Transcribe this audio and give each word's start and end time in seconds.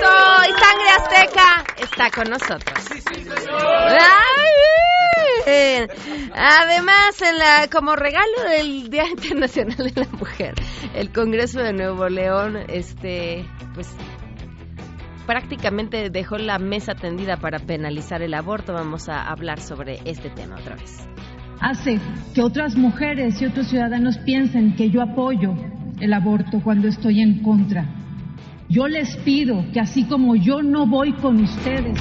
Soy 0.00 0.48
Sangre 0.62 0.88
Azteca. 0.96 1.48
Está 1.76 2.10
con 2.10 2.30
nosotros. 2.30 2.86
Ay, 3.50 4.59
Además, 6.34 7.22
como 7.72 7.96
regalo 7.96 8.42
del 8.48 8.90
Día 8.90 9.08
Internacional 9.08 9.76
de 9.76 10.00
la 10.00 10.08
Mujer, 10.18 10.54
el 10.94 11.12
Congreso 11.12 11.60
de 11.60 11.72
Nuevo 11.72 12.08
León, 12.08 12.56
este, 12.68 13.44
pues 13.74 13.88
prácticamente 15.26 16.10
dejó 16.10 16.38
la 16.38 16.58
mesa 16.58 16.94
tendida 16.94 17.36
para 17.36 17.60
penalizar 17.60 18.22
el 18.22 18.34
aborto. 18.34 18.72
Vamos 18.72 19.08
a 19.08 19.28
hablar 19.28 19.60
sobre 19.60 20.00
este 20.04 20.28
tema 20.30 20.56
otra 20.56 20.76
vez. 20.76 21.06
Hace 21.60 22.00
que 22.34 22.42
otras 22.42 22.74
mujeres 22.74 23.40
y 23.40 23.46
otros 23.46 23.68
ciudadanos 23.68 24.18
piensen 24.18 24.74
que 24.74 24.90
yo 24.90 25.02
apoyo 25.02 25.54
el 26.00 26.12
aborto 26.14 26.60
cuando 26.64 26.88
estoy 26.88 27.20
en 27.20 27.42
contra. 27.42 27.86
Yo 28.68 28.88
les 28.88 29.16
pido 29.18 29.64
que 29.72 29.80
así 29.80 30.04
como 30.04 30.36
yo 30.36 30.62
no 30.62 30.86
voy 30.86 31.12
con 31.12 31.42
ustedes. 31.42 31.98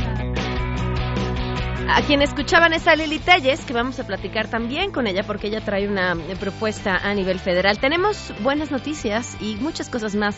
A 1.91 2.03
quien 2.03 2.21
escuchaban 2.21 2.71
es 2.73 2.87
a 2.87 2.95
Lili 2.95 3.17
Telles, 3.17 3.61
que 3.61 3.73
vamos 3.73 3.99
a 3.99 4.05
platicar 4.05 4.47
también 4.47 4.91
con 4.91 5.07
ella 5.07 5.23
porque 5.25 5.47
ella 5.47 5.61
trae 5.61 5.87
una 5.87 6.13
eh, 6.13 6.35
propuesta 6.39 6.95
a 6.95 7.13
nivel 7.15 7.39
federal. 7.39 7.79
Tenemos 7.79 8.31
buenas 8.41 8.69
noticias 8.69 9.35
y 9.41 9.55
muchas 9.55 9.89
cosas 9.89 10.15
más. 10.15 10.35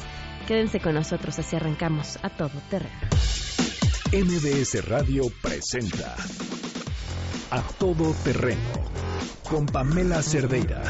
Quédense 0.48 0.80
con 0.80 0.96
nosotros, 0.96 1.38
así 1.40 1.58
arrancamos 1.58 2.18
a 2.24 2.30
todo 2.30 2.52
terreno. 2.70 2.96
MBS 4.14 4.88
Radio 4.88 5.24
presenta 5.42 6.16
A 7.52 7.62
Todo 7.78 8.14
Terreno 8.24 8.92
con 9.50 9.66
Pamela 9.66 10.22
Cerdeira. 10.22 10.82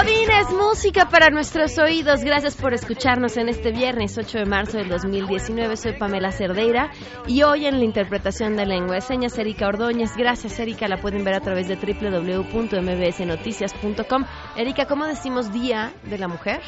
Godines, 0.00 0.48
música 0.52 1.08
para 1.10 1.28
nuestros 1.28 1.76
oídos. 1.76 2.24
Gracias 2.24 2.56
por 2.56 2.72
escucharnos 2.72 3.36
en 3.36 3.50
este 3.50 3.70
viernes 3.70 4.16
8 4.16 4.38
de 4.38 4.46
marzo 4.46 4.78
del 4.78 4.88
2019. 4.88 5.76
Soy 5.76 5.92
Pamela 5.92 6.32
Cerdeira 6.32 6.90
y 7.26 7.42
hoy 7.42 7.66
en 7.66 7.78
la 7.78 7.84
interpretación 7.84 8.56
de 8.56 8.64
lengua 8.64 8.94
de 8.94 9.02
señas 9.02 9.36
Erika 9.36 9.68
Ordóñez. 9.68 10.16
Gracias 10.16 10.58
Erika, 10.58 10.88
la 10.88 10.96
pueden 10.96 11.22
ver 11.22 11.34
a 11.34 11.40
través 11.40 11.68
de 11.68 11.76
www.mbsnoticias.com. 11.76 14.24
Erika, 14.56 14.86
¿cómo 14.86 15.04
decimos 15.04 15.52
Día 15.52 15.92
de 16.04 16.16
la 16.16 16.28
Mujer? 16.28 16.62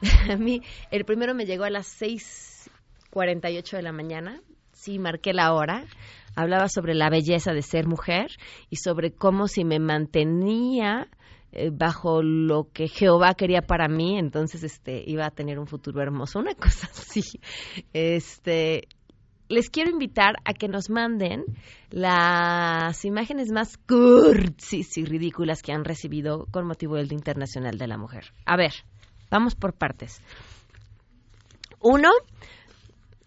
a 0.30 0.36
mí, 0.36 0.62
el 0.90 1.04
primero 1.04 1.34
me 1.34 1.46
llegó 1.46 1.64
a 1.64 1.70
las 1.70 2.00
6:48 2.00 3.76
de 3.76 3.82
la 3.82 3.92
mañana. 3.92 4.40
Sí, 4.72 4.98
marqué 4.98 5.32
la 5.32 5.52
hora. 5.52 5.84
Hablaba 6.36 6.68
sobre 6.68 6.94
la 6.94 7.10
belleza 7.10 7.52
de 7.52 7.62
ser 7.62 7.86
mujer 7.86 8.30
y 8.70 8.76
sobre 8.76 9.12
cómo 9.12 9.48
si 9.48 9.64
me 9.64 9.78
mantenía 9.78 11.08
eh, 11.52 11.70
bajo 11.72 12.22
lo 12.22 12.68
que 12.72 12.86
Jehová 12.86 13.34
quería 13.34 13.62
para 13.62 13.88
mí, 13.88 14.16
entonces 14.16 14.62
este 14.62 15.02
iba 15.04 15.26
a 15.26 15.30
tener 15.30 15.58
un 15.58 15.66
futuro 15.66 16.00
hermoso, 16.00 16.38
una 16.38 16.54
cosa 16.56 16.88
así. 16.92 17.40
Este 17.92 18.86
les 19.48 19.68
quiero 19.68 19.90
invitar 19.90 20.36
a 20.44 20.54
que 20.54 20.68
nos 20.68 20.90
manden 20.90 21.44
las 21.90 23.04
imágenes 23.04 23.50
más 23.50 23.76
cursis 23.78 24.96
y 24.96 25.04
ridículas 25.04 25.60
que 25.60 25.72
han 25.72 25.84
recibido 25.84 26.46
con 26.52 26.68
motivo 26.68 26.94
del 26.94 27.08
Día 27.08 27.18
Internacional 27.18 27.76
de 27.76 27.88
la 27.88 27.98
Mujer. 27.98 28.26
A 28.46 28.56
ver, 28.56 28.72
Vamos 29.30 29.54
por 29.54 29.74
partes. 29.74 30.20
Uno, 31.80 32.10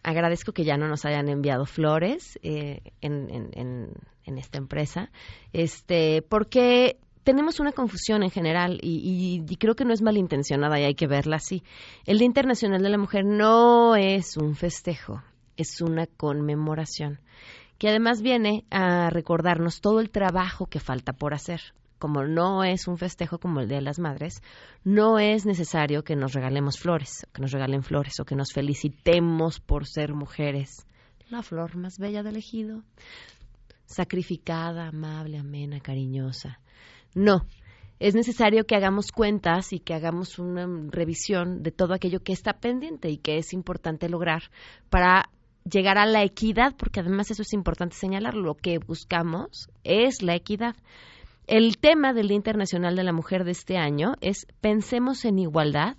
agradezco 0.03 0.52
que 0.52 0.64
ya 0.64 0.78
no 0.78 0.88
nos 0.88 1.06
hayan 1.06 1.30
enviado 1.30 1.66
flores 1.66 2.38
eh, 2.44 2.81
en, 3.02 3.90
esta 4.38 4.58
empresa, 4.58 5.09
este, 5.53 6.22
porque 6.22 6.97
tenemos 7.24 7.59
una 7.59 7.72
confusión 7.72 8.22
en 8.24 8.30
general 8.30 8.80
y, 8.81 9.44
y, 9.47 9.56
creo 9.56 9.75
que 9.75 9.86
no 9.86 9.94
es 9.94 10.02
malintencionada 10.02 10.80
y 10.80 10.84
hay 10.84 10.96
que 10.96 11.08
verla 11.08 11.38
así. 11.38 11.64
El 12.06 12.18
Día 12.18 12.25
Internacional 12.25 12.81
de 12.81 12.90
la 12.90 12.97
Mujer 12.97 13.25
no 13.25 13.96
es 13.96 14.38
un 14.38 14.56
festejo, 14.56 15.24
es 15.56 15.81
una 15.81 16.06
conmemoración 16.06 17.20
que 17.78 17.90
además 17.90 18.22
viene 18.22 18.66
a 18.70 19.09
recordarnos 19.09 19.81
todo 19.81 20.00
el 20.00 20.09
trabajo 20.09 20.68
que 20.68 20.80
falta 20.80 21.14
por 21.14 21.34
hacer 21.34 21.74
como 22.03 22.25
no 22.25 22.66
es 22.66 22.90
un 22.90 22.97
festejo 22.97 23.40
como 23.40 23.62
el 23.62 23.69
Día 23.69 23.78
de 23.78 23.84
las 23.86 23.97
Madres, 23.97 24.41
no 24.84 25.19
es 25.19 25.46
necesario 25.46 26.03
que 26.03 26.18
nos 26.18 26.34
regalemos 26.34 26.78
flores, 26.78 27.25
que 27.31 27.41
nos 27.41 27.53
regalen 27.53 27.81
flores 27.81 28.19
o 28.19 28.25
que 28.25 28.36
nos 28.36 28.52
felicitemos 28.52 29.62
por 29.62 29.88
ser 29.88 30.14
mujeres. 30.14 30.86
La 31.30 31.44
flor 31.44 31.78
más 31.78 32.00
bella 32.00 32.22
del 32.22 32.36
ejido, 32.36 32.84
sacrificada, 33.86 34.90
amable, 34.90 35.38
amena, 35.38 35.80
cariñosa. 35.80 36.59
No, 37.16 37.46
es 38.00 38.16
necesario 38.16 38.66
que 38.66 38.75
hagamos 38.75 39.14
cuentas 39.14 39.72
y 39.72 39.80
que 39.80 39.94
hagamos 39.94 40.40
una 40.40 40.68
revisión 40.90 41.64
de 41.64 41.72
todo 41.72 41.94
aquello 41.94 42.20
que 42.20 42.34
está 42.34 42.52
pendiente 42.52 43.09
y 43.09 43.18
que 43.18 43.38
es 43.38 43.53
importante 43.53 44.09
lograr 44.09 44.52
para 44.90 45.30
llegar 45.64 45.97
a 45.97 46.06
la 46.06 46.22
equidad, 46.22 46.75
porque 46.75 47.00
además 47.00 47.31
eso 47.31 47.44
es 47.44 47.53
importante 47.53 47.96
señalar, 47.96 48.34
lo 48.34 48.56
que 48.56 48.80
buscamos 48.80 49.70
es 49.85 50.22
la 50.22 50.35
equidad. 50.35 50.75
El 51.47 51.77
tema 51.77 52.13
del 52.13 52.29
Día 52.29 52.37
Internacional 52.37 52.95
de 52.95 53.03
la 53.03 53.11
Mujer 53.11 53.43
de 53.43 53.51
este 53.51 53.77
año 53.77 54.13
es 54.21 54.47
Pensemos 54.61 55.25
en 55.25 55.39
igualdad, 55.39 55.97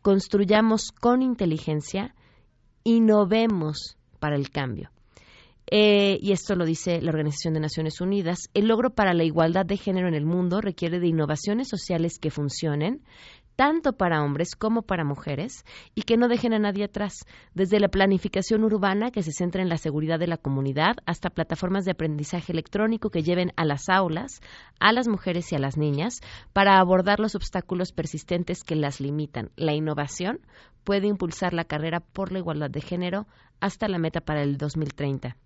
construyamos 0.00 0.92
con 0.92 1.22
inteligencia, 1.22 2.14
innovemos 2.84 3.96
para 4.20 4.36
el 4.36 4.50
cambio. 4.50 4.90
Eh, 5.68 6.18
y 6.22 6.30
esto 6.30 6.54
lo 6.54 6.64
dice 6.64 7.00
la 7.02 7.10
Organización 7.10 7.54
de 7.54 7.60
Naciones 7.60 8.00
Unidas, 8.00 8.38
el 8.54 8.68
logro 8.68 8.90
para 8.90 9.12
la 9.12 9.24
igualdad 9.24 9.66
de 9.66 9.76
género 9.76 10.06
en 10.06 10.14
el 10.14 10.24
mundo 10.24 10.60
requiere 10.60 11.00
de 11.00 11.08
innovaciones 11.08 11.68
sociales 11.68 12.20
que 12.20 12.30
funcionen, 12.30 13.02
tanto 13.56 13.94
para 13.94 14.22
hombres 14.22 14.54
como 14.54 14.82
para 14.82 15.04
mujeres, 15.04 15.64
y 15.94 16.02
que 16.02 16.16
no 16.16 16.28
dejen 16.28 16.52
a 16.52 16.58
nadie 16.58 16.84
atrás, 16.84 17.24
desde 17.54 17.80
la 17.80 17.88
planificación 17.88 18.62
urbana 18.64 19.10
que 19.10 19.22
se 19.22 19.32
centra 19.32 19.62
en 19.62 19.68
la 19.68 19.78
seguridad 19.78 20.18
de 20.18 20.26
la 20.26 20.36
comunidad 20.36 20.96
hasta 21.06 21.30
plataformas 21.30 21.84
de 21.84 21.92
aprendizaje 21.92 22.52
electrónico 22.52 23.10
que 23.10 23.22
lleven 23.22 23.52
a 23.56 23.64
las 23.64 23.88
aulas, 23.88 24.40
a 24.78 24.92
las 24.92 25.08
mujeres 25.08 25.50
y 25.52 25.56
a 25.56 25.58
las 25.58 25.76
niñas, 25.76 26.20
para 26.52 26.78
abordar 26.78 27.18
los 27.18 27.34
obstáculos 27.34 27.92
persistentes 27.92 28.62
que 28.62 28.76
las 28.76 29.00
limitan. 29.00 29.50
La 29.56 29.72
innovación 29.72 30.40
puede 30.84 31.08
impulsar 31.08 31.52
la 31.54 31.64
carrera 31.64 32.00
por 32.00 32.32
la 32.32 32.38
igualdad 32.38 32.70
de 32.70 32.82
género 32.82 33.26
hasta 33.60 33.88
la 33.88 33.98
meta 33.98 34.20
para 34.20 34.42
el 34.42 34.58
2030 34.58 35.36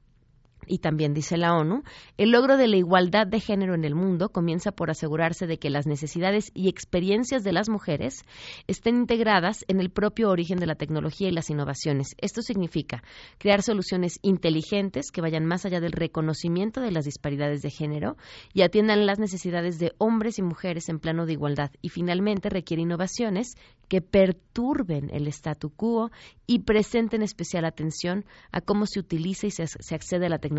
y 0.66 0.78
también 0.78 1.14
dice 1.14 1.36
la 1.36 1.54
ONU, 1.54 1.82
el 2.16 2.30
logro 2.30 2.56
de 2.56 2.68
la 2.68 2.76
igualdad 2.76 3.26
de 3.26 3.40
género 3.40 3.74
en 3.74 3.84
el 3.84 3.94
mundo 3.94 4.30
comienza 4.30 4.72
por 4.72 4.90
asegurarse 4.90 5.46
de 5.46 5.58
que 5.58 5.70
las 5.70 5.86
necesidades 5.86 6.50
y 6.54 6.68
experiencias 6.68 7.44
de 7.44 7.52
las 7.52 7.68
mujeres 7.68 8.24
estén 8.66 8.96
integradas 8.96 9.64
en 9.68 9.80
el 9.80 9.90
propio 9.90 10.30
origen 10.30 10.58
de 10.58 10.66
la 10.66 10.74
tecnología 10.74 11.28
y 11.28 11.32
las 11.32 11.50
innovaciones. 11.50 12.14
Esto 12.18 12.42
significa 12.42 13.02
crear 13.38 13.62
soluciones 13.62 14.18
inteligentes 14.22 15.10
que 15.10 15.20
vayan 15.20 15.46
más 15.46 15.64
allá 15.64 15.80
del 15.80 15.92
reconocimiento 15.92 16.80
de 16.80 16.92
las 16.92 17.04
disparidades 17.04 17.62
de 17.62 17.70
género 17.70 18.16
y 18.52 18.62
atiendan 18.62 19.06
las 19.06 19.18
necesidades 19.18 19.78
de 19.78 19.92
hombres 19.98 20.38
y 20.38 20.42
mujeres 20.42 20.88
en 20.88 21.00
plano 21.00 21.26
de 21.26 21.32
igualdad. 21.32 21.70
Y 21.82 21.88
finalmente 21.88 22.48
requiere 22.48 22.82
innovaciones 22.82 23.56
que 23.88 24.00
perturben 24.00 25.10
el 25.12 25.26
statu 25.28 25.70
quo 25.70 26.10
y 26.46 26.60
presenten 26.60 27.22
especial 27.22 27.64
atención 27.64 28.24
a 28.52 28.60
cómo 28.60 28.86
se 28.86 29.00
utiliza 29.00 29.48
y 29.48 29.50
se, 29.50 29.66
se 29.66 29.94
accede 29.94 30.26
a 30.26 30.28
la 30.28 30.38
tecnología, 30.38 30.49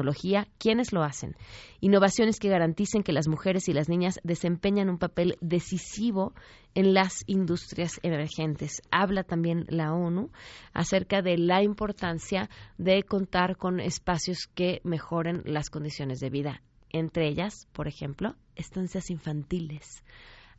quiénes 0.57 0.93
lo 0.93 1.03
hacen. 1.03 1.35
Innovaciones 1.79 2.39
que 2.39 2.49
garanticen 2.49 3.03
que 3.03 3.11
las 3.11 3.27
mujeres 3.27 3.67
y 3.67 3.73
las 3.73 3.89
niñas 3.89 4.19
desempeñan 4.23 4.89
un 4.89 4.97
papel 4.97 5.37
decisivo 5.41 6.33
en 6.73 6.93
las 6.93 7.23
industrias 7.27 7.99
emergentes. 8.03 8.81
Habla 8.91 9.23
también 9.23 9.65
la 9.69 9.93
ONU 9.93 10.31
acerca 10.73 11.21
de 11.21 11.37
la 11.37 11.63
importancia 11.63 12.49
de 12.77 13.03
contar 13.03 13.57
con 13.57 13.79
espacios 13.79 14.47
que 14.53 14.81
mejoren 14.83 15.41
las 15.45 15.69
condiciones 15.69 16.19
de 16.19 16.29
vida. 16.29 16.61
Entre 16.89 17.27
ellas, 17.27 17.67
por 17.73 17.87
ejemplo, 17.87 18.35
estancias 18.55 19.09
infantiles 19.09 20.03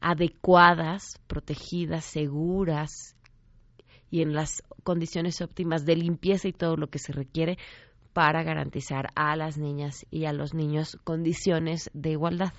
adecuadas, 0.03 1.21
protegidas, 1.29 2.05
seguras 2.05 3.17
y 4.11 4.21
en 4.21 4.35
las 4.35 4.63
condiciones 4.83 5.41
óptimas 5.41 5.87
de 5.87 5.97
limpieza 5.97 6.49
y 6.49 6.53
todo 6.53 6.77
lo 6.77 6.89
que 6.89 6.99
se 6.99 7.13
requiere 7.13 7.57
para 8.13 8.43
garantizar 8.43 9.09
a 9.15 9.37
las 9.37 9.59
niñas 9.59 10.07
y 10.11 10.27
a 10.27 10.33
los 10.33 10.55
niños 10.55 10.99
condiciones 11.05 11.91
de 11.95 12.11
igualdad. 12.11 12.53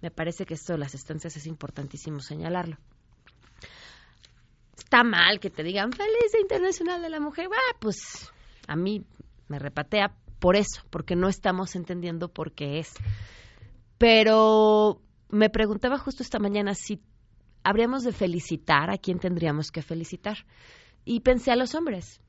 Me 0.00 0.10
parece 0.10 0.44
que 0.44 0.54
esto 0.54 0.72
de 0.72 0.78
las 0.78 0.94
estancias 0.94 1.36
es 1.36 1.46
importantísimo 1.46 2.20
señalarlo. 2.20 2.76
Está 4.76 5.04
mal 5.04 5.40
que 5.40 5.50
te 5.50 5.62
digan 5.62 5.92
feliz 5.92 6.34
Internacional 6.40 7.00
de 7.00 7.08
la 7.08 7.20
Mujer. 7.20 7.48
Ah, 7.52 7.76
pues 7.80 8.30
a 8.66 8.76
mí 8.76 9.04
me 9.48 9.58
repatea 9.58 10.14
por 10.38 10.56
eso, 10.56 10.82
porque 10.90 11.14
no 11.14 11.28
estamos 11.28 11.76
entendiendo 11.76 12.28
por 12.28 12.52
qué 12.52 12.80
es. 12.80 12.92
Pero 13.96 15.00
me 15.28 15.50
preguntaba 15.50 15.98
justo 15.98 16.22
esta 16.22 16.40
mañana 16.40 16.74
si 16.74 17.00
habríamos 17.62 18.02
de 18.02 18.12
felicitar 18.12 18.90
a 18.90 18.98
quién 18.98 19.18
tendríamos 19.18 19.70
que 19.70 19.82
felicitar. 19.82 20.38
Y 21.04 21.20
pensé 21.20 21.52
a 21.52 21.56
los 21.56 21.74
hombres, 21.74 22.20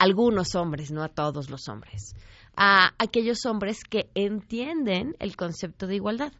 algunos 0.00 0.54
hombres, 0.54 0.90
no 0.90 1.02
a 1.02 1.08
todos 1.08 1.50
los 1.50 1.68
hombres, 1.68 2.16
a 2.56 2.94
aquellos 2.98 3.44
hombres 3.44 3.84
que 3.84 4.08
entienden 4.14 5.14
el 5.18 5.36
concepto 5.36 5.86
de 5.86 5.96
igualdad 5.96 6.32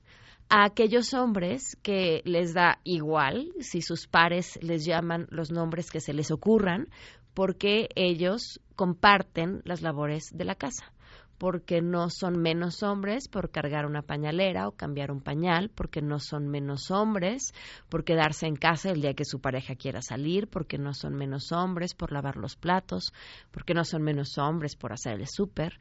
a 0.52 0.64
aquellos 0.64 1.14
hombres 1.14 1.76
que 1.80 2.22
les 2.24 2.54
da 2.54 2.80
igual 2.82 3.52
si 3.60 3.82
sus 3.82 4.08
pares 4.08 4.58
les 4.62 4.84
llaman 4.84 5.28
los 5.30 5.52
nombres 5.52 5.92
que 5.92 6.00
se 6.00 6.12
les 6.12 6.32
ocurran, 6.32 6.88
porque 7.34 7.88
ellos 7.94 8.60
comparten 8.74 9.62
las 9.64 9.80
labores 9.80 10.24
de 10.32 10.44
la 10.44 10.56
casa 10.56 10.92
porque 11.40 11.80
no 11.80 12.10
son 12.10 12.38
menos 12.38 12.82
hombres 12.82 13.26
por 13.26 13.50
cargar 13.50 13.86
una 13.86 14.02
pañalera 14.02 14.68
o 14.68 14.72
cambiar 14.72 15.10
un 15.10 15.22
pañal, 15.22 15.70
porque 15.74 16.02
no 16.02 16.18
son 16.18 16.48
menos 16.48 16.90
hombres 16.90 17.54
por 17.88 18.04
quedarse 18.04 18.46
en 18.46 18.56
casa 18.56 18.90
el 18.90 19.00
día 19.00 19.14
que 19.14 19.24
su 19.24 19.40
pareja 19.40 19.74
quiera 19.74 20.02
salir, 20.02 20.48
porque 20.48 20.76
no 20.76 20.92
son 20.92 21.14
menos 21.14 21.50
hombres 21.50 21.94
por 21.94 22.12
lavar 22.12 22.36
los 22.36 22.56
platos, 22.56 23.14
porque 23.52 23.72
no 23.72 23.86
son 23.86 24.02
menos 24.02 24.36
hombres 24.36 24.76
por 24.76 24.92
hacer 24.92 25.14
el 25.14 25.28
súper. 25.28 25.78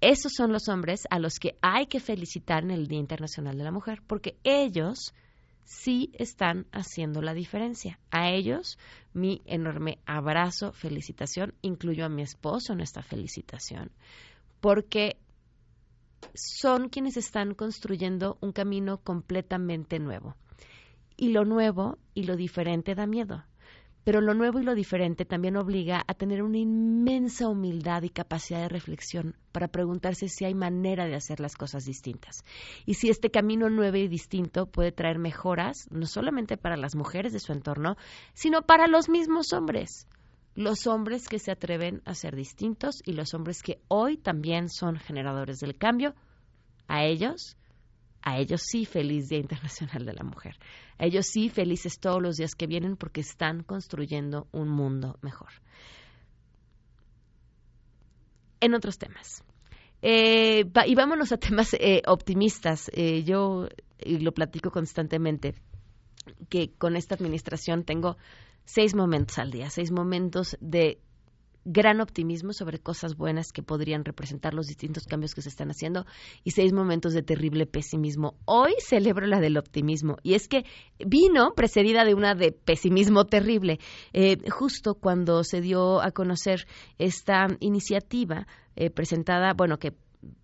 Esos 0.00 0.32
son 0.34 0.54
los 0.54 0.70
hombres 0.70 1.02
a 1.10 1.18
los 1.18 1.34
que 1.38 1.58
hay 1.60 1.84
que 1.84 2.00
felicitar 2.00 2.64
en 2.64 2.70
el 2.70 2.86
Día 2.86 3.00
Internacional 3.00 3.58
de 3.58 3.64
la 3.64 3.72
Mujer, 3.72 4.00
porque 4.06 4.38
ellos 4.42 5.12
sí 5.64 6.12
están 6.14 6.66
haciendo 6.72 7.20
la 7.20 7.34
diferencia. 7.34 7.98
A 8.10 8.30
ellos, 8.30 8.78
mi 9.12 9.42
enorme 9.44 9.98
abrazo, 10.06 10.72
felicitación, 10.72 11.52
incluyo 11.60 12.06
a 12.06 12.08
mi 12.08 12.22
esposo 12.22 12.72
en 12.72 12.80
esta 12.80 13.02
felicitación, 13.02 13.90
porque 14.60 15.16
son 16.34 16.88
quienes 16.88 17.16
están 17.16 17.54
construyendo 17.54 18.38
un 18.40 18.52
camino 18.52 18.98
completamente 18.98 19.98
nuevo. 19.98 20.36
Y 21.16 21.30
lo 21.30 21.44
nuevo 21.44 21.98
y 22.14 22.24
lo 22.24 22.36
diferente 22.36 22.94
da 22.94 23.06
miedo. 23.06 23.44
Pero 24.04 24.22
lo 24.22 24.32
nuevo 24.32 24.58
y 24.58 24.62
lo 24.62 24.74
diferente 24.74 25.26
también 25.26 25.56
obliga 25.56 26.02
a 26.06 26.14
tener 26.14 26.42
una 26.42 26.56
inmensa 26.56 27.46
humildad 27.48 28.02
y 28.04 28.08
capacidad 28.08 28.60
de 28.60 28.68
reflexión 28.70 29.34
para 29.52 29.68
preguntarse 29.68 30.28
si 30.28 30.46
hay 30.46 30.54
manera 30.54 31.06
de 31.06 31.14
hacer 31.14 31.40
las 31.40 31.56
cosas 31.56 31.84
distintas. 31.84 32.42
Y 32.86 32.94
si 32.94 33.10
este 33.10 33.30
camino 33.30 33.68
nuevo 33.68 33.98
y 33.98 34.08
distinto 34.08 34.64
puede 34.64 34.92
traer 34.92 35.18
mejoras, 35.18 35.88
no 35.90 36.06
solamente 36.06 36.56
para 36.56 36.78
las 36.78 36.94
mujeres 36.94 37.34
de 37.34 37.40
su 37.40 37.52
entorno, 37.52 37.96
sino 38.32 38.62
para 38.62 38.86
los 38.86 39.10
mismos 39.10 39.52
hombres. 39.52 40.06
Los 40.58 40.88
hombres 40.88 41.28
que 41.28 41.38
se 41.38 41.52
atreven 41.52 42.02
a 42.04 42.14
ser 42.14 42.34
distintos 42.34 43.00
y 43.04 43.12
los 43.12 43.32
hombres 43.32 43.62
que 43.62 43.80
hoy 43.86 44.16
también 44.16 44.68
son 44.68 44.96
generadores 44.96 45.60
del 45.60 45.78
cambio, 45.78 46.16
a 46.88 47.04
ellos 47.04 47.56
a 48.22 48.38
ellos 48.38 48.62
sí 48.68 48.84
feliz 48.84 49.28
Día 49.28 49.38
Internacional 49.38 50.04
de 50.04 50.14
la 50.14 50.24
Mujer. 50.24 50.56
A 50.98 51.06
ellos 51.06 51.26
sí 51.26 51.48
felices 51.48 52.00
todos 52.00 52.20
los 52.20 52.34
días 52.34 52.56
que 52.56 52.66
vienen 52.66 52.96
porque 52.96 53.20
están 53.20 53.62
construyendo 53.62 54.48
un 54.50 54.68
mundo 54.68 55.16
mejor. 55.22 55.50
En 58.58 58.74
otros 58.74 58.98
temas. 58.98 59.44
Eh, 60.02 60.64
y 60.86 60.94
vámonos 60.96 61.30
a 61.30 61.36
temas 61.36 61.72
eh, 61.74 62.02
optimistas. 62.04 62.90
Eh, 62.94 63.22
yo 63.22 63.68
lo 64.04 64.32
platico 64.32 64.72
constantemente 64.72 65.54
que 66.48 66.72
con 66.76 66.96
esta 66.96 67.14
administración 67.14 67.84
tengo 67.84 68.16
seis 68.68 68.94
momentos 68.94 69.38
al 69.38 69.50
día, 69.50 69.70
seis 69.70 69.90
momentos 69.90 70.58
de 70.60 71.00
gran 71.64 72.02
optimismo 72.02 72.52
sobre 72.52 72.78
cosas 72.78 73.16
buenas 73.16 73.50
que 73.50 73.62
podrían 73.62 74.04
representar 74.04 74.52
los 74.52 74.66
distintos 74.66 75.04
cambios 75.04 75.34
que 75.34 75.40
se 75.40 75.48
están 75.48 75.70
haciendo 75.70 76.04
y 76.44 76.50
seis 76.50 76.74
momentos 76.74 77.14
de 77.14 77.22
terrible 77.22 77.66
pesimismo. 77.66 78.34
Hoy 78.44 78.74
celebro 78.80 79.26
la 79.26 79.40
del 79.40 79.56
optimismo 79.56 80.18
y 80.22 80.34
es 80.34 80.48
que 80.48 80.64
vino 80.98 81.54
precedida 81.54 82.04
de 82.04 82.14
una 82.14 82.34
de 82.34 82.52
pesimismo 82.52 83.24
terrible. 83.24 83.80
Eh, 84.12 84.36
justo 84.50 84.94
cuando 84.94 85.44
se 85.44 85.62
dio 85.62 86.02
a 86.02 86.10
conocer 86.10 86.66
esta 86.98 87.46
iniciativa 87.60 88.46
eh, 88.76 88.90
presentada, 88.90 89.54
bueno, 89.54 89.78
que 89.78 89.94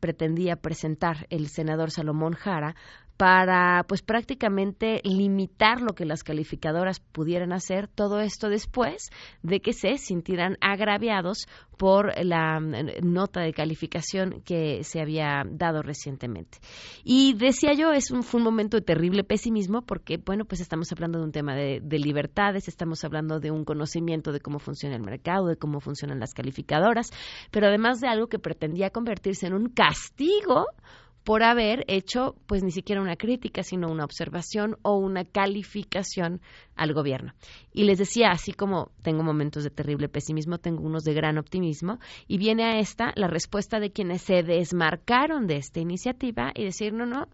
pretendía 0.00 0.56
presentar 0.56 1.26
el 1.30 1.48
senador 1.48 1.90
Salomón 1.90 2.32
Jara 2.32 2.74
para 3.16 3.84
pues 3.86 4.02
prácticamente 4.02 5.00
limitar 5.04 5.80
lo 5.80 5.94
que 5.94 6.04
las 6.04 6.24
calificadoras 6.24 7.00
pudieran 7.00 7.52
hacer, 7.52 7.86
todo 7.86 8.20
esto 8.20 8.48
después 8.48 9.10
de 9.42 9.60
que 9.60 9.72
se 9.72 9.98
sintieran 9.98 10.56
agraviados 10.60 11.46
por 11.76 12.12
la 12.24 12.58
mm, 12.58 13.02
nota 13.02 13.40
de 13.40 13.52
calificación 13.52 14.42
que 14.44 14.82
se 14.82 15.00
había 15.00 15.44
dado 15.48 15.82
recientemente. 15.82 16.58
Y 17.04 17.34
decía 17.34 17.72
yo, 17.72 17.92
es 17.92 18.10
un, 18.10 18.22
fue 18.22 18.38
un 18.38 18.44
momento 18.44 18.76
de 18.76 18.82
terrible 18.82 19.22
pesimismo 19.22 19.82
porque, 19.82 20.18
bueno, 20.18 20.44
pues 20.44 20.60
estamos 20.60 20.90
hablando 20.92 21.18
de 21.18 21.24
un 21.24 21.32
tema 21.32 21.54
de, 21.54 21.80
de 21.82 21.98
libertades, 21.98 22.68
estamos 22.68 23.04
hablando 23.04 23.38
de 23.38 23.50
un 23.50 23.64
conocimiento 23.64 24.32
de 24.32 24.40
cómo 24.40 24.58
funciona 24.58 24.96
el 24.96 25.02
mercado, 25.02 25.46
de 25.46 25.56
cómo 25.56 25.80
funcionan 25.80 26.18
las 26.18 26.34
calificadoras, 26.34 27.10
pero 27.50 27.68
además 27.68 28.00
de 28.00 28.08
algo 28.08 28.26
que 28.26 28.38
pretendía 28.38 28.90
convertirse 28.90 29.46
en 29.46 29.54
un 29.54 29.68
castigo 29.68 30.66
por 31.24 31.42
haber 31.42 31.84
hecho 31.88 32.36
pues 32.46 32.62
ni 32.62 32.70
siquiera 32.70 33.00
una 33.00 33.16
crítica, 33.16 33.62
sino 33.62 33.90
una 33.90 34.04
observación 34.04 34.76
o 34.82 34.96
una 34.96 35.24
calificación 35.24 36.40
al 36.76 36.92
gobierno. 36.92 37.32
Y 37.72 37.84
les 37.84 37.98
decía, 37.98 38.30
así 38.30 38.52
como 38.52 38.90
tengo 39.02 39.22
momentos 39.22 39.64
de 39.64 39.70
terrible 39.70 40.08
pesimismo, 40.08 40.58
tengo 40.58 40.82
unos 40.82 41.02
de 41.02 41.14
gran 41.14 41.38
optimismo, 41.38 41.98
y 42.28 42.36
viene 42.38 42.64
a 42.64 42.78
esta 42.78 43.12
la 43.16 43.26
respuesta 43.26 43.80
de 43.80 43.90
quienes 43.90 44.22
se 44.22 44.42
desmarcaron 44.42 45.46
de 45.46 45.56
esta 45.56 45.80
iniciativa 45.80 46.52
y 46.54 46.64
decir, 46.64 46.92
no, 46.92 47.06
no, 47.06 47.28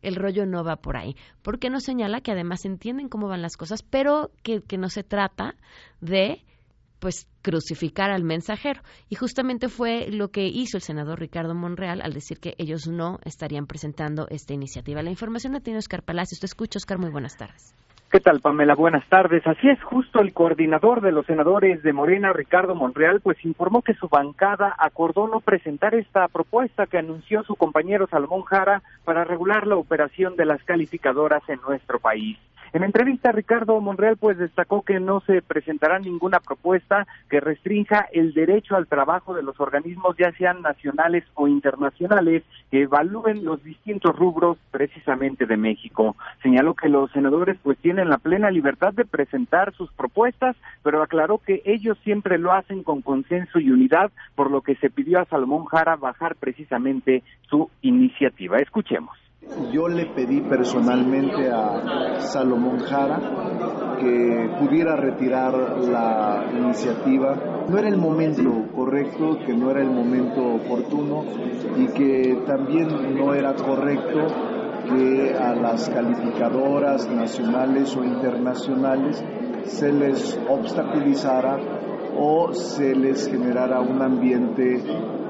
el 0.00 0.16
rollo 0.16 0.46
no 0.46 0.64
va 0.64 0.76
por 0.76 0.96
ahí. 0.96 1.14
Porque 1.42 1.68
nos 1.68 1.84
señala 1.84 2.22
que 2.22 2.32
además 2.32 2.64
entienden 2.64 3.08
cómo 3.08 3.28
van 3.28 3.42
las 3.42 3.56
cosas, 3.56 3.82
pero 3.82 4.30
que, 4.42 4.62
que 4.62 4.78
no 4.78 4.88
se 4.88 5.02
trata 5.02 5.54
de 6.00 6.42
pues 6.98 7.28
crucificar 7.42 8.10
al 8.10 8.24
mensajero. 8.24 8.80
Y 9.08 9.16
justamente 9.16 9.68
fue 9.68 10.08
lo 10.10 10.28
que 10.28 10.46
hizo 10.46 10.76
el 10.76 10.82
senador 10.82 11.20
Ricardo 11.20 11.54
Monreal 11.54 12.00
al 12.02 12.12
decir 12.12 12.38
que 12.38 12.54
ellos 12.58 12.86
no 12.88 13.18
estarían 13.24 13.66
presentando 13.66 14.26
esta 14.30 14.54
iniciativa. 14.54 15.02
La 15.02 15.10
información 15.10 15.52
la 15.52 15.60
tiene 15.60 15.78
Oscar 15.78 16.02
Palacios. 16.02 16.40
Te 16.40 16.46
escucho, 16.46 16.78
Oscar. 16.78 16.98
Muy 16.98 17.10
buenas 17.10 17.36
tardes. 17.36 17.74
¿Qué 18.14 18.20
tal, 18.20 18.40
Pamela? 18.40 18.76
Buenas 18.76 19.04
tardes. 19.08 19.44
Así 19.44 19.68
es, 19.68 19.82
justo 19.82 20.20
el 20.20 20.32
coordinador 20.32 21.00
de 21.00 21.10
los 21.10 21.26
senadores 21.26 21.82
de 21.82 21.92
Morena, 21.92 22.32
Ricardo 22.32 22.76
Monreal, 22.76 23.20
pues 23.20 23.44
informó 23.44 23.82
que 23.82 23.94
su 23.94 24.08
bancada 24.08 24.72
acordó 24.78 25.26
no 25.26 25.40
presentar 25.40 25.96
esta 25.96 26.28
propuesta 26.28 26.86
que 26.86 26.98
anunció 26.98 27.42
su 27.42 27.56
compañero 27.56 28.06
Salomón 28.06 28.42
Jara 28.42 28.84
para 29.04 29.24
regular 29.24 29.66
la 29.66 29.74
operación 29.74 30.36
de 30.36 30.44
las 30.44 30.62
calificadoras 30.62 31.42
en 31.48 31.58
nuestro 31.66 31.98
país. 31.98 32.38
En 32.74 32.82
entrevista, 32.82 33.30
Ricardo 33.30 33.80
Monreal 33.80 34.16
pues 34.16 34.36
destacó 34.36 34.82
que 34.82 34.98
no 34.98 35.20
se 35.20 35.42
presentará 35.42 36.00
ninguna 36.00 36.40
propuesta 36.40 37.06
que 37.30 37.38
restrinja 37.38 38.08
el 38.12 38.34
derecho 38.34 38.74
al 38.74 38.88
trabajo 38.88 39.32
de 39.32 39.44
los 39.44 39.60
organismos, 39.60 40.16
ya 40.16 40.32
sean 40.32 40.60
nacionales 40.60 41.22
o 41.34 41.46
internacionales, 41.46 42.42
que 42.72 42.82
evalúen 42.82 43.44
los 43.44 43.62
distintos 43.62 44.16
rubros 44.16 44.58
precisamente 44.72 45.46
de 45.46 45.56
México. 45.56 46.16
Señaló 46.42 46.74
que 46.74 46.88
los 46.88 47.12
senadores 47.12 47.56
pues 47.62 47.78
tienen 47.78 48.08
la 48.08 48.18
plena 48.18 48.50
libertad 48.50 48.92
de 48.92 49.04
presentar 49.04 49.72
sus 49.74 49.92
propuestas, 49.92 50.56
pero 50.82 51.00
aclaró 51.00 51.38
que 51.38 51.62
ellos 51.64 51.96
siempre 52.02 52.38
lo 52.38 52.52
hacen 52.52 52.82
con 52.82 53.02
consenso 53.02 53.60
y 53.60 53.70
unidad, 53.70 54.10
por 54.34 54.50
lo 54.50 54.62
que 54.62 54.74
se 54.74 54.90
pidió 54.90 55.20
a 55.20 55.26
Salomón 55.26 55.64
Jara 55.66 55.94
bajar 55.94 56.34
precisamente 56.34 57.22
su 57.48 57.70
iniciativa. 57.82 58.58
Escuchemos 58.58 59.23
Yo 59.72 59.88
le 59.88 60.06
pedí 60.06 60.40
personalmente 60.40 61.50
a 61.50 62.20
Salomón 62.20 62.78
Jara 62.80 63.20
que 63.98 64.50
pudiera 64.58 64.96
retirar 64.96 65.78
la 65.80 66.44
iniciativa. 66.56 67.64
No 67.68 67.78
era 67.78 67.88
el 67.88 67.96
momento 67.96 68.50
correcto, 68.74 69.38
que 69.46 69.54
no 69.54 69.70
era 69.70 69.80
el 69.80 69.90
momento 69.90 70.54
oportuno 70.54 71.24
y 71.76 71.86
que 71.88 72.42
también 72.46 73.16
no 73.16 73.34
era 73.34 73.54
correcto 73.54 74.26
que 74.88 75.34
a 75.34 75.54
las 75.54 75.88
calificadoras 75.88 77.08
nacionales 77.10 77.96
o 77.96 78.04
internacionales 78.04 79.24
se 79.64 79.92
les 79.92 80.38
obstaculizara 80.48 81.58
o 82.18 82.52
se 82.52 82.94
les 82.94 83.28
generara 83.28 83.80
un 83.80 84.02
ambiente 84.02 84.82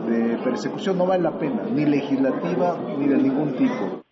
de 0.06 0.38
persecución. 0.44 0.98
No 0.98 1.06
vale 1.06 1.22
la 1.22 1.38
pena, 1.38 1.62
ni 1.70 1.84
legislativa 1.84 2.76
ni 2.98 3.06
de 3.06 3.16
ningún 3.16 3.52
tipo. 3.54 4.03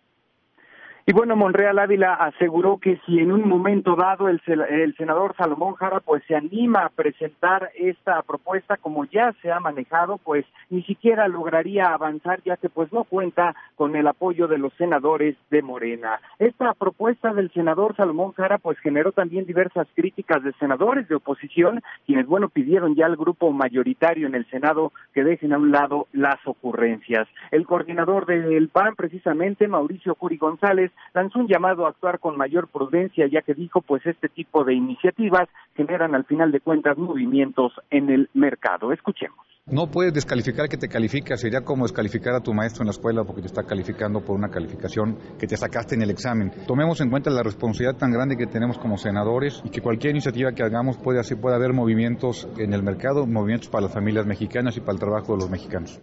Y 1.05 1.11
bueno, 1.11 1.35
Monreal 1.35 1.79
Ávila 1.79 2.13
aseguró 2.13 2.77
que 2.77 2.97
si 3.05 3.19
en 3.19 3.33
un 3.33 3.45
momento 3.45 3.97
dado 3.97 4.29
el, 4.29 4.41
el, 4.47 4.95
senador 4.95 5.35
Salomón 5.35 5.73
Jara 5.73 5.99
pues 5.99 6.23
se 6.29 6.33
anima 6.33 6.85
a 6.85 6.89
presentar 6.89 7.71
esta 7.75 8.21
propuesta 8.21 8.77
como 8.77 9.03
ya 9.03 9.33
se 9.41 9.51
ha 9.51 9.59
manejado, 9.59 10.17
pues 10.17 10.45
ni 10.69 10.81
siquiera 10.83 11.27
lograría 11.27 11.87
avanzar 11.87 12.41
ya 12.45 12.55
que 12.55 12.69
pues 12.69 12.93
no 12.93 13.03
cuenta 13.03 13.53
con 13.75 13.97
el 13.97 14.07
apoyo 14.07 14.47
de 14.47 14.57
los 14.57 14.71
senadores 14.75 15.35
de 15.51 15.61
Morena. 15.61 16.21
Esta 16.39 16.73
propuesta 16.73 17.33
del 17.33 17.51
senador 17.51 17.97
Salomón 17.97 18.31
Jara 18.31 18.57
pues 18.57 18.79
generó 18.79 19.11
también 19.11 19.45
diversas 19.45 19.87
críticas 19.95 20.41
de 20.41 20.53
senadores 20.53 21.09
de 21.09 21.15
oposición, 21.15 21.81
quienes 22.05 22.27
bueno 22.27 22.47
pidieron 22.47 22.95
ya 22.95 23.07
al 23.07 23.17
grupo 23.17 23.51
mayoritario 23.51 24.25
en 24.25 24.35
el 24.35 24.49
Senado 24.49 24.93
que 25.13 25.25
dejen 25.25 25.51
a 25.51 25.57
un 25.57 25.69
lado 25.69 26.07
las 26.13 26.39
ocurrencias. 26.45 27.27
El 27.51 27.65
coordinador 27.65 28.25
del 28.25 28.69
PAN 28.69 28.95
precisamente, 28.95 29.67
Mauricio 29.67 30.15
Curi 30.15 30.37
González, 30.37 30.92
lanzó 31.13 31.39
un 31.39 31.47
llamado 31.47 31.85
a 31.85 31.89
actuar 31.89 32.19
con 32.19 32.37
mayor 32.37 32.67
prudencia, 32.67 33.27
ya 33.27 33.41
que 33.41 33.53
dijo, 33.53 33.81
pues 33.81 34.05
este 34.05 34.29
tipo 34.29 34.63
de 34.63 34.73
iniciativas 34.73 35.47
generan 35.75 36.15
al 36.15 36.25
final 36.25 36.51
de 36.51 36.59
cuentas 36.59 36.97
movimientos 36.97 37.71
en 37.89 38.09
el 38.09 38.29
mercado. 38.33 38.91
Escuchemos. 38.91 39.45
No 39.65 39.89
puedes 39.89 40.13
descalificar 40.13 40.67
que 40.67 40.75
te 40.75 40.89
califica, 40.89 41.37
sería 41.37 41.61
como 41.61 41.85
descalificar 41.85 42.35
a 42.35 42.41
tu 42.41 42.53
maestro 42.53 42.83
en 42.83 42.87
la 42.87 42.91
escuela 42.91 43.23
porque 43.23 43.39
te 43.39 43.47
está 43.47 43.63
calificando 43.63 44.19
por 44.19 44.35
una 44.35 44.49
calificación 44.49 45.17
que 45.39 45.47
te 45.47 45.55
sacaste 45.55 45.95
en 45.95 46.01
el 46.01 46.09
examen. 46.09 46.51
Tomemos 46.67 46.99
en 46.99 47.09
cuenta 47.09 47.29
la 47.29 47.43
responsabilidad 47.43 47.97
tan 47.97 48.11
grande 48.11 48.35
que 48.35 48.45
tenemos 48.45 48.77
como 48.77 48.97
senadores 48.97 49.61
y 49.63 49.69
que 49.69 49.79
cualquier 49.79 50.11
iniciativa 50.11 50.51
que 50.51 50.63
hagamos 50.63 50.97
puede, 50.97 51.21
puede 51.37 51.55
haber 51.55 51.71
movimientos 51.71 52.45
en 52.57 52.73
el 52.73 52.83
mercado, 52.83 53.25
movimientos 53.25 53.69
para 53.69 53.83
las 53.83 53.93
familias 53.93 54.25
mexicanas 54.25 54.75
y 54.75 54.81
para 54.81 54.93
el 54.93 54.99
trabajo 54.99 55.31
de 55.31 55.39
los 55.39 55.49
mexicanos. 55.49 56.01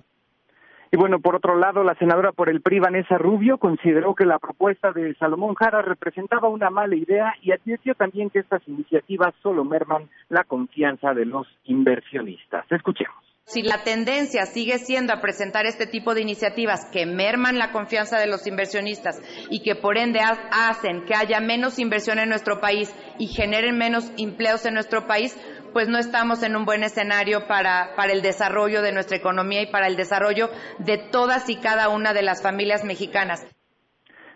Y 0.93 0.97
bueno, 0.97 1.21
por 1.21 1.37
otro 1.37 1.57
lado, 1.57 1.85
la 1.85 1.95
senadora 1.95 2.33
por 2.33 2.49
el 2.51 2.63
PRI, 2.63 2.81
Vanessa 2.81 3.17
Rubio, 3.17 3.59
consideró 3.59 4.17
que 4.17 4.25
la 4.25 4.41
propuesta 4.41 4.91
de 4.91 5.15
Salomón 5.15 5.55
Jara 5.55 5.83
representaba 5.83 6.49
una 6.49 6.69
mala 6.69 6.97
idea 6.97 7.33
y 7.43 7.53
advirtió 7.53 7.95
también 7.95 8.29
que 8.29 8.41
estas 8.41 8.67
iniciativas 8.67 9.33
solo 9.41 9.65
merman 9.65 10.11
la 10.29 10.43
confianza 10.43 11.15
de 11.15 11.27
los 11.27 11.47
inversionistas. 11.65 12.67
Escuchemos. 12.73 13.31
Si 13.45 13.63
la 13.63 13.83
tendencia 13.83 14.47
sigue 14.47 14.79
siendo 14.79 15.13
a 15.13 15.21
presentar 15.21 15.67
este 15.67 15.87
tipo 15.87 16.15
de 16.15 16.23
iniciativas 16.23 16.89
que 16.93 17.05
merman 17.05 17.59
la 17.59 17.73
confianza 17.73 18.17
de 18.19 18.29
los 18.29 18.47
inversionistas 18.47 19.21
y 19.51 19.63
que 19.63 19.75
por 19.75 19.99
ende 19.99 20.21
hacen 20.21 21.05
que 21.05 21.17
haya 21.17 21.41
menos 21.41 21.81
inversión 21.81 22.21
en 22.21 22.29
nuestro 22.29 22.61
país 22.61 22.95
y 23.19 23.27
generen 23.27 23.77
menos 23.77 24.13
empleos 24.19 24.67
en 24.67 24.75
nuestro 24.75 25.09
país, 25.09 25.37
pues 25.73 25.89
no 25.89 25.99
estamos 25.99 26.43
en 26.43 26.57
un 26.57 26.65
buen 26.65 26.83
escenario 26.83 27.47
para, 27.47 27.95
para 27.97 28.13
el 28.13 28.23
desarrollo 28.23 28.83
de 28.83 28.93
nuestra 28.93 29.17
economía 29.17 29.63
y 29.63 29.71
para 29.71 29.87
el 29.87 29.97
desarrollo 29.97 30.49
de 30.79 30.99
todas 30.99 31.49
y 31.49 31.57
cada 31.57 31.89
una 31.89 32.13
de 32.13 32.23
las 32.23 32.43
familias 32.43 32.85
mexicanas. 32.85 33.47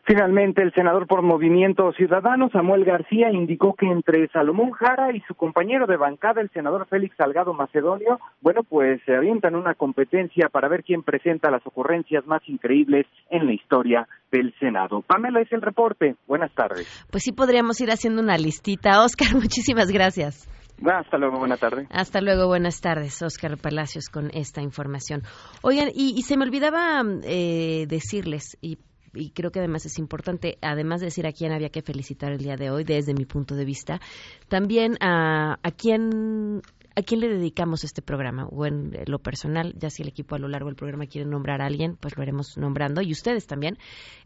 Finalmente, 0.07 0.61
el 0.61 0.73
senador 0.75 1.07
por 1.07 1.23
Movimiento 1.23 1.91
Ciudadano, 1.93 2.50
Samuel 2.50 2.85
García, 2.85 3.31
indicó 3.33 3.73
que 3.73 3.87
entre 3.87 4.29
Salomón 4.29 4.71
Jara 4.73 5.17
y 5.17 5.21
su 5.21 5.35
compañero 5.35 5.87
de 5.87 5.97
bancada, 5.97 6.43
el 6.43 6.50
senador 6.50 6.87
Félix 6.88 7.17
Salgado 7.17 7.55
Macedonio, 7.55 8.21
bueno, 8.43 8.64
pues 8.64 9.00
se 9.07 9.17
avientan 9.17 9.55
una 9.55 9.75
competencia 9.75 10.50
para 10.50 10.69
ver 10.69 10.85
quién 10.85 11.03
presenta 11.03 11.50
las 11.50 11.67
ocurrencias 11.67 12.26
más 12.26 12.43
increíbles 12.49 13.07
en 13.31 13.47
la 13.47 13.55
historia 13.55 14.07
del 14.31 14.55
Senado. 14.61 15.00
Pamela 15.00 15.41
es 15.41 15.50
el 15.53 15.62
reporte. 15.62 16.17
Buenas 16.26 16.53
tardes. 16.53 16.87
Pues 17.11 17.23
sí 17.23 17.33
podríamos 17.33 17.81
ir 17.81 17.88
haciendo 17.88 18.21
una 18.21 18.37
listita. 18.37 19.03
Oscar, 19.03 19.29
muchísimas 19.35 19.91
gracias. 19.91 20.47
Hasta 20.83 21.19
luego, 21.19 21.38
buena 21.38 21.57
tarde. 21.57 21.87
Hasta 21.90 22.21
luego, 22.21 22.47
buenas 22.47 22.81
tardes, 22.81 23.23
Oscar 23.23 23.57
Palacios, 23.59 24.09
con 24.09 24.31
esta 24.35 24.61
información. 24.61 25.23
Oigan, 25.62 25.88
y, 25.95 26.21
se 26.23 26.37
me 26.37 26.45
olvidaba 26.45 27.02
eh, 27.23 27.87
decirles, 27.88 28.59
y, 28.61 28.78
y, 29.14 29.31
creo 29.31 29.50
que 29.50 29.61
además 29.61 29.87
es 29.87 29.99
importante, 29.99 30.59
además 30.62 31.00
de 31.00 31.07
decir 31.07 31.26
a 31.26 31.33
quién 31.33 31.52
había 31.52 31.71
que 31.71 31.83
felicitar 31.83 32.33
el 32.33 32.38
día 32.38 32.57
de 32.57 32.71
hoy, 32.71 32.85
desde 32.85 33.14
mi 33.14 33.25
punto 33.25 33.54
de 33.54 33.64
vista, 33.64 34.00
también 34.49 34.97
a, 35.00 35.59
a 35.62 35.71
quién 35.71 36.61
¿A 36.96 37.02
quién 37.02 37.20
le 37.20 37.28
dedicamos 37.28 37.82
este 37.82 38.02
programa? 38.02 38.46
O 38.46 38.66
en 38.66 38.96
lo 39.06 39.18
personal, 39.18 39.74
ya 39.76 39.90
si 39.90 40.02
el 40.02 40.08
equipo 40.08 40.36
a 40.36 40.38
lo 40.38 40.46
largo 40.46 40.68
del 40.68 40.76
programa 40.76 41.06
quiere 41.06 41.28
nombrar 41.28 41.60
a 41.60 41.66
alguien, 41.66 41.96
pues 41.96 42.16
lo 42.16 42.22
haremos 42.22 42.56
nombrando, 42.56 43.02
y 43.02 43.10
ustedes 43.10 43.46
también. 43.46 43.78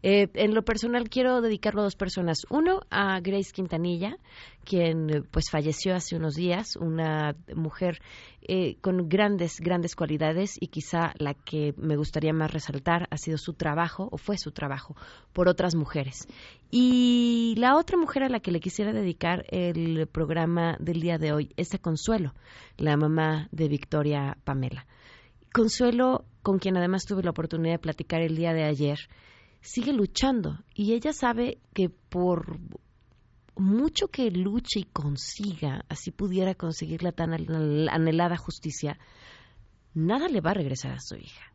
Eh, 0.03 0.27
en 0.35 0.53
lo 0.53 0.63
personal 0.63 1.09
quiero 1.09 1.41
dedicarlo 1.41 1.81
a 1.81 1.85
dos 1.85 1.95
personas. 1.95 2.45
Uno, 2.49 2.81
a 2.91 3.19
Grace 3.21 3.51
Quintanilla, 3.53 4.17
quien 4.63 5.25
pues 5.31 5.49
falleció 5.49 5.95
hace 5.95 6.15
unos 6.15 6.35
días, 6.35 6.75
una 6.75 7.35
mujer 7.55 8.01
eh, 8.43 8.77
con 8.81 9.09
grandes, 9.09 9.59
grandes 9.59 9.95
cualidades 9.95 10.55
y 10.59 10.67
quizá 10.67 11.13
la 11.17 11.33
que 11.33 11.73
me 11.75 11.97
gustaría 11.97 12.33
más 12.33 12.53
resaltar 12.53 13.07
ha 13.09 13.17
sido 13.17 13.37
su 13.39 13.53
trabajo, 13.53 14.09
o 14.11 14.17
fue 14.17 14.37
su 14.37 14.51
trabajo, 14.51 14.95
por 15.33 15.47
otras 15.47 15.73
mujeres. 15.73 16.27
Y 16.71 17.55
la 17.57 17.77
otra 17.77 17.97
mujer 17.97 18.23
a 18.23 18.29
la 18.29 18.39
que 18.39 18.51
le 18.51 18.59
quisiera 18.59 18.93
dedicar 18.93 19.43
el 19.49 20.07
programa 20.07 20.77
del 20.79 21.01
día 21.01 21.17
de 21.17 21.33
hoy 21.33 21.51
es 21.57 21.73
a 21.73 21.79
Consuelo, 21.79 22.33
la 22.77 22.95
mamá 22.95 23.47
de 23.51 23.67
Victoria 23.67 24.37
Pamela. 24.43 24.85
Consuelo, 25.51 26.25
con 26.43 26.59
quien 26.59 26.77
además 26.77 27.05
tuve 27.05 27.23
la 27.23 27.31
oportunidad 27.31 27.73
de 27.75 27.79
platicar 27.79 28.21
el 28.21 28.35
día 28.35 28.53
de 28.53 28.65
ayer, 28.65 28.99
sigue 29.61 29.93
luchando 29.93 30.59
y 30.75 30.93
ella 30.93 31.11
sabe 31.11 31.57
que 31.73 31.89
por 31.89 32.59
mucho 33.55 34.07
que 34.07 34.29
luche 34.29 34.81
y 34.81 34.83
consiga, 34.83 35.85
así 35.89 36.11
pudiera 36.11 36.53
conseguir 36.53 37.01
la 37.01 37.11
tan 37.11 37.33
anhelada 37.33 38.37
justicia, 38.37 38.99
nada 39.95 40.29
le 40.29 40.39
va 40.39 40.51
a 40.51 40.55
regresar 40.55 40.91
a 40.91 40.99
su 40.99 41.15
hija. 41.15 41.53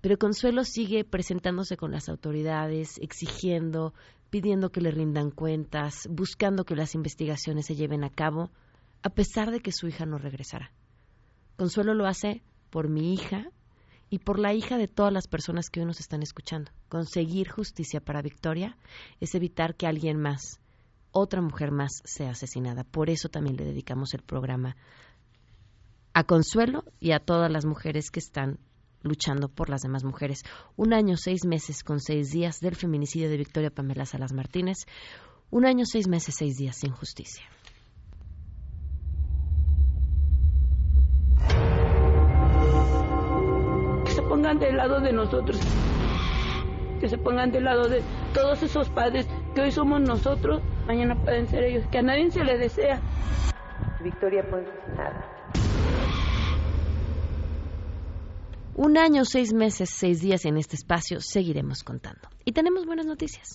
Pero 0.00 0.18
Consuelo 0.18 0.64
sigue 0.64 1.04
presentándose 1.04 1.76
con 1.76 1.90
las 1.90 2.08
autoridades, 2.08 2.98
exigiendo, 3.00 3.94
pidiendo 4.34 4.72
que 4.72 4.80
le 4.80 4.90
rindan 4.90 5.30
cuentas, 5.30 6.08
buscando 6.10 6.64
que 6.64 6.74
las 6.74 6.96
investigaciones 6.96 7.66
se 7.66 7.76
lleven 7.76 8.02
a 8.02 8.10
cabo, 8.10 8.50
a 9.04 9.10
pesar 9.10 9.52
de 9.52 9.60
que 9.60 9.70
su 9.70 9.86
hija 9.86 10.06
no 10.06 10.18
regresará. 10.18 10.72
Consuelo 11.56 11.94
lo 11.94 12.04
hace 12.04 12.42
por 12.68 12.88
mi 12.88 13.14
hija 13.14 13.52
y 14.10 14.18
por 14.18 14.40
la 14.40 14.52
hija 14.52 14.76
de 14.76 14.88
todas 14.88 15.12
las 15.12 15.28
personas 15.28 15.70
que 15.70 15.78
hoy 15.78 15.86
nos 15.86 16.00
están 16.00 16.24
escuchando. 16.24 16.72
Conseguir 16.88 17.48
justicia 17.48 18.00
para 18.00 18.22
Victoria 18.22 18.76
es 19.20 19.36
evitar 19.36 19.76
que 19.76 19.86
alguien 19.86 20.20
más, 20.20 20.58
otra 21.12 21.40
mujer 21.40 21.70
más, 21.70 22.02
sea 22.04 22.30
asesinada. 22.30 22.82
Por 22.82 23.10
eso 23.10 23.28
también 23.28 23.56
le 23.56 23.64
dedicamos 23.64 24.14
el 24.14 24.22
programa 24.22 24.76
a 26.12 26.24
Consuelo 26.24 26.82
y 26.98 27.12
a 27.12 27.20
todas 27.20 27.52
las 27.52 27.66
mujeres 27.66 28.10
que 28.10 28.18
están 28.18 28.58
luchando 29.04 29.48
por 29.48 29.70
las 29.70 29.82
demás 29.82 30.02
mujeres. 30.02 30.42
Un 30.76 30.92
año, 30.92 31.16
seis 31.16 31.44
meses 31.44 31.84
con 31.84 32.00
seis 32.00 32.30
días 32.30 32.58
del 32.60 32.74
feminicidio 32.74 33.28
de 33.28 33.36
Victoria 33.36 33.70
Pamela 33.70 34.06
Salas 34.06 34.32
Martínez. 34.32 34.78
Un 35.50 35.66
año, 35.66 35.84
seis 35.84 36.08
meses, 36.08 36.34
seis 36.36 36.56
días 36.56 36.76
sin 36.76 36.92
justicia. 36.92 37.44
Que 44.04 44.10
se 44.10 44.22
pongan 44.22 44.58
del 44.58 44.76
lado 44.76 45.00
de 45.00 45.12
nosotros. 45.12 45.60
Que 46.98 47.08
se 47.08 47.18
pongan 47.18 47.52
del 47.52 47.64
lado 47.64 47.88
de 47.88 48.02
todos 48.32 48.62
esos 48.62 48.88
padres 48.88 49.28
que 49.54 49.60
hoy 49.60 49.70
somos 49.70 50.00
nosotros, 50.00 50.62
mañana 50.86 51.14
pueden 51.22 51.46
ser 51.46 51.64
ellos, 51.64 51.86
que 51.92 51.98
a 51.98 52.02
nadie 52.02 52.30
se 52.30 52.42
le 52.42 52.58
desea. 52.58 53.00
Victoria, 54.02 54.44
pues 54.50 54.64
nada 54.96 55.43
Un 58.76 58.98
año, 58.98 59.24
seis 59.24 59.52
meses, 59.52 59.88
seis 59.88 60.20
días 60.20 60.44
en 60.46 60.56
este 60.56 60.74
espacio 60.74 61.20
seguiremos 61.20 61.84
contando. 61.84 62.28
Y 62.44 62.52
tenemos 62.52 62.86
buenas 62.86 63.06
noticias. 63.06 63.52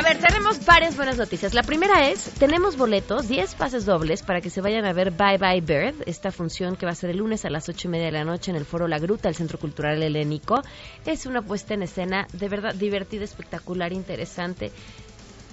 A 0.00 0.02
ver, 0.02 0.16
tenemos 0.16 0.64
varias 0.64 0.96
buenas 0.96 1.18
noticias. 1.18 1.52
La 1.52 1.62
primera 1.62 2.08
es, 2.08 2.32
tenemos 2.38 2.78
boletos, 2.78 3.28
10 3.28 3.54
pases 3.56 3.84
dobles 3.84 4.22
para 4.22 4.40
que 4.40 4.48
se 4.48 4.62
vayan 4.62 4.86
a 4.86 4.94
ver 4.94 5.10
Bye 5.10 5.36
Bye 5.36 5.60
Bird, 5.60 5.94
esta 6.06 6.32
función 6.32 6.76
que 6.76 6.86
va 6.86 6.92
a 6.92 6.94
ser 6.94 7.10
el 7.10 7.18
lunes 7.18 7.44
a 7.44 7.50
las 7.50 7.68
ocho 7.68 7.86
y 7.86 7.90
media 7.90 8.06
de 8.06 8.12
la 8.12 8.24
noche 8.24 8.50
en 8.50 8.56
el 8.56 8.64
Foro 8.64 8.88
La 8.88 8.98
Gruta, 8.98 9.28
el 9.28 9.34
Centro 9.34 9.58
Cultural 9.58 10.02
Helénico. 10.02 10.62
Es 11.04 11.26
una 11.26 11.42
puesta 11.42 11.74
en 11.74 11.82
escena 11.82 12.26
de 12.32 12.48
verdad 12.48 12.74
divertida, 12.74 13.24
espectacular, 13.24 13.92
interesante 13.92 14.72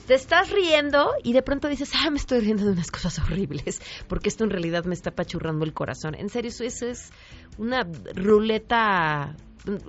te 0.08 0.13
estás 0.13 0.50
riendo 0.50 1.12
y 1.22 1.34
de 1.34 1.42
pronto 1.42 1.68
dices, 1.68 1.92
ah, 1.94 2.10
me 2.10 2.16
estoy 2.18 2.39
riendo 2.39 2.63
de 2.63 2.72
unas 2.72 2.89
cosas 2.89 3.20
horribles, 3.20 3.82
porque 4.08 4.30
esto 4.30 4.46
en 4.46 4.51
realidad 4.51 4.86
me 4.86 4.94
está 4.94 5.10
apachurrando 5.10 5.66
el 5.66 5.74
corazón. 5.74 6.16
En 6.16 6.30
serio, 6.30 6.50
eso 6.50 6.86
es 6.86 7.12
una 7.58 7.86
ruleta 8.16 9.36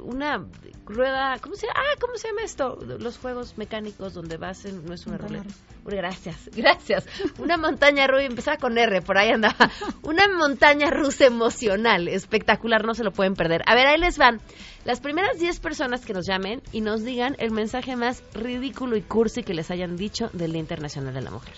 una 0.03 0.45
rueda, 0.87 1.39
¿cómo 1.41 1.55
se, 1.55 1.67
ah, 1.69 1.97
¿cómo 2.01 2.17
se 2.17 2.29
llama 2.29 2.43
esto? 2.43 2.79
Los 2.99 3.19
juegos 3.19 3.57
mecánicos 3.57 4.15
donde 4.15 4.37
vas 4.37 4.65
en, 4.65 4.85
no 4.85 4.95
es 4.95 5.07
una 5.07 5.19
ruleta. 5.19 5.49
Gracias, 5.85 6.51
gracias. 6.57 7.07
Una 7.39 7.57
montaña 7.57 8.07
rusa, 8.07 8.25
empezaba 8.25 8.57
con 8.57 8.77
R, 8.77 9.03
por 9.03 9.19
ahí 9.19 9.31
andaba. 9.31 9.71
Una 10.03 10.29
montaña 10.29 10.91
rusa 10.91 11.27
emocional, 11.27 12.09
espectacular, 12.09 12.85
no 12.85 12.95
se 12.95 13.05
lo 13.05 13.13
pueden 13.13 13.35
perder. 13.35 13.63
A 13.67 13.75
ver, 13.75 13.87
ahí 13.87 13.99
les 13.99 14.19
van. 14.19 14.41
Las 14.85 15.01
primeras 15.01 15.39
10 15.39 15.61
personas 15.61 16.05
que 16.05 16.15
nos 16.15 16.27
llamen 16.27 16.63
y 16.73 16.81
nos 16.81 17.05
digan 17.05 17.37
el 17.39 17.51
mensaje 17.51 17.97
más 17.97 18.23
ridículo 18.35 18.97
y 18.97 19.03
cursi 19.03 19.43
que 19.43 19.55
les 19.55 19.71
hayan 19.71 19.97
dicho 19.97 20.31
del 20.33 20.53
Día 20.53 20.61
Internacional 20.61 21.15
de 21.15 21.23
la 21.23 21.31
Mujer. 21.31 21.55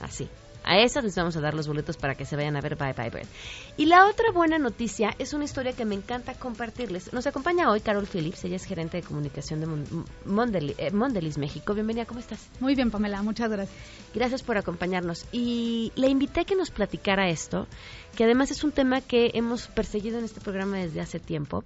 Así, 0.00 0.28
a 0.66 0.80
esas 0.80 1.04
les 1.04 1.14
vamos 1.14 1.36
a 1.36 1.40
dar 1.40 1.54
los 1.54 1.68
boletos 1.68 1.96
para 1.96 2.16
que 2.16 2.24
se 2.24 2.34
vayan 2.34 2.56
a 2.56 2.60
ver 2.60 2.74
Bye 2.76 2.92
Bye 2.92 3.10
Bird. 3.10 3.28
Y 3.76 3.86
la 3.86 4.06
otra 4.06 4.32
buena 4.32 4.58
noticia 4.58 5.14
es 5.18 5.32
una 5.32 5.44
historia 5.44 5.72
que 5.72 5.84
me 5.84 5.94
encanta 5.94 6.34
compartirles. 6.34 7.12
Nos 7.12 7.26
acompaña 7.26 7.70
hoy 7.70 7.80
Carol 7.80 8.06
Phillips, 8.06 8.44
ella 8.44 8.56
es 8.56 8.64
gerente 8.64 8.96
de 8.96 9.04
comunicación 9.04 9.60
de 9.60 10.74
eh, 10.78 10.90
Mondelis, 10.90 11.38
México. 11.38 11.72
Bienvenida, 11.72 12.04
¿cómo 12.04 12.18
estás? 12.18 12.50
Muy 12.58 12.74
bien, 12.74 12.90
Pamela, 12.90 13.22
muchas 13.22 13.48
gracias. 13.48 13.78
Gracias 14.12 14.42
por 14.42 14.58
acompañarnos. 14.58 15.24
Y 15.30 15.92
le 15.94 16.08
invité 16.08 16.40
a 16.40 16.44
que 16.44 16.56
nos 16.56 16.70
platicara 16.70 17.28
esto, 17.28 17.68
que 18.16 18.24
además 18.24 18.50
es 18.50 18.64
un 18.64 18.72
tema 18.72 19.00
que 19.00 19.30
hemos 19.34 19.68
perseguido 19.68 20.18
en 20.18 20.24
este 20.24 20.40
programa 20.40 20.78
desde 20.78 21.00
hace 21.00 21.20
tiempo, 21.20 21.62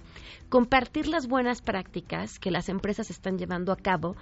compartir 0.51 1.09
las 1.09 1.27
buenas 1.27 1.63
prácticas 1.63 2.39
que 2.39 2.51
las 2.51 2.69
empresas 2.69 3.09
están 3.09 3.39
llevando 3.39 3.73
a 3.73 3.77
cabo 3.77 4.17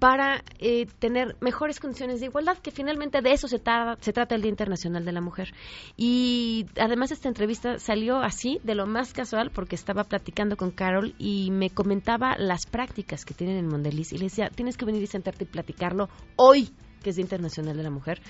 para 0.00 0.42
eh, 0.58 0.86
tener 0.98 1.36
mejores 1.40 1.78
condiciones 1.78 2.20
de 2.20 2.26
igualdad, 2.26 2.56
que 2.56 2.70
finalmente 2.70 3.20
de 3.20 3.32
eso 3.32 3.46
se, 3.46 3.58
trata 3.58 4.34
el 4.34 4.40
Día 4.40 4.48
Internacional 4.48 5.04
de 5.04 5.12
la 5.12 5.20
Mujer. 5.20 5.52
Y 5.96 6.66
además 6.80 7.12
esta 7.12 7.28
entrevista 7.28 7.78
salió 7.78 8.16
así, 8.16 8.60
de 8.64 8.74
lo 8.74 8.86
más 8.86 9.12
casual, 9.12 9.50
porque 9.54 9.76
estaba 9.76 10.04
platicando 10.04 10.56
con 10.56 10.70
Carol 10.70 11.14
y 11.18 11.50
me 11.50 11.68
comentaba 11.68 12.34
las 12.38 12.64
prácticas 12.64 13.26
que 13.26 13.34
tienen 13.34 13.58
en 13.58 13.68
Mondelis 13.68 14.12
y 14.12 14.18
le 14.18 14.24
decía, 14.24 14.48
tienes 14.48 14.78
que 14.78 14.86
venir 14.86 15.02
y 15.02 15.06
sentarte 15.06 15.44
y 15.44 15.48
platicarlo 15.48 16.08
hoy 16.36 16.72
que 17.00 17.10
es 17.10 17.16
Día 17.16 17.24
Internacional 17.24 17.76
de 17.76 17.82
la 17.82 17.90
Mujer, 17.90 18.20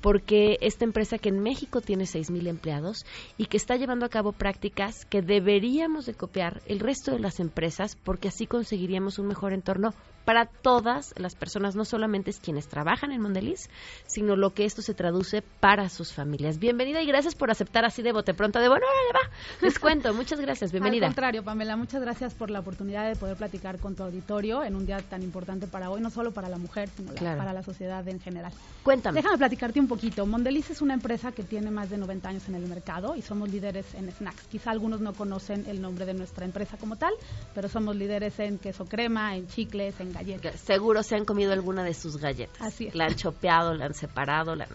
porque 0.00 0.56
esta 0.60 0.84
empresa 0.84 1.18
que 1.18 1.28
en 1.28 1.40
México 1.40 1.80
tiene 1.80 2.04
6.000 2.04 2.46
empleados 2.48 3.04
y 3.36 3.46
que 3.46 3.56
está 3.56 3.76
llevando 3.76 4.06
a 4.06 4.08
cabo 4.08 4.32
prácticas 4.32 5.04
que 5.04 5.20
deberíamos 5.20 6.06
de 6.06 6.14
copiar 6.14 6.62
el 6.66 6.80
resto 6.80 7.10
de 7.10 7.18
las 7.18 7.40
empresas, 7.40 7.96
porque 7.96 8.28
así 8.28 8.46
conseguiríamos 8.46 9.18
un 9.18 9.26
mejor 9.26 9.52
entorno 9.52 9.94
para 10.30 10.46
todas 10.46 11.12
las 11.16 11.34
personas, 11.34 11.74
no 11.74 11.84
solamente 11.84 12.30
es 12.30 12.38
quienes 12.38 12.68
trabajan 12.68 13.10
en 13.10 13.20
Mondeliz, 13.20 13.68
sino 14.06 14.36
lo 14.36 14.54
que 14.54 14.64
esto 14.64 14.80
se 14.80 14.94
traduce 14.94 15.42
para 15.42 15.88
sus 15.88 16.12
familias. 16.12 16.60
Bienvenida 16.60 17.02
y 17.02 17.06
gracias 17.06 17.34
por 17.34 17.50
aceptar 17.50 17.84
así 17.84 18.00
de 18.02 18.12
bote 18.12 18.32
pronto 18.32 18.60
de 18.60 18.68
bueno, 18.68 18.86
órale 18.86 19.12
va, 19.12 19.36
les 19.60 19.80
cuento, 19.80 20.14
muchas 20.20 20.40
gracias, 20.40 20.70
bienvenida. 20.70 21.06
Al 21.06 21.14
contrario, 21.14 21.42
Pamela, 21.42 21.74
muchas 21.76 22.00
gracias 22.00 22.32
por 22.34 22.48
la 22.48 22.60
oportunidad 22.60 23.08
de 23.08 23.16
poder 23.16 23.36
platicar 23.36 23.80
con 23.80 23.96
tu 23.96 24.04
auditorio 24.04 24.62
en 24.62 24.76
un 24.76 24.86
día 24.86 24.98
tan 24.98 25.24
importante 25.24 25.66
para 25.66 25.90
hoy, 25.90 26.00
no 26.00 26.10
solo 26.10 26.30
para 26.30 26.48
la 26.48 26.58
mujer, 26.58 26.88
sino 26.96 27.12
para 27.12 27.52
la 27.52 27.64
sociedad 27.64 28.06
en 28.06 28.20
general. 28.20 28.52
Cuéntame. 28.84 29.16
Déjame 29.16 29.36
platicarte 29.36 29.80
un 29.80 29.88
poquito. 29.88 30.26
Mondeliz 30.26 30.70
es 30.70 30.80
una 30.80 30.94
empresa 30.94 31.32
que 31.32 31.42
tiene 31.42 31.72
más 31.72 31.90
de 31.90 31.98
90 31.98 32.28
años 32.28 32.48
en 32.48 32.54
el 32.54 32.68
mercado 32.68 33.16
y 33.16 33.22
somos 33.22 33.50
líderes 33.50 33.96
en 33.96 34.08
snacks. 34.12 34.44
Quizá 34.44 34.70
algunos 34.70 35.00
no 35.00 35.12
conocen 35.12 35.64
el 35.66 35.82
nombre 35.82 36.06
de 36.06 36.14
nuestra 36.14 36.44
empresa 36.44 36.76
como 36.76 36.94
tal, 36.94 37.14
pero 37.52 37.68
somos 37.68 37.96
líderes 37.96 38.38
en 38.38 38.58
queso 38.58 38.84
crema, 38.84 39.34
en 39.34 39.48
chicles, 39.48 39.98
en 39.98 40.12
galletas. 40.12 40.19
Seguro 40.64 41.02
se 41.02 41.16
han 41.16 41.24
comido 41.24 41.52
alguna 41.52 41.84
de 41.84 41.94
sus 41.94 42.16
galletas. 42.16 42.60
Así 42.60 42.86
es. 42.86 42.94
La 42.94 43.06
han 43.06 43.14
chopeado, 43.14 43.74
la 43.74 43.86
han 43.86 43.94
separado, 43.94 44.54
la 44.54 44.66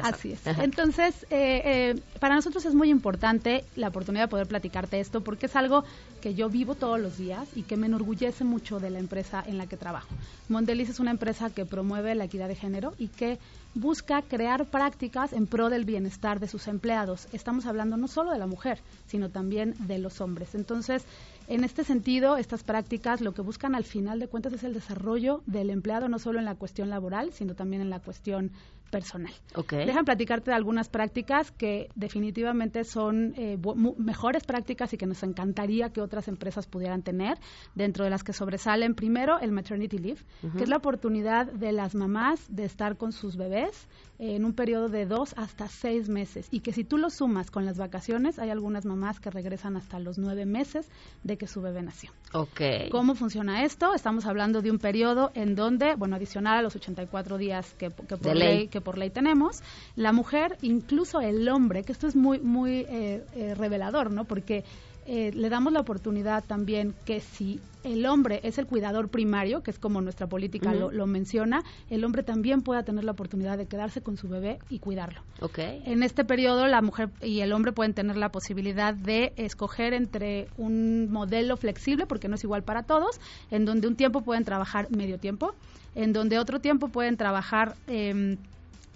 Así 0.00 0.32
es. 0.32 0.46
Entonces, 0.46 1.26
eh, 1.30 1.62
eh, 1.64 2.00
para 2.18 2.34
nosotros 2.34 2.64
es 2.64 2.74
muy 2.74 2.90
importante 2.90 3.64
la 3.76 3.88
oportunidad 3.88 4.24
de 4.24 4.28
poder 4.28 4.46
platicarte 4.46 5.00
esto 5.00 5.20
porque 5.20 5.46
es 5.46 5.56
algo 5.56 5.84
que 6.20 6.34
yo 6.34 6.48
vivo 6.48 6.74
todos 6.74 7.00
los 7.00 7.18
días 7.18 7.48
y 7.54 7.62
que 7.62 7.76
me 7.76 7.86
enorgullece 7.86 8.44
mucho 8.44 8.80
de 8.80 8.90
la 8.90 8.98
empresa 8.98 9.42
en 9.46 9.58
la 9.58 9.66
que 9.66 9.76
trabajo. 9.76 10.14
Mondeliz 10.48 10.88
es 10.88 11.00
una 11.00 11.10
empresa 11.10 11.50
que 11.50 11.66
promueve 11.66 12.14
la 12.14 12.24
equidad 12.24 12.48
de 12.48 12.54
género 12.54 12.94
y 12.98 13.08
que 13.08 13.38
busca 13.74 14.22
crear 14.22 14.66
prácticas 14.66 15.32
en 15.32 15.46
pro 15.46 15.68
del 15.68 15.84
bienestar 15.84 16.40
de 16.40 16.48
sus 16.48 16.68
empleados. 16.68 17.26
Estamos 17.32 17.66
hablando 17.66 17.96
no 17.96 18.08
solo 18.08 18.30
de 18.30 18.38
la 18.38 18.46
mujer, 18.46 18.78
sino 19.06 19.30
también 19.30 19.74
de 19.86 19.98
los 19.98 20.20
hombres. 20.20 20.54
Entonces, 20.54 21.04
en 21.48 21.64
este 21.64 21.84
sentido, 21.84 22.36
estas 22.36 22.62
prácticas 22.62 23.20
lo 23.20 23.34
que 23.34 23.42
buscan 23.42 23.74
al 23.74 23.84
final 23.84 24.18
de 24.18 24.28
cuentas 24.28 24.52
es 24.52 24.64
el 24.64 24.74
desarrollo 24.74 25.42
del 25.46 25.70
empleado, 25.70 26.08
no 26.08 26.18
solo 26.18 26.38
en 26.38 26.44
la 26.44 26.54
cuestión 26.54 26.90
laboral, 26.90 27.32
sino 27.32 27.54
también 27.54 27.82
en 27.82 27.90
la 27.90 28.00
cuestión 28.00 28.52
personal. 28.92 29.32
Okay. 29.54 29.86
Dejan 29.86 30.04
platicarte 30.04 30.50
de 30.50 30.56
algunas 30.56 30.90
prácticas 30.90 31.50
que 31.50 31.88
definitivamente 31.94 32.84
son 32.84 33.32
eh, 33.36 33.58
mejores 33.96 34.44
prácticas 34.44 34.92
y 34.92 34.98
que 34.98 35.06
nos 35.06 35.22
encantaría 35.22 35.88
que 35.90 36.02
otras 36.02 36.28
empresas 36.28 36.66
pudieran 36.66 37.02
tener, 37.02 37.38
dentro 37.74 38.04
de 38.04 38.10
las 38.10 38.22
que 38.22 38.34
sobresalen 38.34 38.94
primero 38.94 39.40
el 39.40 39.50
maternity 39.50 39.98
leave, 39.98 40.20
que 40.56 40.62
es 40.62 40.68
la 40.68 40.76
oportunidad 40.76 41.50
de 41.50 41.72
las 41.72 41.94
mamás 41.94 42.44
de 42.54 42.64
estar 42.64 42.98
con 42.98 43.12
sus 43.12 43.36
bebés 43.36 43.88
en 44.18 44.44
un 44.44 44.52
periodo 44.52 44.88
de 44.88 45.06
dos 45.06 45.34
hasta 45.36 45.66
seis 45.68 46.08
meses 46.08 46.46
y 46.50 46.60
que 46.60 46.72
si 46.72 46.84
tú 46.84 46.98
lo 46.98 47.10
sumas 47.10 47.50
con 47.50 47.64
las 47.64 47.78
vacaciones, 47.78 48.38
hay 48.38 48.50
algunas 48.50 48.84
mamás 48.84 49.18
que 49.18 49.30
regresan 49.30 49.76
hasta 49.76 49.98
los 49.98 50.18
nueve 50.18 50.44
meses 50.44 50.88
de 51.24 51.36
que 51.38 51.46
su 51.46 51.62
bebé 51.62 51.82
nació. 51.82 52.10
Okay. 52.32 52.90
¿Cómo 52.90 53.14
funciona 53.14 53.64
esto? 53.64 53.94
Estamos 53.94 54.26
hablando 54.26 54.60
de 54.60 54.70
un 54.70 54.78
periodo 54.78 55.32
en 55.34 55.54
donde, 55.54 55.94
bueno, 55.96 56.16
adicional 56.16 56.58
a 56.58 56.62
los 56.62 56.76
84 56.76 57.38
días 57.38 57.74
que, 57.74 57.90
que 57.90 58.16
por 58.16 58.36
ley. 58.36 58.68
que 58.68 58.81
por 58.82 58.98
ley 58.98 59.10
tenemos, 59.10 59.62
la 59.96 60.12
mujer, 60.12 60.58
incluso 60.62 61.20
el 61.20 61.48
hombre, 61.48 61.84
que 61.84 61.92
esto 61.92 62.06
es 62.06 62.16
muy, 62.16 62.38
muy 62.40 62.86
eh, 62.88 63.24
eh, 63.34 63.54
revelador, 63.54 64.10
¿no? 64.10 64.24
Porque 64.24 64.64
eh, 65.04 65.32
le 65.34 65.48
damos 65.48 65.72
la 65.72 65.80
oportunidad 65.80 66.44
también 66.44 66.94
que 67.04 67.20
si 67.20 67.60
el 67.82 68.06
hombre 68.06 68.38
es 68.44 68.58
el 68.58 68.66
cuidador 68.66 69.08
primario, 69.08 69.64
que 69.64 69.72
es 69.72 69.78
como 69.80 70.00
nuestra 70.00 70.28
política 70.28 70.72
lo, 70.72 71.06
menciona, 71.08 71.64
el 71.90 72.04
hombre 72.04 72.22
también 72.22 72.62
pueda 72.62 72.84
tener 72.84 73.02
la 73.02 73.10
oportunidad 73.10 73.58
de 73.58 73.66
quedarse 73.66 74.00
con 74.00 74.16
su 74.16 74.28
bebé 74.28 74.60
y 74.70 74.78
cuidarlo. 74.78 75.20
Okay. 75.40 75.82
En 75.86 76.04
este 76.04 76.24
periodo 76.24 76.68
la 76.68 76.80
mujer 76.82 77.10
y 77.20 77.40
el 77.40 77.52
hombre 77.52 77.72
pueden 77.72 77.94
tener 77.94 78.16
la 78.16 78.30
posibilidad 78.30 78.94
de 78.94 79.32
escoger 79.36 79.92
entre 79.92 80.46
un 80.56 81.10
modelo 81.10 81.56
flexible, 81.56 82.06
porque 82.06 82.28
no 82.28 82.36
es 82.36 82.44
igual 82.44 82.62
para 82.62 82.84
todos, 82.84 83.20
en 83.50 83.64
donde 83.64 83.88
un 83.88 83.96
tiempo 83.96 84.20
pueden 84.20 84.44
trabajar 84.44 84.88
medio 84.92 85.18
tiempo, 85.18 85.52
en 85.96 86.12
donde 86.12 86.38
otro 86.38 86.60
tiempo 86.60 86.88
pueden 86.88 87.16
trabajar... 87.16 87.74
Eh, 87.88 88.36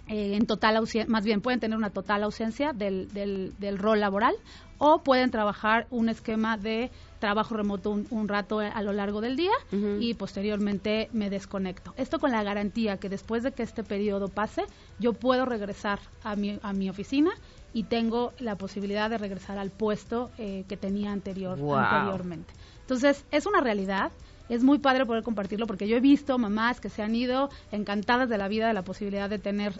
eh, 0.09 0.35
en 0.35 0.45
total 0.45 0.81
más 1.07 1.25
bien 1.25 1.41
pueden 1.41 1.59
tener 1.59 1.77
una 1.77 1.89
total 1.89 2.23
ausencia 2.23 2.73
del, 2.73 3.09
del, 3.13 3.77
rol 3.77 3.99
laboral 3.99 4.35
o 4.77 5.03
pueden 5.03 5.31
trabajar 5.31 5.87
un 5.89 6.07
esquema 6.07 6.57
de 6.57 6.91
trabajo 7.19 7.55
remoto 7.55 7.89
un, 7.89 8.27
rato 8.27 8.59
a 8.59 8.81
lo 8.83 8.93
largo 8.93 9.21
del 9.21 9.35
día 9.35 9.51
y 9.99 10.13
posteriormente 10.13 11.09
me 11.13 11.29
desconecto. 11.29 11.93
Esto 11.97 12.19
con 12.19 12.31
la 12.31 12.43
garantía 12.43 12.97
que 12.97 13.09
después 13.09 13.43
de 13.43 13.51
que 13.51 13.63
este 13.63 13.83
periodo 13.83 14.27
pase, 14.27 14.63
yo 14.99 15.13
puedo 15.13 15.45
regresar 15.45 15.99
a 16.23 16.35
mi, 16.35 16.59
a 16.61 16.73
mi 16.73 16.89
oficina 16.89 17.31
y 17.73 17.83
tengo 17.83 18.33
la 18.39 18.55
posibilidad 18.55 19.09
de 19.09 19.17
regresar 19.17 19.57
al 19.57 19.71
puesto 19.71 20.31
eh, 20.37 20.63
que 20.67 20.77
tenía 20.77 21.11
anterior, 21.11 21.59
anteriormente. 21.59 22.53
Entonces, 22.81 23.25
es 23.31 23.45
una 23.45 23.61
realidad 23.61 24.11
es 24.49 24.63
muy 24.63 24.79
padre 24.79 25.05
poder 25.05 25.23
compartirlo 25.23 25.67
porque 25.67 25.87
yo 25.87 25.97
he 25.97 25.99
visto 25.99 26.37
mamás 26.37 26.79
que 26.79 26.89
se 26.89 27.01
han 27.01 27.15
ido 27.15 27.49
encantadas 27.71 28.29
de 28.29 28.37
la 28.37 28.47
vida 28.47 28.67
de 28.67 28.73
la 28.73 28.83
posibilidad 28.83 29.29
de 29.29 29.39
tener 29.39 29.73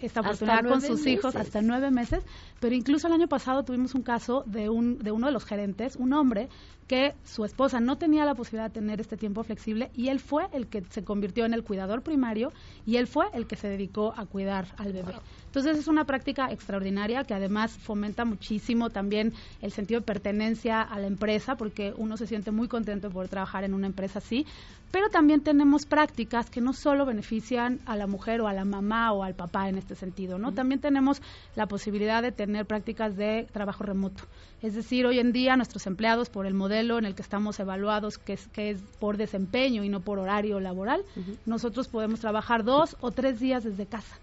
esta 0.00 0.20
oportunidad 0.20 0.66
con 0.66 0.80
sus 0.80 1.06
hijos 1.06 1.36
hasta 1.36 1.62
nueve 1.62 1.90
meses, 1.90 2.22
pero 2.64 2.74
incluso 2.74 3.08
el 3.08 3.12
año 3.12 3.28
pasado 3.28 3.62
tuvimos 3.62 3.94
un 3.94 4.00
caso 4.00 4.42
de, 4.46 4.70
un, 4.70 4.98
de 4.98 5.12
uno 5.12 5.26
de 5.26 5.34
los 5.34 5.44
gerentes, 5.44 5.96
un 5.96 6.14
hombre 6.14 6.48
que 6.88 7.12
su 7.22 7.44
esposa 7.44 7.78
no 7.78 7.98
tenía 7.98 8.24
la 8.24 8.34
posibilidad 8.34 8.70
de 8.70 8.80
tener 8.80 9.02
este 9.02 9.18
tiempo 9.18 9.42
flexible 9.44 9.90
y 9.94 10.08
él 10.08 10.18
fue 10.18 10.46
el 10.50 10.66
que 10.66 10.82
se 10.88 11.04
convirtió 11.04 11.44
en 11.44 11.52
el 11.52 11.62
cuidador 11.62 12.00
primario 12.00 12.54
y 12.86 12.96
él 12.96 13.06
fue 13.06 13.26
el 13.34 13.46
que 13.46 13.56
se 13.56 13.68
dedicó 13.68 14.14
a 14.16 14.24
cuidar 14.24 14.68
al 14.78 14.94
bebé. 14.94 15.12
Entonces 15.44 15.76
es 15.76 15.88
una 15.88 16.06
práctica 16.06 16.50
extraordinaria 16.50 17.24
que 17.24 17.34
además 17.34 17.76
fomenta 17.76 18.24
muchísimo 18.24 18.88
también 18.88 19.34
el 19.60 19.70
sentido 19.70 20.00
de 20.00 20.06
pertenencia 20.06 20.80
a 20.80 20.98
la 20.98 21.06
empresa 21.06 21.56
porque 21.56 21.92
uno 21.98 22.16
se 22.16 22.26
siente 22.26 22.50
muy 22.50 22.68
contento 22.68 23.08
de 23.08 23.12
poder 23.12 23.28
trabajar 23.28 23.64
en 23.64 23.74
una 23.74 23.88
empresa 23.88 24.20
así, 24.20 24.46
pero 24.94 25.08
también 25.08 25.40
tenemos 25.40 25.86
prácticas 25.86 26.50
que 26.50 26.60
no 26.60 26.72
solo 26.72 27.04
benefician 27.04 27.80
a 27.84 27.96
la 27.96 28.06
mujer 28.06 28.40
o 28.40 28.46
a 28.46 28.52
la 28.52 28.64
mamá 28.64 29.10
o 29.10 29.24
al 29.24 29.34
papá 29.34 29.68
en 29.68 29.76
este 29.76 29.96
sentido, 29.96 30.38
¿no? 30.38 30.52
También 30.52 30.80
tenemos 30.80 31.20
la 31.56 31.66
posibilidad 31.66 32.22
de 32.22 32.30
tener 32.30 32.64
prácticas 32.64 33.16
de 33.16 33.48
trabajo 33.52 33.82
remoto. 33.82 34.22
Es 34.62 34.76
decir, 34.76 35.04
hoy 35.04 35.18
en 35.18 35.32
día 35.32 35.56
nuestros 35.56 35.88
empleados 35.88 36.30
por 36.30 36.46
el 36.46 36.54
modelo 36.54 36.96
en 36.96 37.06
el 37.06 37.16
que 37.16 37.22
estamos 37.22 37.58
evaluados, 37.58 38.18
que 38.18 38.34
es, 38.34 38.46
que 38.46 38.70
es 38.70 38.82
por 39.00 39.16
desempeño 39.16 39.82
y 39.82 39.88
no 39.88 39.98
por 39.98 40.20
horario 40.20 40.60
laboral, 40.60 41.02
nosotros 41.44 41.88
podemos 41.88 42.20
trabajar 42.20 42.62
dos 42.62 42.96
o 43.00 43.10
tres 43.10 43.40
días 43.40 43.64
desde 43.64 43.86
casa. 43.86 44.16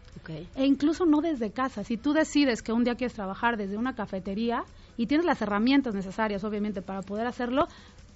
E 0.55 0.65
incluso 0.65 1.05
no 1.05 1.19
desde 1.19 1.51
casa. 1.51 1.83
Si 1.83 1.97
tú 1.97 2.13
decides 2.13 2.61
que 2.61 2.71
un 2.71 2.85
día 2.85 2.95
quieres 2.95 3.13
trabajar 3.13 3.57
desde 3.57 3.75
una 3.75 3.93
cafetería 3.93 4.63
y 4.95 5.07
tienes 5.07 5.25
las 5.25 5.41
herramientas 5.41 5.95
necesarias, 5.95 6.43
obviamente, 6.43 6.81
para 6.81 7.01
poder 7.01 7.27
hacerlo, 7.27 7.67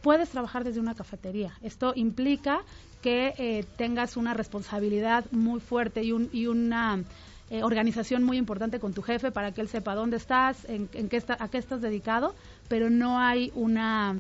puedes 0.06 0.30
trabajar 0.30 0.64
desde 0.64 0.80
una 0.80 0.94
cafetería. 0.94 1.54
Esto 1.64 1.94
implica 1.96 2.62
que 3.02 3.34
eh, 3.40 3.66
tengas 3.76 4.18
una 4.18 4.36
responsabilidad 4.36 5.26
muy 5.32 5.60
fuerte 5.60 6.04
y, 6.04 6.12
un, 6.12 6.30
y 6.32 6.46
una 6.46 7.04
eh, 7.50 7.64
organización 7.64 8.24
muy 8.24 8.38
importante 8.38 8.80
con 8.80 8.94
tu 8.94 9.02
jefe 9.02 9.32
para 9.32 9.52
que 9.52 9.62
él 9.62 9.68
sepa 9.68 9.96
dónde 9.96 10.18
estás, 10.18 10.64
en, 10.70 10.88
qué 10.88 11.18
está, 11.18 11.36
a 11.40 11.50
qué 11.50 11.58
estás 11.58 11.82
dedicado, 11.82 12.36
pero 12.68 12.92
no 12.92 13.20
hay 13.20 13.52
una 13.56 14.20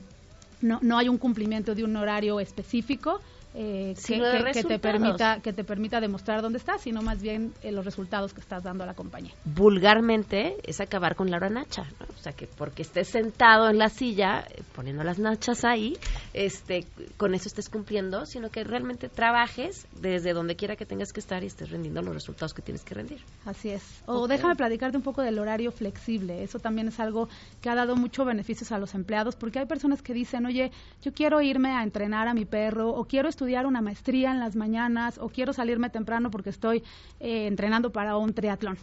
no 0.61 0.97
hay 0.97 1.07
un 1.07 1.19
cumplimiento 1.19 1.75
de 1.75 1.83
un 1.83 1.95
horario 1.95 2.39
específico 2.39 3.21
eh, 3.57 3.95
que, 4.05 4.63
te 4.63 4.79
permita 4.79 5.39
que 5.39 5.53
te 5.53 5.63
permita 5.63 6.01
demostrar 6.01 6.41
dónde 6.41 6.57
estás, 6.57 6.81
sino 6.81 7.01
más 7.01 7.21
bien 7.21 7.53
eh, 7.63 7.71
los 7.71 7.85
resultados 7.85 8.33
que 8.33 8.41
estás 8.41 8.63
dando 8.63 8.83
a 8.83 8.87
la 8.87 8.95
compañía. 8.95 9.31
Vulgarmente 9.45 10.57
es 10.63 10.81
acabar 10.81 11.15
con 11.15 11.31
la 11.31 11.37
hora 11.37 11.49
nacha, 11.49 11.83
o 12.13 12.17
sea 12.17 12.33
que 12.33 12.47
porque 12.47 12.81
estés 12.81 13.07
sentado 13.07 13.69
en 13.69 13.77
la 13.77 13.87
silla 13.87 14.41
eh, 14.41 14.61
poniendo 14.75 15.05
las 15.05 15.19
nachas 15.19 15.63
ahí, 15.63 15.97
este, 16.33 16.85
con 17.15 17.33
eso 17.33 17.47
estés 17.47 17.69
cumpliendo, 17.69 18.25
sino 18.25 18.49
que 18.49 18.65
realmente 18.65 19.07
trabajes 19.07 19.87
desde 20.01 20.33
donde 20.33 20.57
quiera 20.57 20.75
que 20.75 20.85
tengas 20.85 21.13
que 21.13 21.21
estar 21.21 21.41
y 21.41 21.47
estés 21.47 21.69
rendiendo 21.69 22.01
los 22.01 22.13
resultados 22.13 22.53
que 22.53 22.61
tienes 22.61 22.83
que 22.83 22.93
rendir. 22.93 23.21
Así 23.45 23.69
es. 23.69 24.03
O 24.05 24.27
déjame 24.27 24.55
platicarte 24.57 24.97
un 24.97 25.03
poco 25.03 25.21
del 25.21 25.39
horario 25.39 25.71
flexible. 25.71 26.43
Eso 26.43 26.59
también 26.59 26.89
es 26.89 26.99
algo 26.99 27.29
que 27.61 27.69
ha 27.69 27.75
dado 27.75 27.95
muchos 27.95 28.25
beneficios 28.25 28.73
a 28.73 28.79
los 28.79 28.93
empleados, 28.95 29.37
porque 29.37 29.59
hay 29.59 29.65
personas 29.65 30.01
que 30.01 30.13
dicen, 30.13 30.45
oye, 30.45 30.71
yo 31.01 31.13
quiero 31.13 31.39
irme 31.39 31.69
a 31.69 31.83
entrenar 31.83 32.27
a 32.27 32.33
mi 32.33 32.43
perro 32.43 32.89
o 32.89 33.05
quiero 33.05 33.29
estudiar 33.29 33.44
estudiar 33.45 33.67
una 33.67 33.81
maestría 33.81 34.31
en 34.31 34.39
las 34.39 34.55
mañanas 34.55 35.19
o 35.19 35.29
quiero 35.29 35.53
salirme 35.53 35.91
temprano 35.91 36.31
porque 36.31 36.49
estoy 36.49 36.81
eh, 37.19 37.45
entrenando 37.45 37.91
para 37.91 38.17
un 38.17 38.33
triatlón. 38.33 38.75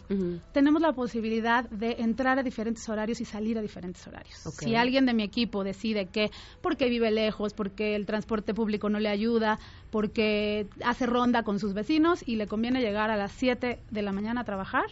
Tenemos 0.53 0.81
la 0.81 0.93
posibilidad 0.93 1.69
de 1.69 1.97
entrar 1.99 2.39
a 2.39 2.43
diferentes 2.43 2.87
horarios 2.87 3.19
y 3.19 3.25
salir 3.25 3.57
a 3.57 3.61
diferentes 3.61 4.07
horarios. 4.07 4.37
Si 4.57 4.75
alguien 4.75 5.05
de 5.05 5.13
mi 5.13 5.23
equipo 5.23 5.65
decide 5.65 6.05
que 6.05 6.31
porque 6.61 6.87
vive 6.87 7.11
lejos, 7.11 7.53
porque 7.53 7.97
el 7.97 8.05
transporte 8.05 8.53
público 8.53 8.89
no 8.89 9.01
le 9.01 9.09
ayuda, 9.09 9.59
porque 9.91 10.67
hace 10.85 11.07
ronda 11.07 11.43
con 11.43 11.59
sus 11.59 11.73
vecinos 11.73 12.23
y 12.25 12.37
le 12.37 12.47
conviene 12.47 12.79
llegar 12.79 13.09
a 13.09 13.17
las 13.17 13.33
7 13.33 13.79
de 13.91 14.01
la 14.01 14.13
mañana 14.13 14.41
a 14.41 14.43
trabajar, 14.45 14.85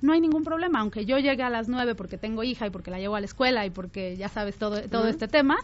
no 0.00 0.12
hay 0.12 0.20
ningún 0.20 0.44
problema, 0.44 0.80
aunque 0.80 1.04
yo 1.04 1.18
llegue 1.18 1.42
a 1.42 1.50
las 1.50 1.68
9 1.68 1.94
porque 1.94 2.18
tengo 2.18 2.44
hija 2.44 2.66
y 2.66 2.70
porque 2.70 2.90
la 2.90 2.98
llevo 2.98 3.16
a 3.16 3.20
la 3.20 3.26
escuela 3.26 3.66
y 3.66 3.70
porque 3.70 4.16
ya 4.16 4.28
sabes 4.28 4.56
todo, 4.56 4.80
todo 4.88 5.08
este 5.08 5.28
tema, 5.28 5.58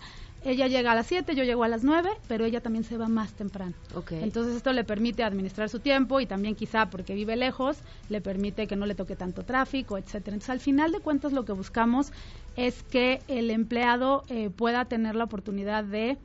ella 0.44 0.68
llega 0.68 0.92
a 0.92 0.94
las 0.94 1.06
7, 1.06 1.34
yo 1.34 1.44
llego 1.44 1.64
a 1.64 1.68
las 1.68 1.84
9, 1.84 2.10
pero 2.28 2.44
ella 2.44 2.60
también 2.60 2.84
se 2.84 2.98
va 2.98 3.08
más 3.08 3.32
temprano. 3.32 3.74
Entonces 4.10 4.56
esto 4.56 4.72
le 4.72 4.84
permite 4.84 5.22
administrar 5.22 5.68
su 5.68 5.80
tiempo 5.80 6.20
y 6.20 6.26
también 6.26 6.54
quizá 6.54 6.90
porque 6.90 7.14
vive 7.14 7.36
lejos, 7.36 7.78
le 8.08 8.20
permite 8.20 8.66
que 8.66 8.76
no 8.76 8.86
le 8.86 8.94
toque 8.94 9.16
tanto 9.16 9.42
tráfico, 9.42 9.96
etcétera. 9.96 10.34
Entonces 10.34 10.50
al 10.50 10.60
final 10.60 10.92
de 10.92 11.00
cuentas 11.00 11.32
lo 11.32 11.44
que 11.44 11.52
buscamos 11.52 12.12
es 12.56 12.82
que 12.82 13.20
el 13.28 13.50
empleado 13.50 14.22
eh, 14.28 14.50
pueda 14.50 14.84
tener 14.84 15.16
la 15.16 15.24
oportunidad 15.24 15.84
de 15.84 16.18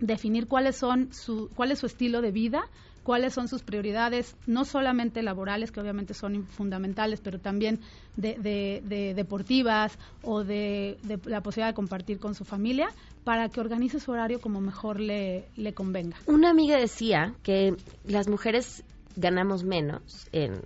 definir 0.00 0.46
cuáles 0.46 0.76
son 0.76 1.12
su, 1.12 1.50
cuál 1.54 1.72
es 1.72 1.80
su 1.80 1.86
estilo 1.86 2.20
de 2.20 2.30
vida, 2.30 2.64
cuáles 3.08 3.32
son 3.32 3.48
sus 3.48 3.62
prioridades, 3.62 4.36
no 4.46 4.66
solamente 4.66 5.22
laborales, 5.22 5.72
que 5.72 5.80
obviamente 5.80 6.12
son 6.12 6.44
fundamentales, 6.44 7.22
pero 7.22 7.38
también 7.38 7.80
de, 8.16 8.82
deportivas 9.16 9.98
o 10.20 10.44
de, 10.44 10.98
la 11.24 11.40
posibilidad 11.40 11.68
de 11.68 11.74
compartir 11.74 12.18
con 12.18 12.34
su 12.34 12.44
familia, 12.44 12.90
para 13.24 13.48
que 13.48 13.60
organice 13.60 13.98
su 13.98 14.10
horario 14.10 14.42
como 14.42 14.60
mejor 14.60 15.00
le, 15.00 15.46
le 15.56 15.72
convenga. 15.72 16.18
Una 16.26 16.50
amiga 16.50 16.76
decía 16.76 17.32
que 17.42 17.76
las 18.04 18.28
mujeres 18.28 18.84
ganamos 19.16 19.64
menos 19.64 20.28
en 20.32 20.60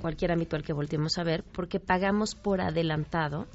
cualquier 0.00 0.32
ámbito 0.32 0.56
al 0.56 0.62
que 0.62 0.72
volteemos 0.72 1.18
a 1.18 1.24
ver 1.24 1.44
porque 1.44 1.78
pagamos 1.78 2.34
por 2.34 2.62
adelantado 2.62 3.48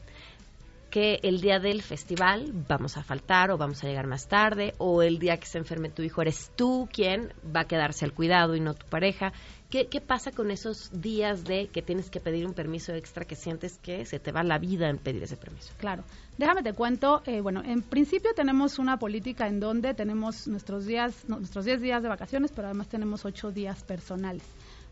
el 0.98 1.42
día 1.42 1.60
del 1.60 1.82
festival 1.82 2.52
vamos 2.68 2.98
a 2.98 3.04
faltar 3.04 3.52
o 3.52 3.58
vamos 3.58 3.84
a 3.84 3.88
llegar 3.88 4.08
más 4.08 4.28
tarde 4.28 4.74
o 4.80 5.02
el 5.02 5.20
día 5.20 5.38
que 5.38 5.46
se 5.46 5.58
enferme 5.58 5.90
tu 5.90 6.02
hijo 6.02 6.22
eres 6.22 6.52
tú 6.56 6.90
quien 6.92 7.34
va 7.56 7.62
a 7.62 7.68
quedarse 7.68 8.04
al 8.06 8.14
cuidado 8.14 8.56
y 8.56 8.60
no 8.60 8.74
tu 8.74 8.86
pareja. 8.88 9.32
¿Qué, 9.70 9.88
¿Qué, 9.88 10.02
pasa 10.02 10.32
con 10.32 10.50
esos 10.50 10.90
días 10.94 11.44
de 11.44 11.68
que 11.68 11.82
tienes 11.82 12.10
que 12.10 12.20
pedir 12.20 12.48
un 12.48 12.54
permiso 12.54 12.94
extra 12.94 13.26
que 13.26 13.36
sientes 13.36 13.78
que 13.78 14.06
se 14.06 14.20
te 14.20 14.32
va 14.32 14.44
la 14.44 14.58
vida 14.58 14.90
en 14.90 14.98
pedir 14.98 15.22
ese 15.24 15.38
permiso? 15.38 15.74
Claro. 15.78 16.04
Déjame 16.38 16.64
te 16.64 16.74
cuento, 16.74 17.22
eh, 17.26 17.42
bueno, 17.42 17.62
en 17.64 17.82
principio 17.82 18.32
tenemos 18.34 18.80
una 18.80 18.98
política 18.98 19.48
en 19.48 19.60
donde 19.60 19.94
tenemos 19.94 20.48
nuestros 20.48 20.86
días, 20.86 21.28
nuestros 21.28 21.66
10 21.66 21.82
días 21.82 22.02
de 22.02 22.10
vacaciones, 22.10 22.52
pero 22.56 22.68
además 22.68 22.88
tenemos 22.88 23.26
8 23.26 23.52
días 23.52 23.84
personales. 23.84 24.44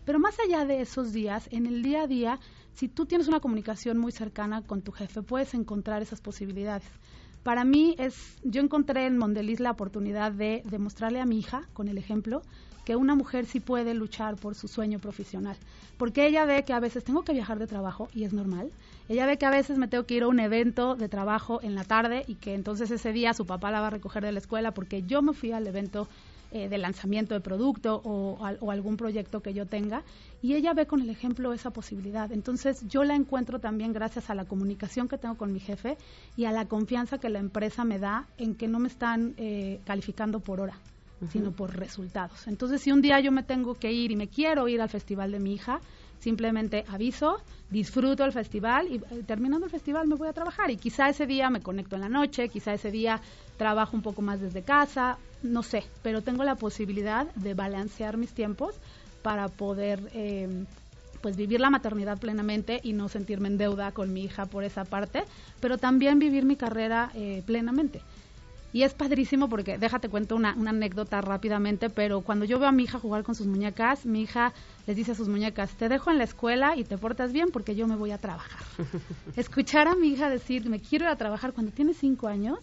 Pero 0.06 0.20
más 0.20 0.38
allá 0.40 0.66
de 0.66 0.82
esos 0.82 1.14
días, 1.14 1.48
en 1.52 1.66
el 1.66 1.82
día 1.82 2.04
a 2.04 2.08
día 2.08 2.40
si 2.76 2.90
tú 2.90 3.06
tienes 3.06 3.28
una 3.28 3.40
comunicación 3.40 3.98
muy 3.98 4.12
cercana 4.12 4.62
con 4.62 4.82
tu 4.82 4.92
jefe, 4.92 5.22
puedes 5.22 5.54
encontrar 5.54 6.02
esas 6.02 6.22
posibilidades. 6.22 6.88
Para 7.44 7.64
mí 7.64 7.96
es, 7.98 8.38
yo 8.44 8.62
encontré 8.62 9.06
en 9.06 9.18
Mondeliz 9.18 9.60
la 9.60 9.72
oportunidad 9.72 10.32
de 10.32 10.62
demostrarle 10.66 11.22
a 11.22 11.26
mi 11.26 11.40
hija, 11.40 11.68
con 11.74 11.88
el 11.88 11.98
ejemplo, 11.98 12.42
que 12.84 12.96
una 12.96 13.16
mujer 13.16 13.46
sí 13.46 13.60
puede 13.60 13.94
luchar 13.94 14.36
por 14.36 14.56
su 14.56 14.68
sueño 14.68 15.00
profesional. 15.00 15.56
Porque 15.98 16.28
ella 16.28 16.46
ve 16.46 16.64
que 16.64 16.74
a 16.74 16.80
veces 16.80 17.04
tengo 17.04 17.24
que 17.24 17.34
viajar 17.34 17.60
de 17.60 17.68
trabajo 17.68 18.10
y 18.14 18.26
es 18.26 18.34
normal. 18.34 18.72
Ella 19.10 19.26
ve 19.26 19.38
que 19.38 19.46
a 19.46 19.52
veces 19.52 19.78
me 19.78 19.88
tengo 19.88 20.06
que 20.06 20.16
ir 20.16 20.24
a 20.24 20.28
un 20.28 20.40
evento 20.40 20.96
de 20.96 21.08
trabajo 21.08 21.60
en 21.64 21.76
la 21.76 21.84
tarde 21.84 22.26
y 22.28 22.36
que 22.36 22.54
entonces 22.54 22.92
ese 22.92 23.14
día 23.14 23.34
su 23.34 23.46
papá 23.46 23.72
la 23.72 23.80
va 23.80 23.88
a 23.88 23.92
recoger 23.92 24.24
de 24.24 24.32
la 24.32 24.40
escuela 24.40 24.72
porque 24.72 25.04
yo 25.04 25.22
me 25.22 25.34
fui 25.34 25.52
al 25.52 25.66
evento 25.68 26.08
eh, 26.56 26.70
de 26.70 26.78
lanzamiento 26.78 27.34
de 27.34 27.42
producto 27.42 28.02
o, 28.06 28.38
algún 28.72 28.96
proyecto 28.96 29.42
que 29.42 29.54
yo 29.54 29.66
tenga 29.66 30.04
y 30.42 30.54
ella 30.54 30.74
ve 30.74 30.88
con 30.88 31.02
el 31.02 31.10
ejemplo 31.10 31.52
esa 31.52 31.72
posibilidad. 31.72 32.32
Entonces 32.32 32.88
yo 32.88 33.04
la 33.04 33.14
encuentro 33.14 33.60
también 33.60 33.92
gracias 33.92 34.30
a 34.30 34.36
la 34.36 34.46
comunicación 34.46 35.10
que 35.10 35.18
tengo 35.18 35.36
con 35.36 35.52
mi 35.52 35.60
jefe 35.60 35.98
y 36.38 36.46
a 36.46 36.54
la 36.54 36.66
confianza 36.66 37.18
que 37.18 37.28
la 37.28 37.40
empresa 37.40 37.84
me 37.84 38.00
da 38.00 38.30
en 38.38 38.56
que 38.56 38.70
no 38.70 38.80
me 38.80 38.88
están 38.88 39.34
eh, 39.36 39.82
calificando 39.84 40.40
por 40.40 40.62
hora 40.62 40.80
sino 41.30 41.52
por 41.52 41.76
resultados. 41.76 42.48
Entonces, 42.48 42.82
si 42.82 42.92
un 42.92 43.02
día 43.02 43.20
yo 43.20 43.32
me 43.32 43.42
tengo 43.42 43.74
que 43.76 43.92
ir 43.92 44.12
y 44.12 44.16
me 44.16 44.28
quiero 44.28 44.68
ir 44.68 44.82
al 44.82 44.90
festival 44.90 45.32
de 45.32 45.40
mi 45.40 45.54
hija, 45.54 45.80
simplemente 46.20 46.86
aviso, 46.88 47.38
disfruto 47.70 48.24
el 48.24 48.32
festival 48.32 48.88
y 48.90 48.96
eh, 48.96 49.24
terminando 49.26 49.66
el 49.66 49.72
festival 49.72 50.08
me 50.08 50.16
voy 50.16 50.28
a 50.28 50.34
trabajar 50.34 50.72
y 50.72 50.78
quizá 50.78 51.10
ese 51.10 51.26
día 51.26 51.50
me 51.50 51.62
conecto 51.62 51.96
en 51.96 52.02
la 52.02 52.10
noche, 52.10 52.50
quizá 52.50 52.74
ese 52.74 52.92
día 52.92 53.22
trabajo 53.58 53.96
un 53.96 54.04
poco 54.04 54.22
más 54.22 54.40
desde 54.42 54.62
casa, 54.62 55.18
no 55.44 55.64
sé, 55.64 55.84
pero 56.02 56.22
tengo 56.22 56.44
la 56.44 56.56
posibilidad 56.56 57.28
de 57.36 57.54
balancear 57.54 58.18
mis 58.18 58.32
tiempos 58.32 58.76
para 59.22 59.48
poder 59.48 60.00
eh, 60.14 60.66
pues 61.22 61.36
vivir 61.38 61.60
la 61.60 61.72
maternidad 61.72 62.20
plenamente 62.20 62.80
y 62.84 62.94
no 62.94 63.10
sentirme 63.10 63.48
en 63.48 63.58
deuda 63.58 63.92
con 63.92 64.14
mi 64.14 64.24
hija 64.24 64.46
por 64.46 64.64
esa 64.64 64.86
parte, 64.86 65.24
pero 65.60 65.80
también 65.80 66.20
vivir 66.20 66.46
mi 66.46 66.56
carrera 66.56 67.10
eh, 67.16 67.42
plenamente. 67.48 68.02
Y 68.76 68.84
es 68.84 68.94
padrísimo 68.94 69.48
porque, 69.48 69.78
déjate 69.78 70.10
cuento 70.10 70.36
una, 70.36 70.54
una, 70.56 70.72
anécdota 70.72 71.22
rápidamente, 71.22 71.90
pero 71.90 72.20
cuando 72.20 72.44
yo 72.44 72.60
veo 72.60 72.68
a 72.68 72.74
mi 72.74 72.84
hija 72.84 73.00
jugar 73.00 73.24
con 73.24 73.34
sus 73.34 73.48
muñecas, 73.48 74.06
mi 74.06 74.24
hija 74.24 74.52
les 74.86 74.98
dice 74.98 75.14
a 75.14 75.16
sus 75.16 75.30
muñecas, 75.30 75.72
te 75.78 75.88
dejo 75.88 76.12
en 76.12 76.18
la 76.18 76.26
escuela 76.26 76.76
y 76.76 76.84
te 76.84 76.98
portas 76.98 77.32
bien 77.32 77.52
porque 77.54 77.78
yo 77.78 77.88
me 77.88 77.96
voy 77.96 78.12
a 78.12 78.18
trabajar. 78.18 78.60
Escuchar 79.38 79.88
a 79.88 79.96
mi 79.96 80.10
hija 80.10 80.30
decir, 80.30 80.70
me 80.70 80.82
quiero 80.82 81.06
ir 81.06 81.12
a 81.12 81.16
trabajar 81.16 81.54
cuando 81.54 81.72
tiene 81.72 81.94
cinco 81.94 82.28
años, 82.28 82.60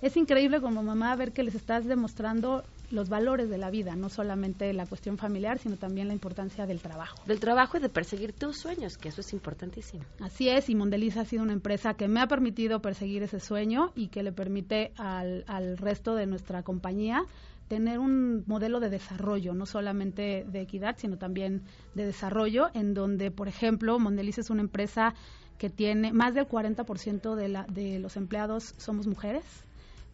es 0.00 0.16
increíble 0.16 0.60
como 0.60 0.84
mamá 0.84 1.16
ver 1.16 1.32
que 1.32 1.42
les 1.42 1.56
estás 1.56 1.86
demostrando 1.86 2.62
los 2.90 3.08
valores 3.08 3.50
de 3.50 3.58
la 3.58 3.70
vida, 3.70 3.96
no 3.96 4.08
solamente 4.08 4.72
la 4.72 4.86
cuestión 4.86 5.18
familiar, 5.18 5.58
sino 5.58 5.76
también 5.76 6.08
la 6.08 6.14
importancia 6.14 6.66
del 6.66 6.80
trabajo. 6.80 7.18
Del 7.26 7.40
trabajo 7.40 7.76
y 7.76 7.80
de 7.80 7.88
perseguir 7.88 8.32
tus 8.32 8.58
sueños, 8.58 8.96
que 8.96 9.08
eso 9.08 9.20
es 9.20 9.32
importantísimo. 9.32 10.04
Así 10.20 10.48
es, 10.48 10.68
y 10.68 10.74
Mondeliz 10.74 11.16
ha 11.16 11.24
sido 11.24 11.42
una 11.42 11.52
empresa 11.52 11.94
que 11.94 12.08
me 12.08 12.20
ha 12.20 12.26
permitido 12.26 12.80
perseguir 12.80 13.22
ese 13.22 13.40
sueño 13.40 13.92
y 13.94 14.08
que 14.08 14.22
le 14.22 14.32
permite 14.32 14.92
al, 14.96 15.44
al 15.46 15.76
resto 15.76 16.14
de 16.14 16.26
nuestra 16.26 16.62
compañía 16.62 17.24
tener 17.68 17.98
un 17.98 18.44
modelo 18.46 18.80
de 18.80 18.88
desarrollo, 18.88 19.52
no 19.52 19.66
solamente 19.66 20.46
de 20.48 20.62
equidad, 20.62 20.96
sino 20.98 21.18
también 21.18 21.62
de 21.94 22.06
desarrollo, 22.06 22.68
en 22.72 22.94
donde, 22.94 23.30
por 23.30 23.46
ejemplo, 23.46 23.98
Mondeliz 23.98 24.38
es 24.38 24.48
una 24.48 24.62
empresa 24.62 25.14
que 25.58 25.68
tiene 25.68 26.12
más 26.12 26.34
del 26.34 26.48
40% 26.48 27.34
de, 27.34 27.48
la, 27.48 27.64
de 27.64 27.98
los 27.98 28.16
empleados 28.16 28.74
somos 28.78 29.06
mujeres 29.06 29.44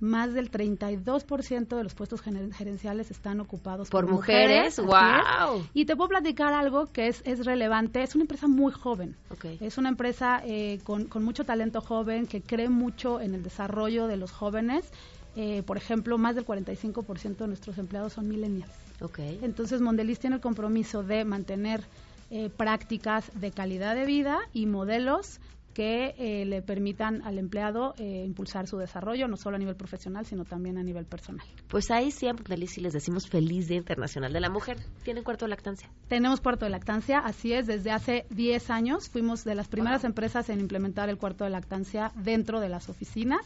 más 0.00 0.34
del 0.34 0.50
32% 0.50 1.76
de 1.76 1.82
los 1.82 1.94
puestos 1.94 2.20
gerenciales 2.20 3.10
están 3.10 3.40
ocupados 3.40 3.88
por, 3.90 4.06
mujeres. 4.08 4.78
¡Wow! 4.78 5.66
Y 5.72 5.86
te 5.86 5.96
puedo 5.96 6.08
platicar 6.08 6.52
algo 6.52 6.86
que 6.92 7.08
es, 7.08 7.22
es 7.24 7.44
relevante. 7.44 8.02
Es 8.02 8.14
una 8.14 8.24
empresa 8.24 8.46
muy 8.48 8.72
joven. 8.72 9.16
Es 9.60 9.78
una 9.78 9.88
empresa 9.88 10.42
eh, 10.44 10.80
con, 10.84 11.04
con, 11.04 11.24
mucho 11.24 11.44
talento 11.44 11.80
joven 11.80 12.26
que 12.26 12.42
cree 12.42 12.68
mucho 12.68 13.20
en 13.20 13.34
el 13.34 13.42
desarrollo 13.42 14.06
de 14.06 14.16
los 14.16 14.32
jóvenes. 14.32 14.90
Eh, 15.36 15.62
por 15.66 15.76
ejemplo, 15.76 16.16
más 16.18 16.36
del 16.36 16.46
45% 16.46 17.36
de 17.36 17.48
nuestros 17.48 17.78
empleados 17.78 18.12
son 18.12 18.28
millennials. 18.28 18.72
Okay. 19.00 19.40
Entonces, 19.42 19.80
Mondelis 19.80 20.20
tiene 20.20 20.36
el 20.36 20.42
compromiso 20.42 21.02
de 21.02 21.24
mantener 21.24 21.82
eh, 22.30 22.50
prácticas 22.50 23.30
de 23.34 23.50
calidad 23.50 23.94
de 23.94 24.06
vida 24.06 24.38
y 24.52 24.66
modelos 24.66 25.40
que 25.74 26.14
eh, 26.16 26.44
le 26.46 26.62
permitan 26.62 27.20
al 27.22 27.38
empleado 27.38 27.94
eh, 27.98 28.24
impulsar 28.24 28.66
su 28.66 28.78
desarrollo, 28.78 29.28
no 29.28 29.36
solo 29.36 29.56
a 29.56 29.58
nivel 29.58 29.74
profesional, 29.74 30.24
sino 30.24 30.44
también 30.44 30.78
a 30.78 30.82
nivel 30.82 31.04
personal. 31.04 31.46
Pues 31.68 31.90
ahí 31.90 32.10
siempre, 32.10 32.54
y 32.56 32.80
les 32.80 32.92
decimos 32.92 33.28
feliz 33.28 33.68
Día 33.68 33.76
Internacional 33.76 34.32
de 34.32 34.40
la 34.40 34.48
Mujer. 34.48 34.78
¿Tienen 35.02 35.24
cuarto 35.24 35.44
de 35.44 35.50
lactancia? 35.50 35.90
Tenemos 36.08 36.40
cuarto 36.40 36.64
de 36.64 36.70
lactancia, 36.70 37.18
así 37.18 37.52
es, 37.52 37.66
desde 37.66 37.90
hace 37.90 38.24
10 38.30 38.70
años 38.70 39.08
fuimos 39.08 39.44
de 39.44 39.54
las 39.54 39.68
primeras 39.68 40.04
empresas 40.04 40.48
en 40.48 40.60
implementar 40.60 41.08
el 41.08 41.18
cuarto 41.18 41.44
de 41.44 41.50
lactancia 41.50 42.12
dentro 42.14 42.60
de 42.60 42.68
las 42.68 42.88
oficinas 42.88 43.44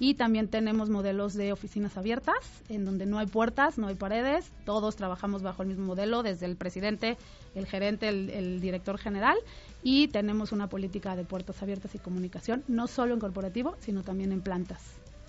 y 0.00 0.14
también 0.14 0.48
tenemos 0.48 0.88
modelos 0.88 1.34
de 1.34 1.52
oficinas 1.52 1.98
abiertas, 1.98 2.38
en 2.70 2.86
donde 2.86 3.04
no 3.04 3.18
hay 3.18 3.26
puertas, 3.26 3.76
no 3.76 3.86
hay 3.86 3.94
paredes, 3.94 4.50
todos 4.64 4.96
trabajamos 4.96 5.42
bajo 5.42 5.62
el 5.62 5.68
mismo 5.68 5.84
modelo, 5.84 6.22
desde 6.22 6.46
el 6.46 6.56
presidente, 6.56 7.18
el 7.54 7.66
gerente, 7.66 8.08
el, 8.08 8.60
director 8.62 8.96
general, 8.96 9.36
y 9.82 10.08
tenemos 10.08 10.52
una 10.52 10.68
política 10.68 11.16
de 11.16 11.24
puertas 11.24 11.62
abiertas 11.62 11.94
y 11.94 11.98
comunicación, 11.98 12.64
no 12.68 12.86
solo 12.86 13.14
en 13.14 13.20
corporativo, 13.20 13.76
sino 13.80 14.02
también 14.02 14.32
en 14.32 14.42
plantas. 14.42 14.82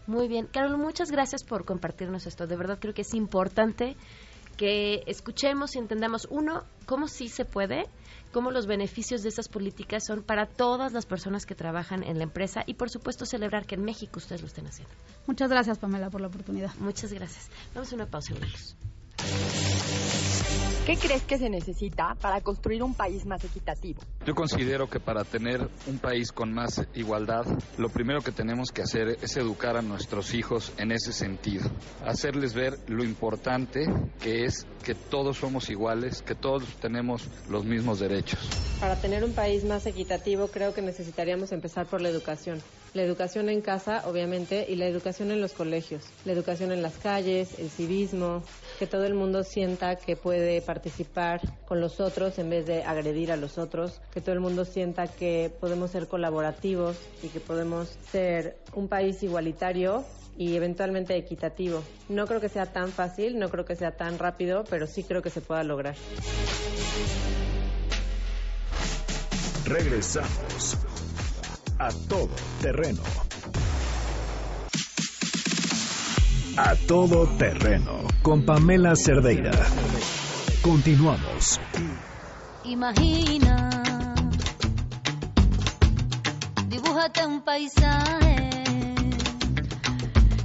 Muy 0.08 0.28
bien. 0.28 0.48
Carol, 0.48 0.78
muchas 0.78 1.12
gracias 1.12 1.44
por 1.44 1.66
compartirnos 1.66 2.26
esto. 2.26 2.48
De 2.48 2.56
verdad 2.56 2.80
creo 2.80 2.94
que 2.94 3.04
es 3.04 3.14
importante 3.14 3.96
que 4.58 5.04
escuchemos 5.08 5.76
y 5.76 5.80
entendamos, 5.80 6.28
uno, 6.30 6.64
cómo 6.86 7.08
sí 7.08 7.30
se 7.30 7.46
puede, 7.46 7.86
cómo 8.32 8.52
los 8.52 8.68
beneficios 8.68 9.24
de 9.24 9.30
estas 9.30 9.48
políticas 9.48 10.06
son 10.06 10.24
para 10.24 10.46
todas 10.46 10.94
las 10.94 11.06
personas 11.06 11.46
que 11.46 11.56
trabajan 11.56 12.04
en 12.04 12.18
la 12.18 12.24
empresa 12.24 12.64
y, 12.66 12.76
por 12.76 12.90
supuesto, 12.90 13.26
celebrar 13.26 13.66
que 13.66 13.76
en 13.76 13.84
México 13.84 14.20
ustedes 14.20 14.42
lo 14.42 14.48
estén 14.48 14.68
haciendo. 14.68 14.94
Muchas 15.28 15.50
gracias, 15.50 15.80
Pamela, 15.80 16.10
por 16.10 16.22
la 16.22 16.28
oportunidad. 16.28 16.74
Muchas 16.80 17.14
gracias. 17.14 17.50
Vamos 17.74 17.92
a 17.92 17.96
una 17.96 18.06
pausa, 18.06 18.34
amigos. 18.36 18.76
¿Qué 20.86 20.98
crees 20.98 21.22
que 21.22 21.38
se 21.38 21.48
necesita 21.48 22.15
para 22.20 22.41
construir 22.41 22.82
un 22.82 22.96
país 22.96 23.24
más 23.28 23.46
equitativo? 23.46 24.02
Yo 24.26 24.34
considero 24.34 24.89
que 24.89 25.00
para 25.00 25.24
tener 25.24 25.70
un 25.86 26.00
país 26.00 26.32
con 26.32 26.52
más 26.52 26.82
igualdad, 26.96 27.46
lo 27.78 27.89
primero 27.89 28.22
que 28.22 28.32
tenemos 28.32 28.72
que 28.72 28.82
hacer 28.82 29.20
es 29.22 29.38
educar 29.38 29.78
a 29.78 29.84
nuestros 29.84 30.34
hijos 30.34 30.74
en 30.78 30.91
ese 30.91 31.13
sentido. 31.13 31.70
Hacerles 32.04 32.56
ver 32.56 32.80
lo 32.88 33.04
importante 33.04 33.86
que 34.20 34.46
es 34.46 34.65
que 34.84 34.96
todos 34.96 35.38
somos 35.38 35.70
iguales, 35.70 36.24
que 36.24 36.34
todos 36.34 36.63
tenemos 36.82 37.28
los 37.48 37.63
mismos 37.63 38.00
derechos. 38.00 38.39
Para 38.80 38.96
tener 39.00 39.24
un 39.24 39.34
país 39.34 39.63
más 39.63 39.86
equitativo 39.86 40.48
creo 40.48 40.74
que 40.74 40.82
necesitaríamos 40.82 41.52
empezar 41.52 41.86
por 41.86 42.02
la 42.02 42.10
educación. 42.10 42.60
La 42.94 43.04
educación 43.04 43.48
en 43.48 43.62
casa, 43.62 44.04
obviamente, 44.06 44.65
y 44.67 44.76
la 44.76 44.86
educación 44.86 45.32
en 45.32 45.39
los 45.39 45.54
colegios. 45.54 46.04
La 46.26 46.34
educación 46.34 46.72
en 46.74 46.82
las 46.82 46.96
calles, 46.98 47.58
el 47.60 47.70
civismo, 47.70 48.44
que 48.82 48.88
todo 48.88 49.06
el 49.06 49.13
mundo 49.13 49.44
sienta 49.44 49.96
que 49.96 50.15
puede 50.15 50.60
participar 50.60 51.39
con 51.67 51.80
los 51.80 52.00
otros 52.00 52.39
en 52.39 52.50
vez 52.50 52.65
de 52.65 52.82
agredir 52.82 53.32
a 53.32 53.36
los 53.36 53.60
otros, 53.60 54.02
que 54.12 54.22
todo 54.22 54.34
el 54.34 54.39
mundo 54.39 54.65
sienta 54.65 55.06
que 55.06 55.54
podemos 55.60 55.91
ser 55.91 56.08
colaborativos 56.08 56.98
y 57.22 57.28
que 57.28 57.39
podemos 57.39 57.96
ser 58.12 58.58
un 58.74 58.88
país 58.88 59.22
igualitario 59.22 60.04
y 60.36 60.56
eventualmente 60.56 61.15
equitativo. 61.15 61.84
No 62.10 62.26
creo 62.26 62.41
que 62.41 62.50
sea 62.50 62.74
tan 62.74 62.91
fácil, 62.91 63.38
no 63.38 63.50
creo 63.50 63.65
que 63.65 63.76
sea 63.76 63.91
tan 63.91 64.17
rápido, 64.17 64.63
pero 64.67 64.88
sí 64.88 65.04
creo 65.04 65.22
que 65.22 65.30
se 65.30 65.41
pueda 65.41 65.63
lograr. 65.63 65.94
Regresamos 69.65 70.76
a 71.78 71.89
todo 72.10 72.30
terreno. 72.63 73.04
A 76.63 76.76
todo 76.88 77.26
terreno 77.39 78.04
con 78.21 78.45
Pamela 78.45 78.95
Cerdeira. 78.95 79.50
Continuamos. 80.62 81.60
Imagina, 82.65 83.67
dibújate 86.69 87.26
un 87.26 87.41
paisaje. 87.41 88.36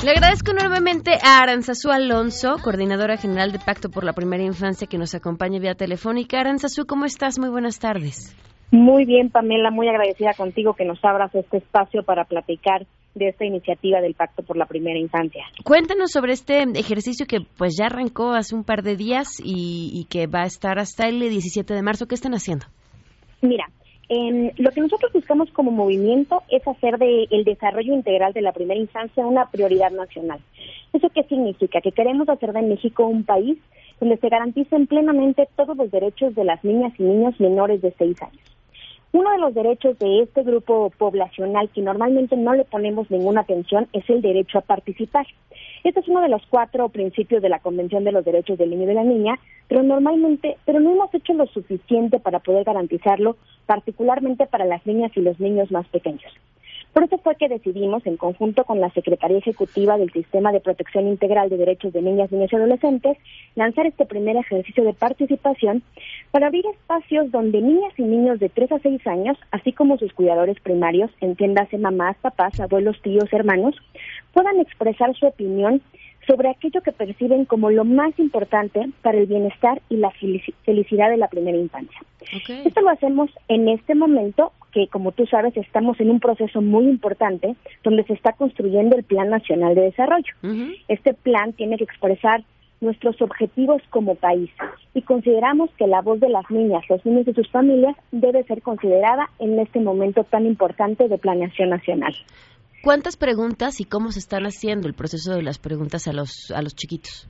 Le 0.02 0.10
agradezco 0.10 0.52
enormemente 0.52 1.18
a 1.22 1.42
Aranzazú 1.42 1.90
Alonso, 1.90 2.56
coordinadora 2.64 3.18
general 3.18 3.52
de 3.52 3.58
Pacto 3.58 3.90
por 3.90 4.02
la 4.02 4.14
Primera 4.14 4.42
Infancia, 4.42 4.86
que 4.86 4.96
nos 4.96 5.14
acompaña 5.14 5.60
vía 5.60 5.74
telefónica. 5.74 6.40
Aranzazú, 6.40 6.86
¿cómo 6.86 7.04
estás? 7.04 7.38
Muy 7.38 7.50
buenas 7.50 7.78
tardes. 7.78 8.34
Muy 8.70 9.04
bien, 9.04 9.28
Pamela, 9.28 9.70
muy 9.70 9.86
agradecida 9.86 10.32
contigo 10.32 10.72
que 10.72 10.86
nos 10.86 10.98
abras 11.04 11.34
este 11.34 11.58
espacio 11.58 12.04
para 12.04 12.24
platicar 12.24 12.86
de 13.16 13.28
esta 13.28 13.44
iniciativa 13.44 14.00
del 14.00 14.14
Pacto 14.14 14.42
por 14.42 14.56
la 14.56 14.66
Primera 14.66 14.98
Infancia. 14.98 15.44
Cuéntanos 15.64 16.12
sobre 16.12 16.32
este 16.32 16.62
ejercicio 16.74 17.26
que 17.26 17.38
pues 17.56 17.76
ya 17.78 17.86
arrancó 17.86 18.32
hace 18.32 18.54
un 18.54 18.62
par 18.62 18.82
de 18.82 18.96
días 18.96 19.28
y, 19.42 20.06
que 20.10 20.26
va 20.26 20.42
a 20.42 20.46
estar 20.46 20.78
hasta 20.78 21.08
el 21.08 21.18
17 21.20 21.74
de 21.74 21.82
marzo. 21.82 22.06
¿Qué 22.06 22.14
están 22.14 22.34
haciendo? 22.34 22.66
Mira, 23.40 23.64
lo 24.58 24.70
que 24.70 24.80
nosotros 24.80 25.12
buscamos 25.12 25.50
como 25.52 25.70
movimiento 25.70 26.42
es 26.50 26.66
hacer 26.68 26.98
de 26.98 27.26
el 27.30 27.44
desarrollo 27.44 27.94
integral 27.94 28.32
de 28.34 28.42
la 28.42 28.52
primera 28.52 28.78
infancia 28.78 29.26
una 29.26 29.50
prioridad 29.50 29.90
nacional. 29.90 30.40
¿Eso 30.92 31.08
qué 31.14 31.24
significa? 31.24 31.80
Que 31.80 31.92
queremos 31.92 32.28
hacer 32.28 32.52
de 32.52 32.62
México 32.62 33.06
un 33.06 33.24
país 33.24 33.58
donde 33.98 34.18
se 34.18 34.28
garanticen 34.28 34.86
plenamente 34.86 35.48
todos 35.56 35.76
los 35.76 35.90
derechos 35.90 36.34
de 36.34 36.44
las 36.44 36.62
niñas 36.62 36.92
y 36.98 37.02
niños 37.02 37.40
menores 37.40 37.80
de 37.80 37.94
seis 37.98 38.20
años. 38.22 38.55
Uno 39.12 39.30
de 39.30 39.38
los 39.38 39.54
derechos 39.54 39.98
de 39.98 40.22
este 40.22 40.42
grupo 40.42 40.90
poblacional 40.98 41.70
que 41.70 41.80
normalmente 41.80 42.36
no 42.36 42.54
le 42.54 42.64
ponemos 42.64 43.10
ninguna 43.10 43.42
atención 43.42 43.88
es 43.92 44.08
el 44.10 44.20
derecho 44.20 44.58
a 44.58 44.62
participar. 44.62 45.26
Este 45.84 46.00
es 46.00 46.08
uno 46.08 46.20
de 46.20 46.28
los 46.28 46.42
cuatro 46.50 46.88
principios 46.88 47.40
de 47.40 47.48
la 47.48 47.60
Convención 47.60 48.04
de 48.04 48.12
los 48.12 48.24
Derechos 48.24 48.58
del 48.58 48.70
Niño 48.70 48.82
y 48.82 48.86
de 48.86 48.94
la 48.94 49.04
Niña, 49.04 49.38
pero 49.68 49.82
normalmente, 49.82 50.58
pero 50.64 50.80
no 50.80 50.92
hemos 50.92 51.14
hecho 51.14 51.32
lo 51.32 51.46
suficiente 51.46 52.18
para 52.18 52.40
poder 52.40 52.64
garantizarlo, 52.64 53.36
particularmente 53.66 54.46
para 54.46 54.64
las 54.64 54.84
niñas 54.84 55.12
y 55.14 55.20
los 55.20 55.38
niños 55.40 55.70
más 55.70 55.86
pequeños. 55.88 56.32
Por 56.96 57.04
eso 57.04 57.18
fue 57.18 57.36
que 57.36 57.50
decidimos, 57.50 58.06
en 58.06 58.16
conjunto 58.16 58.64
con 58.64 58.80
la 58.80 58.88
Secretaría 58.88 59.36
Ejecutiva 59.36 59.98
del 59.98 60.10
Sistema 60.12 60.50
de 60.50 60.60
Protección 60.60 61.06
Integral 61.06 61.50
de 61.50 61.58
Derechos 61.58 61.92
de 61.92 62.00
Niñas, 62.00 62.32
Niños 62.32 62.50
y 62.50 62.56
Adolescentes, 62.56 63.18
lanzar 63.54 63.84
este 63.84 64.06
primer 64.06 64.34
ejercicio 64.38 64.82
de 64.82 64.94
participación 64.94 65.82
para 66.30 66.46
abrir 66.46 66.64
espacios 66.64 67.30
donde 67.30 67.60
niñas 67.60 67.92
y 67.98 68.02
niños 68.02 68.40
de 68.40 68.48
3 68.48 68.72
a 68.72 68.78
6 68.78 69.06
años, 69.08 69.36
así 69.50 69.74
como 69.74 69.98
sus 69.98 70.14
cuidadores 70.14 70.58
primarios, 70.60 71.10
entiéndase 71.20 71.76
mamás, 71.76 72.16
papás, 72.22 72.58
abuelos, 72.60 72.98
tíos, 73.02 73.30
hermanos, 73.30 73.76
puedan 74.32 74.58
expresar 74.58 75.14
su 75.16 75.26
opinión 75.26 75.82
sobre 76.26 76.50
aquello 76.50 76.80
que 76.82 76.92
perciben 76.92 77.44
como 77.44 77.70
lo 77.70 77.84
más 77.84 78.18
importante 78.18 78.88
para 79.02 79.18
el 79.18 79.26
bienestar 79.26 79.80
y 79.88 79.96
la 79.96 80.10
felicidad 80.64 81.10
de 81.10 81.16
la 81.16 81.28
primera 81.28 81.56
infancia. 81.56 82.00
Esto 82.64 82.80
lo 82.80 82.90
hacemos 82.90 83.30
en 83.48 83.68
este 83.68 83.94
momento 83.94 84.52
que, 84.72 84.88
como 84.88 85.12
tú 85.12 85.26
sabes, 85.26 85.56
estamos 85.56 86.00
en 86.00 86.10
un 86.10 86.20
proceso 86.20 86.60
muy 86.60 86.84
importante 86.84 87.54
donde 87.84 88.04
se 88.04 88.14
está 88.14 88.32
construyendo 88.32 88.96
el 88.96 89.04
Plan 89.04 89.30
Nacional 89.30 89.74
de 89.74 89.82
Desarrollo. 89.82 90.34
Este 90.88 91.14
plan 91.14 91.52
tiene 91.52 91.76
que 91.78 91.84
expresar 91.84 92.42
nuestros 92.80 93.22
objetivos 93.22 93.80
como 93.90 94.16
país 94.16 94.50
y 94.92 95.02
consideramos 95.02 95.70
que 95.78 95.86
la 95.86 96.02
voz 96.02 96.20
de 96.20 96.28
las 96.28 96.50
niñas, 96.50 96.82
los 96.90 97.04
niños 97.06 97.26
y 97.26 97.32
sus 97.32 97.48
familias 97.48 97.96
debe 98.12 98.44
ser 98.44 98.60
considerada 98.60 99.30
en 99.38 99.58
este 99.58 99.80
momento 99.80 100.24
tan 100.24 100.44
importante 100.46 101.08
de 101.08 101.16
planeación 101.16 101.70
nacional. 101.70 102.14
¿Cuántas 102.86 103.16
preguntas 103.16 103.80
y 103.80 103.84
cómo 103.84 104.12
se 104.12 104.20
están 104.20 104.44
haciendo 104.44 104.86
el 104.86 104.94
proceso 104.94 105.34
de 105.34 105.42
las 105.42 105.58
preguntas 105.58 106.06
a 106.06 106.12
los, 106.12 106.52
a 106.54 106.62
los 106.62 106.76
chiquitos? 106.76 107.28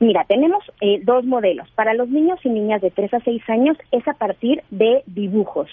Mira, 0.00 0.26
tenemos 0.28 0.62
eh, 0.82 1.00
dos 1.02 1.24
modelos. 1.24 1.66
Para 1.70 1.94
los 1.94 2.10
niños 2.10 2.38
y 2.44 2.50
niñas 2.50 2.82
de 2.82 2.90
3 2.90 3.14
a 3.14 3.20
6 3.20 3.42
años 3.48 3.78
es 3.90 4.06
a 4.06 4.12
partir 4.12 4.62
de 4.68 5.02
dibujos. 5.06 5.70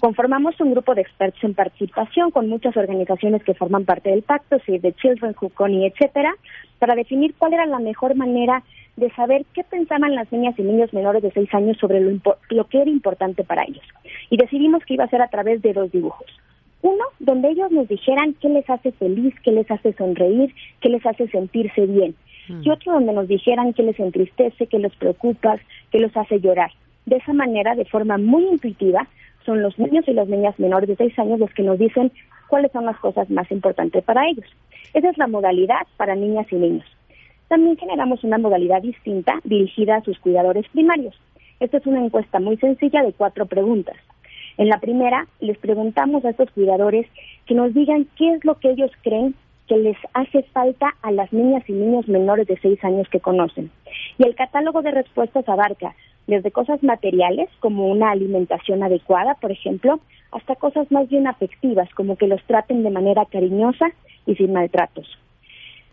Conformamos 0.00 0.60
un 0.60 0.72
grupo 0.72 0.96
de 0.96 1.02
expertos 1.02 1.44
en 1.44 1.54
participación 1.54 2.32
con 2.32 2.48
muchas 2.48 2.76
organizaciones 2.76 3.44
que 3.44 3.54
forman 3.54 3.84
parte 3.84 4.10
del 4.10 4.22
pacto, 4.22 4.58
Save 4.66 4.80
the 4.80 4.92
Children, 4.94 5.34
Juconi, 5.34 5.86
etcétera, 5.86 6.34
para 6.80 6.96
definir 6.96 7.36
cuál 7.38 7.52
era 7.52 7.66
la 7.66 7.78
mejor 7.78 8.16
manera 8.16 8.64
de 8.96 9.12
saber 9.12 9.46
qué 9.54 9.62
pensaban 9.62 10.16
las 10.16 10.32
niñas 10.32 10.58
y 10.58 10.62
niños 10.62 10.92
menores 10.92 11.22
de 11.22 11.30
6 11.30 11.54
años 11.54 11.78
sobre 11.78 12.00
lo, 12.00 12.18
lo 12.50 12.64
que 12.64 12.82
era 12.82 12.90
importante 12.90 13.44
para 13.44 13.62
ellos. 13.62 13.84
Y 14.28 14.36
decidimos 14.36 14.84
que 14.84 14.94
iba 14.94 15.04
a 15.04 15.08
ser 15.08 15.22
a 15.22 15.28
través 15.28 15.62
de 15.62 15.72
dos 15.72 15.92
dibujos. 15.92 16.26
Uno, 16.82 17.04
donde 17.18 17.50
ellos 17.50 17.70
nos 17.72 17.88
dijeran 17.88 18.34
qué 18.34 18.48
les 18.48 18.68
hace 18.68 18.92
feliz, 18.92 19.34
qué 19.42 19.52
les 19.52 19.70
hace 19.70 19.92
sonreír, 19.94 20.54
qué 20.80 20.88
les 20.88 21.04
hace 21.04 21.28
sentirse 21.28 21.86
bien. 21.86 22.14
Mm. 22.48 22.62
Y 22.62 22.70
otro 22.70 22.92
donde 22.92 23.12
nos 23.12 23.28
dijeran 23.28 23.72
qué 23.72 23.82
les 23.82 23.98
entristece, 23.98 24.66
qué 24.66 24.78
les 24.78 24.94
preocupa, 24.96 25.58
qué 25.90 25.98
los 25.98 26.16
hace 26.16 26.40
llorar. 26.40 26.70
De 27.06 27.16
esa 27.16 27.32
manera, 27.32 27.74
de 27.74 27.84
forma 27.84 28.18
muy 28.18 28.44
intuitiva, 28.44 29.06
son 29.44 29.62
los 29.62 29.78
niños 29.78 30.06
y 30.08 30.12
las 30.12 30.28
niñas 30.28 30.58
menores 30.58 30.88
de 30.88 30.96
seis 30.96 31.18
años 31.18 31.38
los 31.38 31.52
que 31.54 31.62
nos 31.62 31.78
dicen 31.78 32.12
cuáles 32.48 32.72
son 32.72 32.84
las 32.84 32.98
cosas 32.98 33.30
más 33.30 33.50
importantes 33.50 34.04
para 34.04 34.28
ellos. 34.28 34.46
Esa 34.92 35.10
es 35.10 35.18
la 35.18 35.28
modalidad 35.28 35.86
para 35.96 36.14
niñas 36.14 36.46
y 36.50 36.56
niños. 36.56 36.86
También 37.48 37.76
generamos 37.76 38.24
una 38.24 38.38
modalidad 38.38 38.82
distinta 38.82 39.40
dirigida 39.44 39.96
a 39.96 40.02
sus 40.02 40.18
cuidadores 40.18 40.68
primarios. 40.70 41.14
Esta 41.60 41.78
es 41.78 41.86
una 41.86 42.04
encuesta 42.04 42.40
muy 42.40 42.56
sencilla 42.56 43.02
de 43.02 43.12
cuatro 43.12 43.46
preguntas. 43.46 43.96
En 44.58 44.68
la 44.68 44.80
primera, 44.80 45.26
les 45.40 45.58
preguntamos 45.58 46.24
a 46.24 46.30
estos 46.30 46.50
cuidadores 46.50 47.06
que 47.46 47.54
nos 47.54 47.74
digan 47.74 48.06
qué 48.16 48.34
es 48.34 48.44
lo 48.44 48.58
que 48.58 48.70
ellos 48.70 48.90
creen 49.02 49.34
que 49.68 49.76
les 49.76 49.96
hace 50.14 50.42
falta 50.44 50.94
a 51.02 51.10
las 51.10 51.32
niñas 51.32 51.64
y 51.68 51.72
niños 51.72 52.08
menores 52.08 52.46
de 52.46 52.58
seis 52.58 52.82
años 52.84 53.08
que 53.10 53.20
conocen. 53.20 53.70
Y 54.18 54.24
el 54.24 54.34
catálogo 54.34 54.82
de 54.82 54.92
respuestas 54.92 55.48
abarca 55.48 55.94
desde 56.26 56.50
cosas 56.50 56.82
materiales, 56.82 57.48
como 57.60 57.86
una 57.86 58.10
alimentación 58.10 58.82
adecuada, 58.82 59.34
por 59.34 59.52
ejemplo, 59.52 60.00
hasta 60.32 60.56
cosas 60.56 60.90
más 60.90 61.08
bien 61.08 61.26
afectivas, 61.26 61.88
como 61.94 62.16
que 62.16 62.26
los 62.26 62.42
traten 62.44 62.82
de 62.82 62.90
manera 62.90 63.26
cariñosa 63.26 63.90
y 64.26 64.34
sin 64.34 64.52
maltratos. 64.52 65.06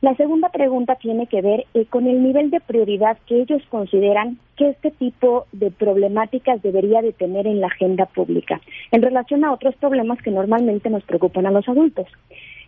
La 0.04 0.13
segunda 0.16 0.50
pregunta 0.50 0.96
tiene 0.96 1.28
que 1.28 1.42
ver 1.42 1.66
eh, 1.74 1.86
con 1.86 2.08
el 2.08 2.22
nivel 2.22 2.50
de 2.52 2.60
prioridad 2.60 3.18
que 3.26 3.42
ellos 3.42 3.62
consideran 3.70 4.38
que 4.58 4.72
este 4.72 4.92
tipo 4.92 5.46
de 5.54 5.72
problemáticas 5.72 6.62
debería 6.62 7.02
de 7.02 7.13
tener 7.13 7.48
en 7.48 7.62
la 7.62 7.68
agenda 7.68 8.06
pública 8.08 8.60
en 8.92 9.02
relación 9.02 9.46
a 9.46 9.54
otros 9.54 9.78
problemas 9.78 10.22
que 10.22 10.30
normalmente 10.30 10.89
nos 10.89 11.06
preocupan 11.06 11.46
a 11.46 11.52
los 11.52 11.66
adultos. 11.70 12.06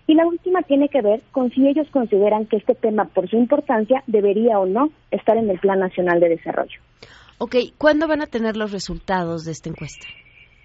Y 0.07 0.13
la 0.13 0.25
última 0.25 0.61
tiene 0.61 0.87
que 0.87 1.01
ver 1.01 1.23
con 1.33 1.51
si 1.51 1.67
ellos 1.67 1.89
consideran 1.91 2.45
que 2.45 2.55
este 2.55 2.73
tema, 2.73 3.03
por 3.03 3.29
su 3.29 3.35
importancia, 3.35 4.01
debería 4.07 4.57
o 4.57 4.65
no 4.65 4.91
estar 5.11 5.35
en 5.35 5.49
el 5.49 5.59
Plan 5.59 5.79
Nacional 5.79 6.21
de 6.21 6.29
Desarrollo. 6.29 6.79
Ok, 7.39 7.57
¿cuándo 7.77 8.07
van 8.07 8.21
a 8.21 8.27
tener 8.27 8.55
los 8.55 8.71
resultados 8.71 9.43
de 9.43 9.51
esta 9.51 9.67
encuesta? 9.67 10.07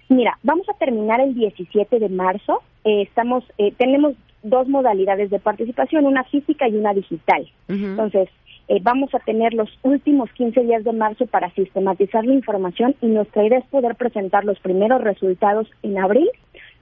Mira, 0.07 0.37
vamos 0.41 0.69
a 0.69 0.77
terminar 0.77 1.19
el 1.19 1.33
17 1.33 1.99
de 1.99 2.07
marzo. 2.07 2.61
Eh, 2.85 3.01
estamos, 3.01 3.43
eh, 3.57 3.73
tenemos 3.77 4.15
dos 4.43 4.67
modalidades 4.67 5.29
de 5.29 5.39
participación, 5.39 6.05
una 6.05 6.23
física 6.25 6.67
y 6.67 6.75
una 6.75 6.93
digital. 6.93 7.47
Entonces, 7.67 8.29
eh, 8.67 8.79
vamos 8.81 9.13
a 9.13 9.19
tener 9.19 9.53
los 9.53 9.69
últimos 9.83 10.31
15 10.31 10.61
días 10.61 10.83
de 10.83 10.93
marzo 10.93 11.25
para 11.25 11.53
sistematizar 11.53 12.25
la 12.25 12.33
información 12.33 12.95
y 13.01 13.07
nuestra 13.07 13.45
idea 13.45 13.59
es 13.59 13.65
poder 13.65 13.95
presentar 13.95 14.45
los 14.45 14.59
primeros 14.59 15.01
resultados 15.01 15.67
en 15.83 15.97
abril 15.97 16.29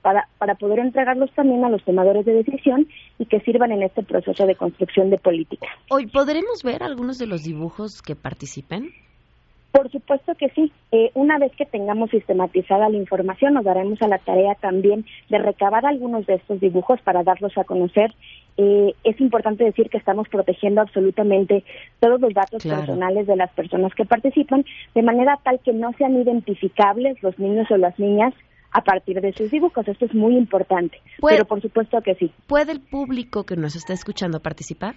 para, 0.02 0.28
para 0.38 0.56
poder 0.56 0.80
entregarlos 0.80 1.32
también 1.34 1.66
a 1.66 1.70
los 1.70 1.84
tomadores 1.84 2.26
de 2.26 2.34
decisión 2.34 2.88
y 3.18 3.26
que 3.26 3.40
sirvan 3.42 3.72
en 3.72 3.84
este 3.84 4.04
proceso 4.04 4.46
de 4.46 4.56
construcción 4.56 5.10
de 5.10 5.18
política. 5.18 5.68
Hoy, 5.90 6.08
¿podremos 6.08 6.64
ver 6.64 6.84
algunos 6.84 7.18
de 7.18 7.28
los 7.28 7.44
dibujos 7.44 8.02
que 8.02 8.16
participen? 8.16 8.92
Por 9.72 9.92
supuesto 9.92 10.34
que 10.36 10.50
sí. 10.50 10.72
Eh, 10.92 11.12
una 11.14 11.38
vez 11.38 11.52
que 11.56 11.66
tengamos 11.66 12.10
sistematizada 12.10 12.90
la 12.90 12.98
información, 12.98 13.54
nos 13.54 13.66
daremos 13.66 14.02
a 14.02 14.08
la 14.08 14.18
tarea 14.18 14.56
también 14.56 15.06
de 15.30 15.38
recabar 15.38 15.86
algunos 15.86 16.26
de 16.26 16.36
estos 16.36 16.60
dibujos 16.60 17.00
para 17.02 17.24
darlos 17.24 17.56
a 17.58 17.64
conocer. 17.64 18.14
Eh, 18.58 18.96
es 19.04 19.22
importante 19.22 19.64
decir 19.64 19.90
que 19.90 19.98
estamos 19.98 20.28
protegiendo 20.28 20.82
absolutamente 20.82 21.64
todos 22.00 22.20
los 22.20 22.34
datos 22.34 22.66
personales 22.66 23.28
de 23.28 23.36
las 23.36 23.52
personas 23.52 23.94
que 23.94 24.06
participan, 24.06 24.66
de 24.96 25.04
manera 25.04 25.40
tal 25.44 25.60
que 25.60 25.72
no 25.72 25.94
sean 25.94 26.20
identificables 26.20 27.22
los 27.22 27.38
niños 27.38 27.70
o 27.70 27.78
las 27.78 27.98
niñas 28.00 28.34
a 28.72 28.82
partir 28.82 29.22
de 29.22 29.34
sus 29.34 29.52
dibujos. 29.52 29.88
Esto 29.88 30.06
es 30.06 30.14
muy 30.14 30.36
importante. 30.36 31.00
Pero 31.22 31.46
por 31.46 31.62
supuesto 31.62 32.02
que 32.02 32.16
sí. 32.16 32.32
¿Puede 32.48 32.72
el 32.72 32.82
público 32.82 33.44
que 33.44 33.56
nos 33.56 33.76
está 33.76 33.94
escuchando 33.94 34.40
participar? 34.40 34.96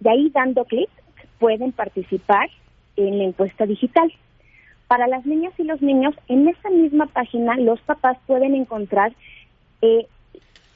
y 0.00 0.08
ahí 0.08 0.30
dando 0.30 0.64
clic 0.66 0.88
pueden 1.40 1.72
participar 1.72 2.48
en 2.94 3.18
la 3.18 3.24
encuesta 3.24 3.66
digital. 3.66 4.12
Para 4.86 5.08
las 5.08 5.26
niñas 5.26 5.52
y 5.58 5.64
los 5.64 5.82
niños, 5.82 6.14
en 6.28 6.46
esa 6.46 6.70
misma 6.70 7.06
página 7.06 7.56
los 7.56 7.80
papás 7.80 8.18
pueden 8.28 8.54
encontrar 8.54 9.12
eh, 9.80 10.06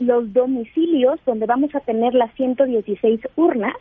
los 0.00 0.32
domicilios 0.32 1.20
donde 1.24 1.46
vamos 1.46 1.72
a 1.76 1.80
tener 1.80 2.12
las 2.12 2.34
116 2.34 3.20
urnas 3.36 3.76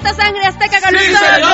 ¡Ya 0.00 0.10
está 0.10 0.22
Sangre 0.22 0.46
Azteca 0.46 0.80
con 0.80 0.92
nosotros! 0.92 1.48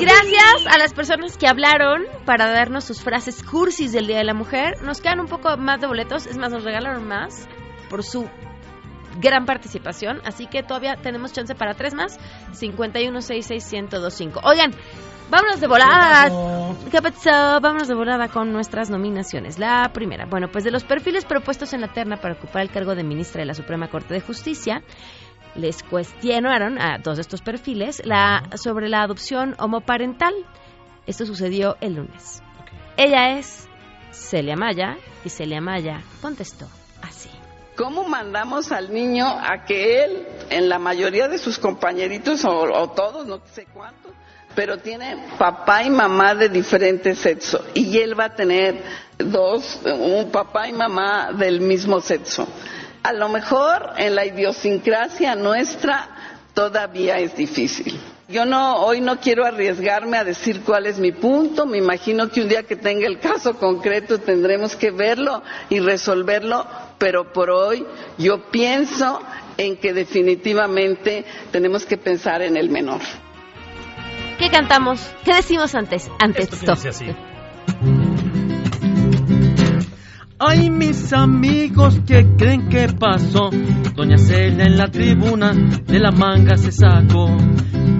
Gracias 0.00 0.66
a 0.66 0.78
las 0.78 0.94
personas 0.94 1.36
que 1.36 1.46
hablaron 1.46 2.04
para 2.24 2.50
darnos 2.50 2.84
sus 2.84 3.02
frases 3.02 3.42
cursis 3.42 3.92
del 3.92 4.06
Día 4.06 4.16
de 4.18 4.24
la 4.24 4.32
Mujer. 4.32 4.80
Nos 4.82 5.02
quedan 5.02 5.20
un 5.20 5.26
poco 5.26 5.58
más 5.58 5.80
de 5.80 5.86
boletos, 5.86 6.26
es 6.26 6.38
más, 6.38 6.50
nos 6.52 6.64
regalaron 6.64 7.06
más 7.06 7.46
por 7.90 8.02
su 8.02 8.26
gran 9.20 9.44
participación, 9.44 10.22
así 10.24 10.46
que 10.46 10.62
todavía 10.62 10.96
tenemos 10.96 11.32
chance 11.32 11.54
para 11.54 11.74
tres 11.74 11.92
más. 11.92 12.18
5166125. 12.52 14.40
Oigan, 14.44 14.70
vámonos 15.28 15.60
de 15.60 15.66
volada. 15.66 16.30
¿Qué 16.90 17.02
pasó? 17.02 17.60
Vámonos 17.60 17.88
de 17.88 17.94
volada 17.94 18.28
con 18.28 18.52
nuestras 18.52 18.88
nominaciones. 18.88 19.58
La 19.58 19.90
primera, 19.92 20.24
bueno, 20.24 20.48
pues 20.50 20.64
de 20.64 20.70
los 20.70 20.84
perfiles 20.84 21.26
propuestos 21.26 21.74
en 21.74 21.82
la 21.82 21.88
terna 21.92 22.16
para 22.16 22.34
ocupar 22.34 22.62
el 22.62 22.70
cargo 22.70 22.94
de 22.94 23.04
ministra 23.04 23.40
de 23.40 23.46
la 23.46 23.54
Suprema 23.54 23.88
Corte 23.88 24.14
de 24.14 24.22
Justicia, 24.22 24.82
les 25.54 25.82
cuestionaron 25.82 26.80
a 26.80 27.00
todos 27.02 27.18
estos 27.18 27.42
perfiles 27.42 28.02
la, 28.04 28.48
sobre 28.56 28.88
la 28.88 29.02
adopción 29.02 29.54
homoparental. 29.58 30.34
Esto 31.06 31.26
sucedió 31.26 31.76
el 31.80 31.94
lunes. 31.94 32.42
Ella 32.96 33.38
es 33.38 33.68
Celia 34.10 34.56
Maya 34.56 34.96
y 35.24 35.28
Celia 35.28 35.60
Maya 35.60 36.02
contestó 36.20 36.66
así. 37.02 37.30
¿Cómo 37.76 38.04
mandamos 38.04 38.70
al 38.70 38.92
niño 38.92 39.26
a 39.26 39.64
que 39.64 40.04
él, 40.04 40.26
en 40.50 40.68
la 40.68 40.78
mayoría 40.78 41.28
de 41.28 41.38
sus 41.38 41.58
compañeritos 41.58 42.44
o, 42.44 42.90
todos, 42.90 43.26
no 43.26 43.40
sé 43.52 43.66
cuántos, 43.74 44.12
pero 44.54 44.78
tiene 44.78 45.26
papá 45.36 45.82
y 45.82 45.90
mamá 45.90 46.36
de 46.36 46.48
diferente 46.48 47.16
sexo 47.16 47.64
y 47.74 47.98
él 47.98 48.18
va 48.18 48.26
a 48.26 48.34
tener 48.36 48.80
dos, 49.18 49.80
un 49.84 50.30
papá 50.30 50.68
y 50.68 50.72
mamá 50.72 51.32
del 51.32 51.60
mismo 51.60 52.00
sexo? 52.00 52.46
A 53.04 53.12
lo 53.12 53.28
mejor 53.28 53.92
en 53.98 54.14
la 54.14 54.24
idiosincrasia 54.24 55.34
nuestra 55.36 56.08
todavía 56.54 57.18
es 57.18 57.36
difícil. 57.36 58.00
Yo 58.28 58.46
no, 58.46 58.76
hoy 58.76 59.02
no 59.02 59.20
quiero 59.20 59.44
arriesgarme 59.44 60.16
a 60.16 60.24
decir 60.24 60.62
cuál 60.62 60.86
es 60.86 60.98
mi 60.98 61.12
punto. 61.12 61.66
Me 61.66 61.76
imagino 61.76 62.30
que 62.30 62.40
un 62.40 62.48
día 62.48 62.62
que 62.62 62.76
tenga 62.76 63.06
el 63.06 63.18
caso 63.20 63.58
concreto 63.58 64.18
tendremos 64.18 64.74
que 64.74 64.90
verlo 64.90 65.42
y 65.68 65.80
resolverlo, 65.80 66.66
pero 66.98 67.30
por 67.30 67.50
hoy 67.50 67.86
yo 68.16 68.50
pienso 68.50 69.20
en 69.58 69.76
que 69.76 69.92
definitivamente 69.92 71.26
tenemos 71.52 71.84
que 71.84 71.98
pensar 71.98 72.40
en 72.40 72.56
el 72.56 72.70
menor. 72.70 73.02
¿Qué 74.38 74.48
cantamos? 74.48 75.00
¿Qué 75.24 75.34
decimos 75.34 75.74
antes? 75.74 76.10
Antes 76.18 76.50
esto. 76.50 76.74
Ay, 80.46 80.68
mis 80.68 81.10
amigos, 81.14 82.00
¿qué 82.06 82.26
creen 82.36 82.68
que 82.68 82.88
pasó? 82.88 83.48
Doña 83.94 84.18
Celia 84.18 84.66
en 84.66 84.76
la 84.76 84.88
tribuna 84.88 85.52
de 85.52 85.98
la 85.98 86.10
manga 86.10 86.58
se 86.58 86.70
sacó. 86.70 87.34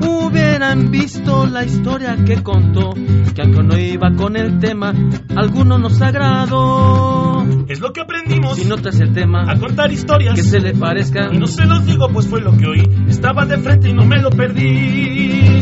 Hubieran 0.07 0.91
visto 0.91 1.47
la 1.47 1.65
historia 1.65 2.17
que 2.23 2.43
contó, 2.43 2.91
que 3.35 3.41
aunque 3.41 3.63
no 3.63 3.79
iba 3.79 4.11
con 4.15 4.37
el 4.37 4.59
tema, 4.59 4.93
alguno 5.35 5.79
nos 5.79 6.03
agradó. 6.03 7.47
Es 7.67 7.81
lo 7.81 7.95
que 7.95 8.03
aprendimos. 8.03 8.59
Si 8.59 8.69
no 8.69 8.77
te 8.77 8.91
el 8.91 9.15
tema, 9.15 9.51
a 9.51 9.59
contar 9.59 9.91
historias 9.91 10.35
que 10.35 10.43
se 10.43 10.61
le 10.61 10.75
parezcan. 10.75 11.35
Y 11.35 11.39
no 11.39 11.47
se 11.47 11.65
los 11.65 11.87
digo, 11.87 12.11
pues 12.13 12.29
fue 12.29 12.43
lo 12.43 12.55
que 12.59 12.67
oí. 12.67 12.83
Estaba 13.09 13.47
de 13.47 13.57
frente 13.57 13.89
y 13.89 13.95
no 13.95 14.05
me 14.05 14.21
lo 14.21 14.29
perdí. 14.29 15.54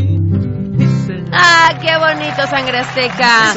Ah, 1.35 1.63
¡Ah, 1.65 1.79
qué 1.81 1.97
bonito, 1.97 2.47
Sangre 2.49 2.79
Azteca! 2.79 3.55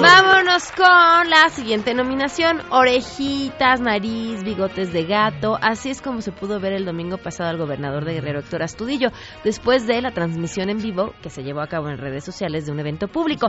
Vámonos 0.00 0.72
con 0.72 1.30
la 1.30 1.48
siguiente 1.50 1.94
nominación. 1.94 2.60
Orejitas, 2.70 3.80
nariz, 3.80 4.42
bigotes 4.42 4.92
de 4.92 5.04
gato. 5.04 5.58
Así 5.60 5.90
es 5.90 6.02
como 6.02 6.22
se 6.22 6.32
pudo 6.32 6.58
ver 6.60 6.72
el 6.72 6.84
domingo 6.84 7.18
pasado 7.18 7.50
al 7.50 7.58
gobernador 7.58 8.04
de 8.04 8.14
Guerrero, 8.14 8.40
Héctor 8.40 8.62
Astudillo, 8.62 9.10
después 9.44 9.86
de 9.86 10.00
la 10.02 10.12
transmisión 10.12 10.70
en 10.70 10.78
vivo 10.78 11.12
que 11.22 11.30
se 11.30 11.42
llevó 11.42 11.60
a 11.60 11.68
cabo 11.68 11.88
en 11.88 11.98
redes 11.98 12.24
sociales 12.24 12.66
de 12.66 12.72
un 12.72 12.80
evento 12.80 13.06
público. 13.06 13.48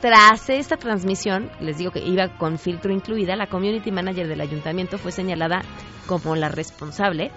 Tras 0.00 0.50
esta 0.50 0.76
transmisión, 0.76 1.50
les 1.60 1.78
digo 1.78 1.90
que 1.90 2.00
iba 2.00 2.28
con 2.36 2.58
filtro 2.58 2.92
incluida, 2.92 3.36
la 3.36 3.46
community 3.46 3.90
manager 3.90 4.28
del 4.28 4.40
ayuntamiento 4.40 4.98
fue 4.98 5.12
señalada 5.12 5.62
como 6.06 6.36
la 6.36 6.48
responsable 6.48 7.30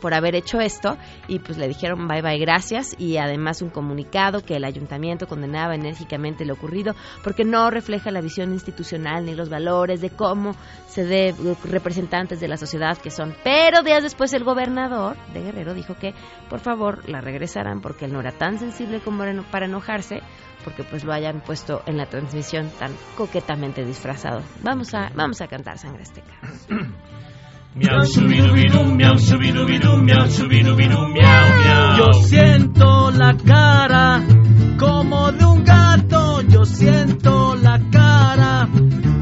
por 0.00 0.14
haber 0.14 0.34
hecho 0.34 0.60
esto 0.60 0.96
y 1.28 1.38
pues 1.38 1.58
le 1.58 1.68
dijeron 1.68 2.06
bye 2.08 2.22
bye 2.22 2.38
gracias 2.38 2.94
y 2.98 3.16
además 3.16 3.62
un 3.62 3.70
comunicado 3.70 4.40
que 4.40 4.56
el 4.56 4.64
ayuntamiento 4.64 5.26
condenaba 5.26 5.74
enérgicamente 5.74 6.44
lo 6.44 6.54
ocurrido 6.54 6.94
porque 7.22 7.44
no 7.44 7.70
refleja 7.70 8.10
la 8.10 8.20
visión 8.20 8.52
institucional 8.52 9.24
ni 9.24 9.34
los 9.34 9.48
valores 9.48 10.00
de 10.00 10.10
cómo 10.10 10.54
se 10.86 11.04
dé 11.04 11.34
representantes 11.64 12.40
de 12.40 12.48
la 12.48 12.56
sociedad 12.56 12.96
que 12.98 13.10
son. 13.10 13.34
Pero 13.44 13.82
días 13.82 14.02
después 14.02 14.32
el 14.32 14.44
gobernador 14.44 15.16
de 15.32 15.42
Guerrero 15.42 15.74
dijo 15.74 15.94
que 15.94 16.14
por 16.48 16.60
favor 16.60 17.08
la 17.08 17.20
regresaran 17.20 17.80
porque 17.80 18.06
él 18.06 18.12
no 18.12 18.20
era 18.20 18.32
tan 18.32 18.58
sensible 18.58 19.00
como 19.00 19.24
para 19.50 19.66
enojarse 19.66 20.20
porque 20.64 20.84
pues 20.84 21.04
lo 21.04 21.12
hayan 21.12 21.40
puesto 21.40 21.82
en 21.86 21.96
la 21.96 22.06
transmisión 22.06 22.70
tan 22.78 22.92
coquetamente 23.16 23.84
disfrazado. 23.84 24.42
Vamos 24.62 24.94
a 24.94 25.10
vamos 25.14 25.40
a 25.40 25.46
cantar 25.46 25.78
Sangre 25.78 26.02
Azteca. 26.02 26.34
Miau, 27.76 28.00
miau, 28.24 28.54
miau, 28.56 28.96
miau, 28.96 30.26
miau. 31.12 31.96
Yo 31.98 32.12
siento 32.22 33.10
la 33.10 33.36
cara 33.36 34.24
como 34.78 35.30
de 35.32 35.44
un 35.44 35.62
gato, 35.62 36.40
yo 36.48 36.64
siento 36.64 37.54
la 37.56 37.78
cara 37.90 38.66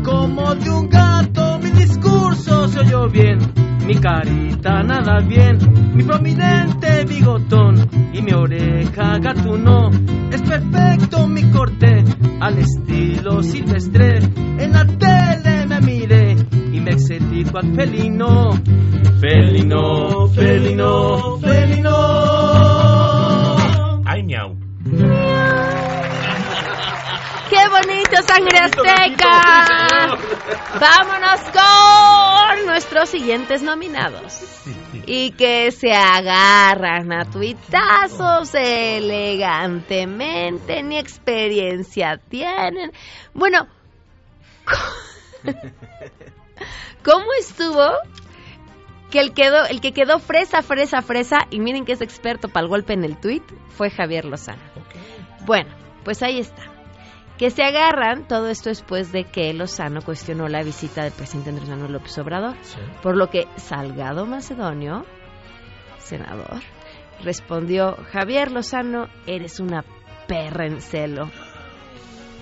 como 0.05 0.55
de 0.55 0.71
un 0.71 0.89
gato. 0.89 1.59
Mi 1.65 1.71
discurso 1.71 2.69
se 2.69 2.79
oyó 2.79 3.09
bien, 3.09 3.39
mi 3.89 3.97
carita 3.97 4.85
nada 4.85 5.19
bien, 5.19 5.59
mi 5.93 6.05
prominente 6.05 7.05
bigotón 7.07 7.89
y 8.13 8.23
mi 8.23 8.33
oreja 8.35 9.19
gatuno. 9.19 9.91
Es 10.31 10.43
perfecto 10.43 11.27
mi 11.27 11.43
corte 11.51 12.05
al 12.39 12.59
estilo 12.59 13.43
silvestre. 13.43 14.19
En 14.59 14.73
la 14.73 14.87
tele 14.87 15.67
me 15.67 15.81
miré 15.81 16.24
excedí 16.91 17.45
cual 17.45 17.75
felino, 17.75 18.51
felino, 19.21 20.29
felino, 20.29 21.39
felino. 21.41 21.97
Ay, 24.07 24.23
miau. 24.23 24.55
¡Qué 27.51 27.69
bonito, 27.69 28.23
sangre 28.27 28.59
azteca! 28.59 29.43
Vámonos 30.81 31.41
con 31.53 32.67
nuestros 32.67 33.09
siguientes 33.09 33.63
nominados. 33.63 34.43
Y 35.07 35.31
que 35.33 35.71
se 35.71 35.93
agarran 35.93 37.13
a 37.13 37.25
tuitazos 37.25 38.55
elegantemente, 38.55 40.83
ni 40.83 40.99
experiencia 40.99 42.19
tienen. 42.29 42.91
Bueno, 43.35 43.69
¿cómo 47.05 47.27
estuvo 47.39 47.85
que 49.15 49.21
el, 49.21 49.33
quedó, 49.33 49.65
el 49.67 49.81
que 49.81 49.93
quedó 49.93 50.19
fresa, 50.19 50.61
fresa, 50.63 51.01
fresa, 51.01 51.47
y 51.51 51.61
miren 51.61 51.85
que 51.85 51.93
es 51.93 52.01
experto 52.01 52.49
para 52.49 52.65
el 52.65 52.69
golpe 52.69 52.95
en 52.95 53.05
el 53.05 53.17
tuit, 53.17 53.45
fue 53.69 53.89
Javier 53.89 54.25
Lozano. 54.25 54.61
Bueno, 55.47 55.71
pues 56.03 56.21
ahí 56.25 56.41
está. 56.41 56.63
Que 57.39 57.51
se 57.51 57.63
agarran, 57.63 58.27
todo 58.27 58.49
esto 58.49 58.71
después 58.71 59.13
de 59.13 59.23
que 59.23 59.55
Lozano 59.55 60.03
cuestionó 60.03 60.49
la 60.49 60.65
visita 60.65 61.05
del 61.05 61.13
presidente 61.13 61.51
Andrés 61.51 61.69
Manuel 61.69 61.93
López 61.93 62.19
Obrador. 62.19 62.57
Por 63.03 63.17
lo 63.17 63.31
que 63.31 63.47
Salgado 63.57 64.27
Macedonio, 64.27 65.05
senador, 65.99 66.61
respondió, 67.23 67.97
Javier 68.11 68.51
Lozano, 68.51 69.09
eres 69.27 69.61
una 69.61 69.85
perra 70.27 70.67
en 70.67 70.81
celo. 70.81 71.31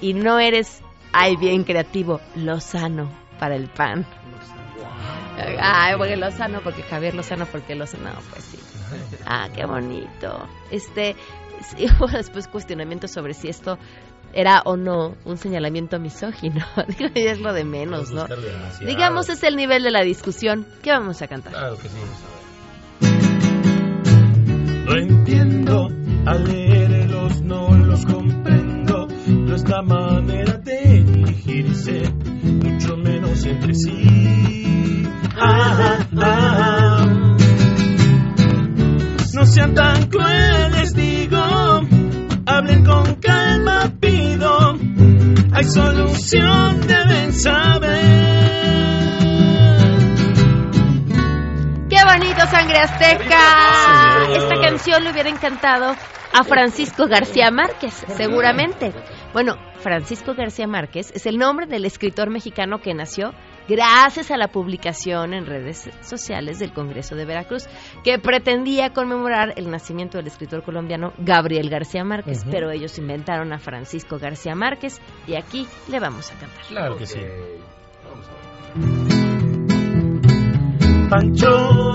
Y 0.00 0.14
no 0.14 0.38
eres, 0.38 0.82
ay, 1.12 1.36
bien 1.36 1.64
creativo, 1.64 2.20
Lozano 2.34 3.21
para 3.42 3.56
el 3.56 3.68
pan. 3.68 4.06
Ay, 5.60 5.96
porque 5.98 6.16
Lozano, 6.16 6.60
porque 6.62 6.84
Javier 6.84 7.12
Lozano, 7.12 7.44
porque 7.46 7.74
Lozano, 7.74 8.12
pues 8.30 8.44
sí. 8.44 8.58
Ah, 9.26 9.48
qué 9.52 9.66
bonito. 9.66 10.46
Este, 10.70 11.16
sí, 11.60 11.86
hubo 11.98 12.06
después 12.06 12.46
cuestionamientos 12.46 13.10
sobre 13.10 13.34
si 13.34 13.48
esto 13.48 13.78
era 14.32 14.62
o 14.64 14.76
no 14.76 15.16
un 15.24 15.38
señalamiento 15.38 15.98
misógino. 15.98 16.64
Es 17.16 17.40
lo 17.40 17.52
de 17.52 17.64
menos, 17.64 18.12
¿no? 18.12 18.26
Digamos, 18.86 19.28
es 19.28 19.42
el 19.42 19.56
nivel 19.56 19.82
de 19.82 19.90
la 19.90 20.02
discusión. 20.02 20.64
¿Qué 20.80 20.92
vamos 20.92 21.20
a 21.20 21.26
cantar? 21.26 21.52
Claro 21.52 21.76
que 21.78 21.88
sí. 21.88 21.98
No 24.84 24.96
entiendo 24.96 25.88
al 26.26 26.44
leerlos, 26.44 27.42
no 27.42 27.76
los 27.76 28.06
comprendo. 28.06 29.08
Nuestra 29.26 29.82
manera 29.82 30.58
de 30.58 31.02
dirigirse, 31.02 32.02
mucho 32.12 32.96
menos 32.96 33.11
entre 33.32 33.74
sí. 33.74 35.08
Ah, 35.40 35.78
ah, 35.80 36.06
ah. 36.20 37.06
No 39.34 39.46
sean 39.46 39.74
tan 39.74 40.06
crueles, 40.08 40.94
digo. 40.94 41.80
Hablen 42.46 42.84
con 42.84 43.14
calma, 43.16 43.90
pido. 43.98 44.78
Hay 45.52 45.64
solución, 45.64 46.80
deben 46.86 47.32
saber. 47.32 47.92
¡Qué 51.88 52.04
bonito, 52.04 52.46
Sangre 52.50 52.78
Azteca! 52.78 54.26
Esta 54.36 54.60
canción 54.60 55.04
le 55.04 55.12
hubiera 55.12 55.30
encantado 55.30 55.96
a 56.32 56.44
Francisco 56.44 57.06
García 57.06 57.50
Márquez, 57.50 58.04
seguramente. 58.16 58.92
Bueno, 59.32 59.56
Francisco 59.76 60.34
García 60.34 60.66
Márquez 60.66 61.10
es 61.14 61.26
el 61.26 61.38
nombre 61.38 61.66
del 61.66 61.84
escritor 61.84 62.30
mexicano 62.30 62.80
que 62.80 62.94
nació 62.94 63.32
gracias 63.68 64.30
a 64.30 64.36
la 64.36 64.48
publicación 64.48 65.34
en 65.34 65.46
redes 65.46 65.90
sociales 66.00 66.58
del 66.58 66.72
Congreso 66.72 67.14
de 67.14 67.24
Veracruz, 67.24 67.66
que 68.04 68.18
pretendía 68.18 68.90
conmemorar 68.92 69.54
el 69.56 69.70
nacimiento 69.70 70.18
del 70.18 70.26
escritor 70.26 70.62
colombiano 70.64 71.12
Gabriel 71.18 71.70
García 71.70 72.04
Márquez, 72.04 72.44
pero 72.50 72.70
ellos 72.70 72.98
inventaron 72.98 73.52
a 73.52 73.58
Francisco 73.58 74.18
García 74.18 74.54
Márquez 74.54 75.00
y 75.26 75.36
aquí 75.36 75.66
le 75.88 76.00
vamos 76.00 76.30
a 76.32 76.38
cantar. 76.38 76.64
Claro 76.66 76.96
que 76.96 77.06
sí. 77.06 77.20
Pancho, 81.08 81.94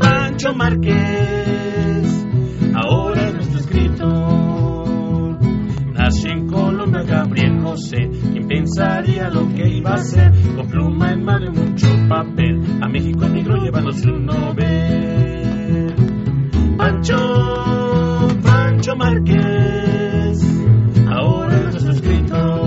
Pancho 0.00 0.54
Márquez, 0.54 2.26
ahora 2.74 3.11
escritor. 3.92 5.38
Nació 5.92 6.32
en 6.32 6.48
Colombia 6.48 7.02
Gabriel 7.02 7.60
José, 7.62 8.08
quien 8.32 8.48
pensaría 8.48 9.28
lo 9.28 9.48
que 9.54 9.68
iba 9.68 9.90
a 9.90 9.94
hacer, 9.94 10.32
con 10.56 10.68
pluma 10.68 11.12
en 11.12 11.24
mano 11.24 11.46
y 11.46 11.50
mucho 11.50 11.86
papel, 12.08 12.60
a 12.80 12.88
México 12.88 13.24
emigró 13.24 13.56
llevándose 13.62 14.10
un 14.10 14.26
Nobel. 14.26 15.94
Pancho, 16.76 18.28
Pancho 18.42 18.96
Márquez, 18.96 20.40
ahora 21.08 21.56
es 21.56 21.70
nuestro 21.70 21.92
escritor. 21.92 22.62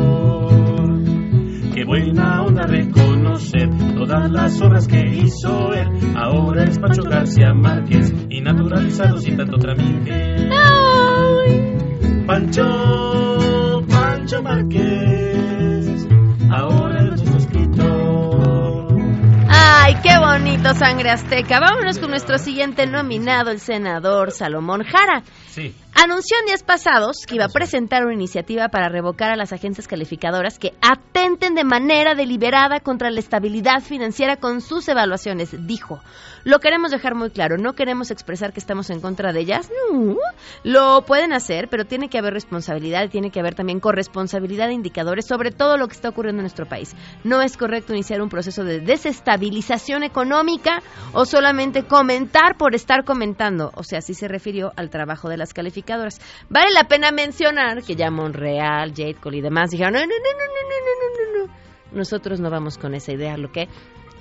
Qué 1.74 1.84
buena 1.84 2.44
onda 2.44 2.62
reconocer 2.68 3.70
todas 3.96 4.32
las 4.32 4.62
obras 4.62 4.88
que 4.88 5.02
hizo 5.02 5.74
él. 5.74 5.90
Ahora 6.16 6.64
es 6.64 6.80
Pancho 6.80 7.04
García 7.04 7.54
Márquez 7.54 8.14
y 8.30 8.40
naturalizado 8.40 9.18
sin 9.18 9.36
tanto 9.36 9.58
trámite. 9.58 10.48
Pancho, 12.28 13.84
Pancho 13.88 14.42
Márquez, 14.42 16.08
ahora 16.52 17.00
es 17.00 17.06
nuestro 17.06 17.38
escritor. 17.38 19.00
¡Ay, 19.48 19.96
qué 20.02 20.18
bonito, 20.18 20.74
Sangre 20.74 21.12
Azteca! 21.12 21.60
Vámonos 21.60 22.00
con 22.00 22.10
nuestro 22.10 22.38
siguiente 22.38 22.88
nominado, 22.88 23.52
el 23.52 23.60
senador 23.60 24.32
Salomón 24.32 24.84
Jara. 24.84 25.24
Sí. 25.48 25.76
Anunció 25.98 26.36
en 26.42 26.48
días 26.48 26.62
pasados 26.62 27.26
que 27.26 27.36
iba 27.36 27.46
a 27.46 27.50
presentar 27.50 28.04
una 28.04 28.14
iniciativa 28.14 28.68
para 28.68 28.90
revocar 28.90 29.32
a 29.32 29.38
las 29.38 29.54
agencias 29.54 29.88
calificadoras 29.88 30.60
que 30.60 30.74
atenten 30.82 31.56
de 31.56 31.64
manera 31.64 32.16
deliberada 32.16 32.82
contra 32.82 33.10
la 33.10 33.22
estabilidad 33.22 33.82
financiera 33.82 34.36
con 34.36 34.60
sus 34.60 34.90
evaluaciones, 34.90 35.56
dijo. 35.66 36.02
Lo 36.44 36.60
queremos 36.60 36.92
dejar 36.92 37.16
muy 37.16 37.32
claro, 37.32 37.58
no 37.58 37.74
queremos 37.74 38.12
expresar 38.12 38.52
que 38.52 38.60
estamos 38.60 38.90
en 38.90 39.00
contra 39.00 39.32
de 39.32 39.40
ellas, 39.40 39.72
no. 39.90 40.18
Lo 40.64 41.02
pueden 41.04 41.32
hacer, 41.32 41.70
pero 41.70 41.86
tiene 41.86 42.10
que 42.10 42.20
haber 42.20 42.34
responsabilidad 42.34 43.06
y 43.06 43.10
tiene 43.10 43.32
que 43.32 43.40
haber 43.40 43.56
también 43.56 43.80
corresponsabilidad 43.80 44.68
de 44.68 44.74
indicadores 44.74 45.26
sobre 45.26 45.52
todo 45.52 45.78
lo 45.78 45.88
que 45.88 45.94
está 45.94 46.10
ocurriendo 46.10 46.42
en 46.42 46.44
nuestro 46.44 46.68
país. 46.68 46.94
No 47.24 47.42
es 47.42 47.56
correcto 47.56 47.94
iniciar 47.94 48.22
un 48.22 48.30
proceso 48.30 48.66
de 48.66 48.82
desestabilización 48.82 50.04
económica 50.04 50.84
o 51.14 51.26
solamente 51.26 51.84
comentar 51.84 52.58
por 52.58 52.76
estar 52.76 53.06
comentando. 53.06 53.72
O 53.76 53.84
sea, 53.84 54.02
sí 54.02 54.14
se 54.14 54.28
refirió 54.28 54.74
al 54.76 54.90
trabajo 54.90 55.30
de 55.30 55.38
las 55.38 55.54
calificadoras 55.54 55.85
calificadoras. 55.86 56.20
Vale 56.50 56.72
la 56.74 56.86
pena 56.86 57.12
mencionar 57.12 57.84
que 57.84 57.96
ya 57.96 58.10
Monreal, 58.12 58.94
Jade 58.96 59.16
Cole 59.16 59.38
y 59.38 59.42
demás 59.42 59.72
dijeron, 59.72 59.94
no, 59.94 60.00
no, 60.00 60.06
no, 60.06 60.08
no, 60.08 60.16
no, 60.18 60.26
no, 60.82 60.88
no, 61.16 61.22
no. 61.48 61.54
Nosotros 61.98 62.40
no 62.40 62.50
vamos 62.50 62.78
con 62.78 62.94
esa 62.94 63.12
idea, 63.14 63.36
lo 63.38 63.52
que 63.52 63.68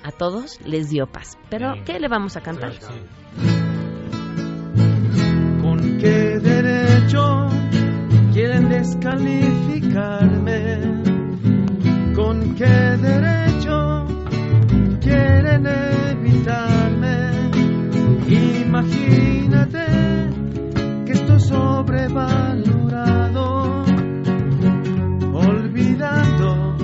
a 0.03 0.11
todos 0.11 0.59
les 0.65 0.89
dio 0.89 1.07
paz. 1.07 1.37
Pero, 1.49 1.73
¿qué 1.85 1.99
le 1.99 2.07
vamos 2.07 2.37
a 2.37 2.41
cantar? 2.41 2.73
¿Con 5.61 5.97
qué 5.99 6.39
derecho 6.39 7.49
quieren 8.33 8.69
descalificarme? 8.69 11.03
¿Con 12.15 12.55
qué 12.55 12.65
derecho 12.65 14.05
quieren 15.01 15.65
evitarme? 15.65 17.49
Imagínate 18.27 20.14
sobrevalorado, 21.85 23.83
olvidando 25.33 26.75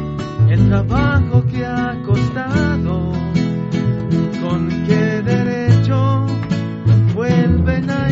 el 0.47 0.69
trabajo 0.69 1.43
que 1.51 1.65
ha 1.65 1.99
costado. 2.05 3.11
¿Con 4.41 4.69
qué 4.85 5.21
derecho 5.23 6.27
vuelven 7.15 7.89
a 7.89 8.10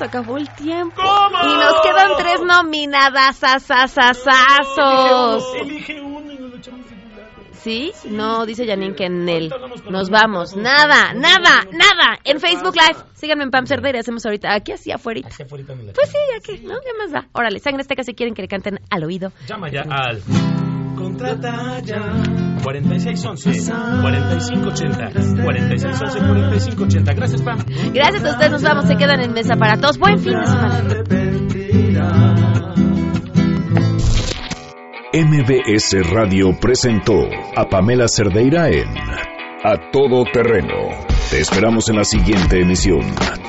nos 0.00 0.08
acabó 0.08 0.38
el 0.38 0.48
tiempo. 0.54 1.02
Y 1.42 1.46
nos 1.46 1.80
quedan 1.82 2.12
tres 2.18 2.40
nominadas 2.42 3.42
asasasasazos. 3.42 5.44
Elige 5.60 6.00
uno 6.00 6.32
y 6.32 6.38
nos 6.38 6.50
lo 6.50 6.56
echamos 6.56 6.88
de 6.88 6.96
lado. 6.96 7.10
¿Sí? 7.52 7.92
No, 8.08 8.46
dice 8.46 8.66
Janine 8.66 8.94
que 8.94 9.04
en 9.04 9.28
él. 9.28 9.52
Nos 9.90 10.08
vamos. 10.08 10.56
Nada, 10.56 11.12
nada, 11.12 11.66
nada. 11.72 12.18
En 12.24 12.40
Facebook 12.40 12.74
Live. 12.74 12.96
Síganme 13.14 13.44
en 13.44 13.50
Pam 13.50 13.66
Cerdeira. 13.66 14.00
Hacemos 14.00 14.24
ahorita 14.24 14.54
aquí 14.54 14.72
así 14.72 14.90
afuera. 14.90 15.20
Pues 15.22 16.08
sí, 16.08 16.16
ya 16.32 16.40
que, 16.40 16.62
¿no? 16.62 16.80
¿Qué 16.80 16.94
más 16.98 17.12
da? 17.12 17.28
Órale, 17.32 17.58
sangre 17.58 17.82
azteca 17.82 18.02
si 18.02 18.14
quieren 18.14 18.34
que 18.34 18.40
le 18.42 18.48
canten 18.48 18.80
al 18.90 19.04
oído. 19.04 19.32
Llama 19.46 19.68
ya 19.70 19.82
al. 19.82 20.22
Contrata 21.00 21.80
ya. 21.80 21.96
4611 22.62 23.72
4580 24.02 25.42
4611 25.42 26.18
4580 26.20 27.14
Gracias, 27.14 27.42
Pam. 27.42 27.58
Gracias 27.94 28.24
a 28.24 28.30
ustedes, 28.30 28.52
nos 28.52 28.62
vamos. 28.62 28.86
Se 28.86 28.96
quedan 28.96 29.20
en 29.20 29.32
mesa 29.32 29.56
para 29.56 29.80
todos. 29.80 29.98
Buen 29.98 30.18
fin 30.18 30.34
de 30.38 30.46
semana. 30.46 30.84
MBS 35.12 36.10
Radio 36.10 36.56
presentó 36.60 37.14
a 37.56 37.64
Pamela 37.68 38.06
Cerdeira 38.06 38.68
en 38.68 38.88
A 39.64 39.90
Todo 39.90 40.24
Terreno. 40.32 40.90
Te 41.30 41.40
esperamos 41.40 41.88
en 41.88 41.96
la 41.96 42.04
siguiente 42.04 42.60
emisión, 42.60 43.00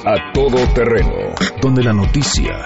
A 0.06 0.32
Todo 0.34 0.58
Terreno, 0.74 1.36
donde 1.62 1.84
la 1.84 1.93
noticia 1.93 2.66